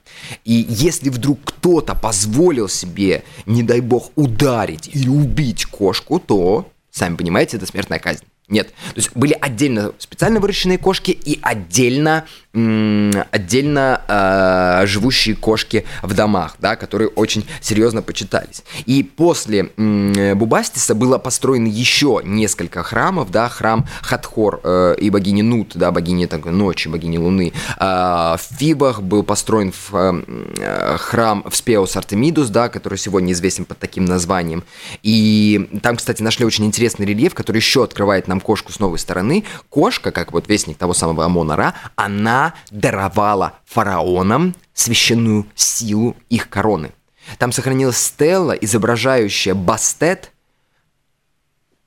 И 0.47 0.65
если 0.67 1.11
вдруг 1.11 1.41
кто-то 1.45 1.95
позволил 1.95 2.71
себе, 2.71 3.23
не 3.45 3.63
дай 3.63 3.81
бог, 3.81 4.11
ударить 4.17 4.89
или 4.95 5.11
убить 5.11 5.67
кошку, 5.67 6.19
то 6.19 6.72
Сами 6.93 7.17
понимаете, 7.17 7.57
это 7.57 7.65
смертная 7.65 7.99
казнь. 7.99 8.25
Нет. 8.49 8.69
То 8.69 8.97
есть 8.97 9.17
были 9.17 9.37
отдельно 9.41 9.93
специально 9.99 10.41
выращенные 10.41 10.77
кошки 10.77 11.11
и 11.11 11.39
отдельно 11.41 12.27
отдельно 12.55 14.03
э, 14.07 14.87
живущие 14.87 15.35
кошки 15.35 15.87
в 16.03 16.13
домах, 16.15 16.57
да, 16.59 16.77
которые 16.77 17.09
очень 17.09 17.47
серьезно 17.63 18.03
почитались. 18.03 18.63
И 18.85 19.03
после 19.03 19.71
э, 19.77 20.35
Бубастиса 20.35 20.95
было 20.95 21.17
построено 21.17 21.67
еще 21.67 22.21
несколько 22.25 22.83
храмов, 22.83 23.31
да, 23.31 23.49
храм 23.49 23.87
Хатхор 24.03 24.61
э, 24.63 24.97
и 24.99 25.09
богини 25.09 25.41
Нут, 25.41 25.73
да, 25.75 25.91
богини 25.93 26.27
так, 26.27 26.45
ночи, 26.45 26.89
богини 26.89 27.17
Луны. 27.17 27.55
Э, 27.81 28.37
в 28.37 28.41
Фибах 28.59 29.01
был 29.01 29.23
построен 29.23 29.73
в, 29.73 29.95
э, 29.95 30.97
храм 30.99 31.45
в 31.49 31.57
Спеус 31.57 31.97
Артемидус, 31.97 32.51
да, 32.51 32.69
который 32.69 32.99
сегодня 32.99 33.33
известен 33.33 33.65
под 33.65 33.79
таким 33.79 34.05
названием. 34.05 34.63
И 35.03 35.71
там, 35.83 35.97
кстати, 35.97 36.23
нашли 36.23 36.45
очень 36.45 36.67
интересный 36.67 37.07
рельеф, 37.07 37.33
который 37.35 37.59
еще 37.59 37.83
открывает 37.83 38.29
нам 38.29 38.41
кошку 38.41 38.73
с 38.73 38.79
новой 38.79 38.99
стороны. 38.99 39.45
Кошка, 39.71 40.11
как 40.11 40.33
вот 40.33 40.49
вестник 40.49 40.77
того 40.77 40.93
самого 40.93 41.25
Амона-Ра, 41.25 41.75
она 41.97 42.42
даровала 42.71 43.59
фараонам 43.65 44.55
священную 44.75 45.47
силу 45.55 46.17
их 46.29 46.49
короны. 46.49 46.93
Там 47.39 47.53
сохранилась 47.53 47.99
стела, 47.99 48.53
изображающая 48.53 49.55
Бастет, 49.55 50.33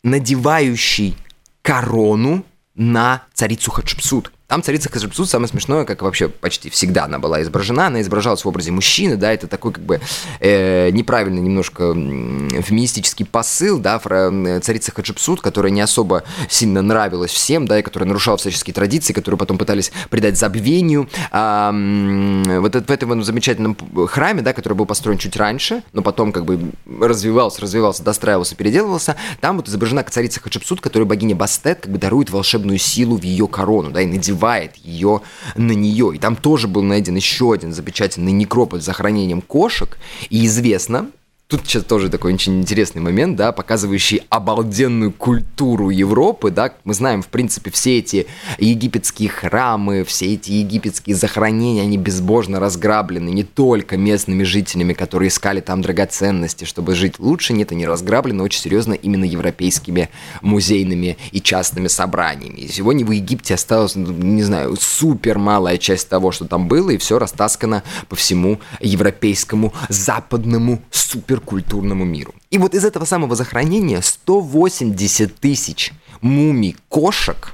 надевающий 0.03 1.17
корону 1.61 2.45
на 2.75 3.23
царицу 3.33 3.71
Хатшепсут. 3.71 4.31
Там 4.55 4.63
царица 4.63 4.89
Хатшепсут 4.89 5.29
самое 5.29 5.49
смешное, 5.49 5.83
как 5.83 6.01
вообще 6.01 6.29
почти 6.29 6.69
всегда 6.69 7.03
она 7.03 7.19
была 7.19 7.41
изображена, 7.41 7.87
она 7.87 7.99
изображалась 7.99 8.45
в 8.45 8.47
образе 8.47 8.71
мужчины, 8.71 9.17
да, 9.17 9.33
это 9.33 9.47
такой 9.47 9.73
как 9.73 9.83
бы 9.83 9.99
э, 10.39 10.91
неправильный 10.91 11.41
немножко 11.41 11.93
феминистический 11.93 13.25
посыл, 13.25 13.79
да, 13.79 13.99
царица 13.99 14.93
Хатшепсут, 14.93 15.41
которая 15.41 15.73
не 15.73 15.81
особо 15.81 16.23
сильно 16.47 16.81
нравилась 16.81 17.31
всем, 17.31 17.67
да, 17.67 17.79
и 17.79 17.81
которая 17.81 18.07
нарушала 18.07 18.37
всяческие 18.37 18.73
традиции, 18.73 19.11
которые 19.11 19.37
потом 19.37 19.57
пытались 19.57 19.91
придать 20.09 20.37
забвению. 20.37 21.09
А, 21.31 21.73
вот 21.73 22.75
в 22.75 22.89
этом 22.89 23.25
замечательном 23.25 23.75
храме, 24.07 24.41
да, 24.41 24.53
который 24.53 24.75
был 24.75 24.85
построен 24.85 25.17
чуть 25.17 25.35
раньше, 25.35 25.83
но 25.91 26.01
потом 26.01 26.31
как 26.31 26.45
бы 26.45 26.71
развивался, 27.01 27.59
развивался, 27.59 28.03
достраивался, 28.03 28.55
переделывался, 28.55 29.17
там 29.41 29.57
вот 29.57 29.67
изображена 29.67 30.03
царица 30.03 30.39
Хатшепсут, 30.39 30.79
которая 30.79 31.05
богиня 31.05 31.35
Бастет 31.35 31.81
как 31.81 31.91
бы 31.91 31.97
дарует 31.97 32.29
волшебную 32.29 32.77
силу 32.77 33.17
в 33.17 33.23
ее 33.23 33.49
корону, 33.49 33.91
да, 33.91 33.99
и 33.99 34.05
надевает 34.05 34.44
надевает 34.45 34.75
ее 34.77 35.21
на 35.55 35.71
нее. 35.71 36.11
И 36.15 36.19
там 36.19 36.35
тоже 36.35 36.67
был 36.67 36.83
найден 36.83 37.15
еще 37.15 37.53
один 37.53 37.73
замечательный 37.73 38.31
некрополь 38.31 38.81
с 38.81 38.85
захоронением 38.85 39.41
кошек. 39.41 39.97
И 40.29 40.45
известно, 40.45 41.09
Тут 41.47 41.67
сейчас 41.67 41.83
тоже 41.83 42.09
такой 42.09 42.33
очень 42.33 42.59
интересный 42.59 43.03
момент, 43.03 43.35
да, 43.35 43.51
показывающий 43.51 44.23
обалденную 44.29 45.11
культуру 45.11 45.91
Европы, 45.91 46.49
да, 46.49 46.73
мы 46.85 46.95
знаем, 46.95 47.21
в 47.21 47.27
принципе, 47.27 47.69
все 47.69 47.99
эти 47.99 48.25
египетские 48.57 49.29
храмы, 49.29 50.03
все 50.05 50.33
эти 50.33 50.53
египетские 50.53 51.15
захоронения, 51.15 51.83
они 51.83 51.99
безбожно 51.99 52.59
разграблены 52.59 53.29
не 53.29 53.43
только 53.43 53.95
местными 53.95 54.41
жителями, 54.41 54.93
которые 54.93 55.27
искали 55.27 55.61
там 55.61 55.83
драгоценности, 55.83 56.65
чтобы 56.65 56.95
жить 56.95 57.19
лучше, 57.19 57.53
нет, 57.53 57.71
они 57.71 57.85
разграблены 57.85 58.41
очень 58.41 58.61
серьезно 58.61 58.93
именно 58.93 59.25
европейскими 59.25 60.09
музейными 60.41 61.15
и 61.31 61.41
частными 61.41 61.89
собраниями. 61.89 62.61
И 62.61 62.69
сегодня 62.69 63.05
в 63.05 63.11
Египте 63.11 63.53
осталось, 63.53 63.93
ну, 63.93 64.11
не 64.11 64.41
знаю, 64.41 64.77
супер 64.81 65.37
малая 65.37 65.77
часть 65.77 66.09
того, 66.09 66.31
что 66.31 66.45
там 66.45 66.67
было, 66.67 66.89
и 66.89 66.97
все 66.97 67.19
растаскано 67.19 67.83
по 68.09 68.15
всему 68.15 68.59
европейскому 68.79 69.73
западному 69.89 70.81
супер 70.89 71.34
суперкультурному 71.35 72.05
миру. 72.05 72.33
И 72.51 72.57
вот 72.57 72.73
из 72.73 72.85
этого 72.85 73.05
самого 73.05 73.35
захоронения 73.35 74.01
180 74.01 75.35
тысяч 75.35 75.91
мумий 76.21 76.75
кошек 76.89 77.53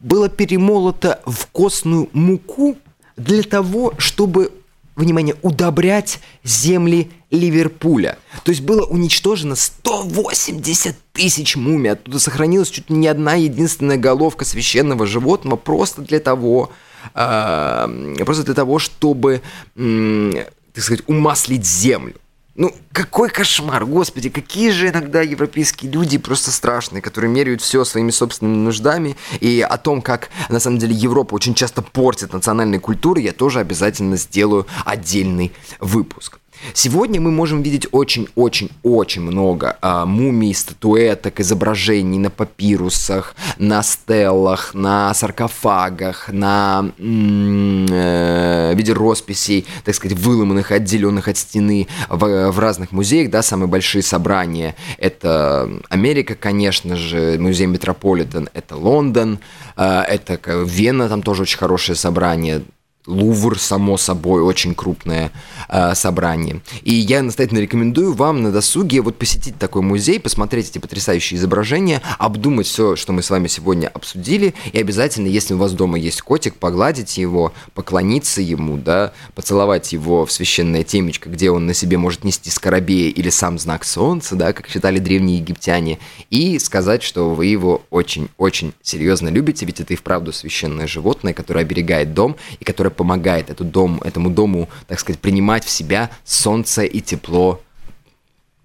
было 0.00 0.28
перемолото 0.28 1.20
в 1.26 1.46
костную 1.46 2.08
муку 2.12 2.76
для 3.16 3.42
того, 3.42 3.94
чтобы, 3.98 4.50
внимание, 4.96 5.36
удобрять 5.42 6.20
земли 6.42 7.10
Ливерпуля. 7.30 8.18
То 8.44 8.50
есть 8.50 8.62
было 8.62 8.84
уничтожено 8.86 9.56
180 9.56 10.96
тысяч 11.12 11.56
мумий. 11.56 11.92
Оттуда 11.92 12.18
сохранилась 12.18 12.70
чуть 12.70 12.90
не 12.90 13.08
одна 13.08 13.34
единственная 13.34 13.98
головка 13.98 14.44
священного 14.44 15.06
животного 15.06 15.56
просто 15.56 16.02
для 16.02 16.18
того, 16.18 16.70
э, 17.14 18.14
просто 18.24 18.44
для 18.44 18.54
того, 18.54 18.78
чтобы, 18.78 19.42
так 19.76 20.82
сказать, 20.84 21.04
умаслить 21.06 21.66
землю. 21.66 22.14
Ну, 22.60 22.74
какой 22.92 23.30
кошмар, 23.30 23.86
господи, 23.86 24.28
какие 24.28 24.68
же 24.68 24.90
иногда 24.90 25.22
европейские 25.22 25.90
люди 25.90 26.18
просто 26.18 26.50
страшные, 26.50 27.00
которые 27.00 27.30
меряют 27.30 27.62
все 27.62 27.86
своими 27.86 28.10
собственными 28.10 28.58
нуждами, 28.58 29.16
и 29.40 29.62
о 29.62 29.78
том, 29.78 30.02
как 30.02 30.28
на 30.50 30.60
самом 30.60 30.76
деле 30.76 30.94
Европа 30.94 31.32
очень 31.32 31.54
часто 31.54 31.80
портит 31.80 32.34
национальные 32.34 32.78
культуры, 32.78 33.22
я 33.22 33.32
тоже 33.32 33.60
обязательно 33.60 34.18
сделаю 34.18 34.66
отдельный 34.84 35.52
выпуск. 35.78 36.39
Сегодня 36.74 37.20
мы 37.20 37.30
можем 37.30 37.62
видеть 37.62 37.86
очень-очень-очень 37.90 39.22
много 39.22 39.76
а, 39.80 40.06
мумий, 40.06 40.54
статуэток, 40.54 41.40
изображений 41.40 42.18
на 42.18 42.30
папирусах, 42.30 43.34
на 43.58 43.82
стеллах, 43.82 44.74
на 44.74 45.12
саркофагах, 45.14 46.28
на 46.28 46.90
э, 46.98 48.74
виде 48.74 48.92
росписей, 48.92 49.66
так 49.84 49.94
сказать, 49.94 50.18
выломанных, 50.18 50.70
отделенных 50.70 51.28
от 51.28 51.36
стены 51.36 51.88
в, 52.08 52.50
в 52.50 52.58
разных 52.58 52.92
музеях, 52.92 53.30
да, 53.30 53.42
самые 53.42 53.68
большие 53.68 54.02
собрания. 54.02 54.76
Это 54.98 55.70
Америка, 55.88 56.34
конечно 56.34 56.96
же, 56.96 57.36
музей 57.38 57.66
Метрополитен, 57.66 58.48
это 58.54 58.76
Лондон, 58.76 59.38
э, 59.76 60.02
это 60.08 60.38
Вена, 60.64 61.08
там 61.08 61.22
тоже 61.22 61.42
очень 61.42 61.58
хорошее 61.58 61.96
собрание, 61.96 62.62
Лувр, 63.06 63.58
само 63.58 63.96
собой, 63.96 64.42
очень 64.42 64.74
крупное 64.74 65.32
э, 65.68 65.94
собрание. 65.94 66.60
И 66.82 66.94
я 66.94 67.22
настоятельно 67.22 67.60
рекомендую 67.60 68.12
вам 68.12 68.42
на 68.42 68.52
досуге 68.52 69.00
вот 69.00 69.16
посетить 69.16 69.58
такой 69.58 69.80
музей, 69.80 70.20
посмотреть 70.20 70.70
эти 70.70 70.78
потрясающие 70.78 71.38
изображения, 71.38 72.02
обдумать 72.18 72.66
все, 72.66 72.96
что 72.96 73.12
мы 73.14 73.22
с 73.22 73.30
вами 73.30 73.46
сегодня 73.48 73.88
обсудили, 73.88 74.54
и 74.72 74.78
обязательно, 74.78 75.28
если 75.28 75.54
у 75.54 75.58
вас 75.58 75.72
дома 75.72 75.98
есть 75.98 76.20
котик, 76.20 76.56
погладить 76.56 77.16
его, 77.16 77.54
поклониться 77.74 78.42
ему, 78.42 78.76
да, 78.76 79.14
поцеловать 79.34 79.92
его 79.94 80.26
в 80.26 80.32
священное 80.32 80.84
темечко, 80.84 81.30
где 81.30 81.50
он 81.50 81.64
на 81.64 81.72
себе 81.72 81.96
может 81.96 82.22
нести 82.22 82.50
скоробея 82.50 83.10
или 83.10 83.30
сам 83.30 83.58
знак 83.58 83.84
солнца, 83.86 84.36
да, 84.36 84.52
как 84.52 84.68
считали 84.68 84.98
древние 84.98 85.38
египтяне, 85.38 85.98
и 86.28 86.58
сказать, 86.58 87.02
что 87.02 87.30
вы 87.30 87.46
его 87.46 87.82
очень-очень 87.88 88.74
серьезно 88.82 89.30
любите, 89.30 89.64
ведь 89.64 89.80
это 89.80 89.94
и 89.94 89.96
вправду 89.96 90.34
священное 90.34 90.86
животное, 90.86 91.32
которое 91.32 91.60
оберегает 91.60 92.12
дом 92.12 92.36
и 92.58 92.64
которое 92.64 92.89
помогает 92.90 93.50
эту 93.50 93.64
дом, 93.64 94.00
этому 94.04 94.30
дому, 94.30 94.68
так 94.86 95.00
сказать, 95.00 95.20
принимать 95.20 95.64
в 95.64 95.70
себя 95.70 96.10
солнце 96.24 96.82
и 96.82 97.00
тепло 97.00 97.60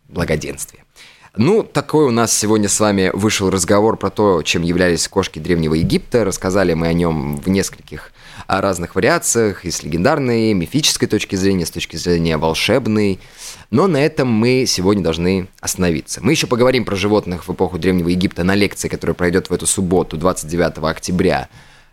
благоденствия. 0.10 0.86
Ну, 1.38 1.64
такой 1.64 2.06
у 2.06 2.12
нас 2.12 2.34
сегодня 2.34 2.70
с 2.70 2.80
вами 2.80 3.12
вышел 3.14 3.50
разговор 3.50 3.98
про 3.98 4.10
то, 4.10 4.42
чем 4.42 4.62
являлись 4.62 5.06
кошки 5.10 5.40
Древнего 5.40 5.74
Египта. 5.74 6.24
Рассказали 6.24 6.74
мы 6.74 6.88
о 6.88 6.94
нем 6.94 7.36
в 7.36 7.50
нескольких 7.50 8.14
разных 8.48 8.96
вариациях, 8.96 9.66
и 9.66 9.72
с 9.72 9.84
легендарной, 9.84 10.54
мифической 10.54 11.10
точки 11.10 11.36
зрения, 11.36 11.66
с 11.66 11.72
точки 11.72 11.98
зрения 11.98 12.38
волшебной. 12.38 13.20
Но 13.70 13.88
на 13.88 13.98
этом 13.98 14.30
мы 14.30 14.66
сегодня 14.66 15.04
должны 15.04 15.48
остановиться. 15.60 16.22
Мы 16.24 16.32
еще 16.32 16.48
поговорим 16.48 16.86
про 16.86 16.96
животных 16.96 17.48
в 17.48 17.52
эпоху 17.52 17.80
Древнего 17.80 18.08
Египта 18.08 18.46
на 18.46 18.56
лекции, 18.56 18.88
которая 18.88 19.14
пройдет 19.14 19.50
в 19.50 19.54
эту 19.54 19.68
субботу, 19.68 20.16
29 20.16 20.78
октября. 20.78 21.50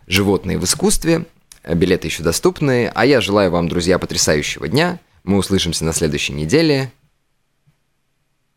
«Животные 0.06 0.58
в 0.58 0.64
искусстве». 0.64 1.24
Билеты 1.64 2.08
еще 2.08 2.22
доступны. 2.22 2.90
А 2.94 3.06
я 3.06 3.20
желаю 3.20 3.50
вам, 3.50 3.68
друзья, 3.68 3.98
потрясающего 3.98 4.68
дня. 4.68 4.98
Мы 5.24 5.38
услышимся 5.38 5.84
на 5.84 5.92
следующей 5.92 6.32
неделе. 6.32 6.92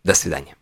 До 0.04 0.14
свидания. 0.14 0.56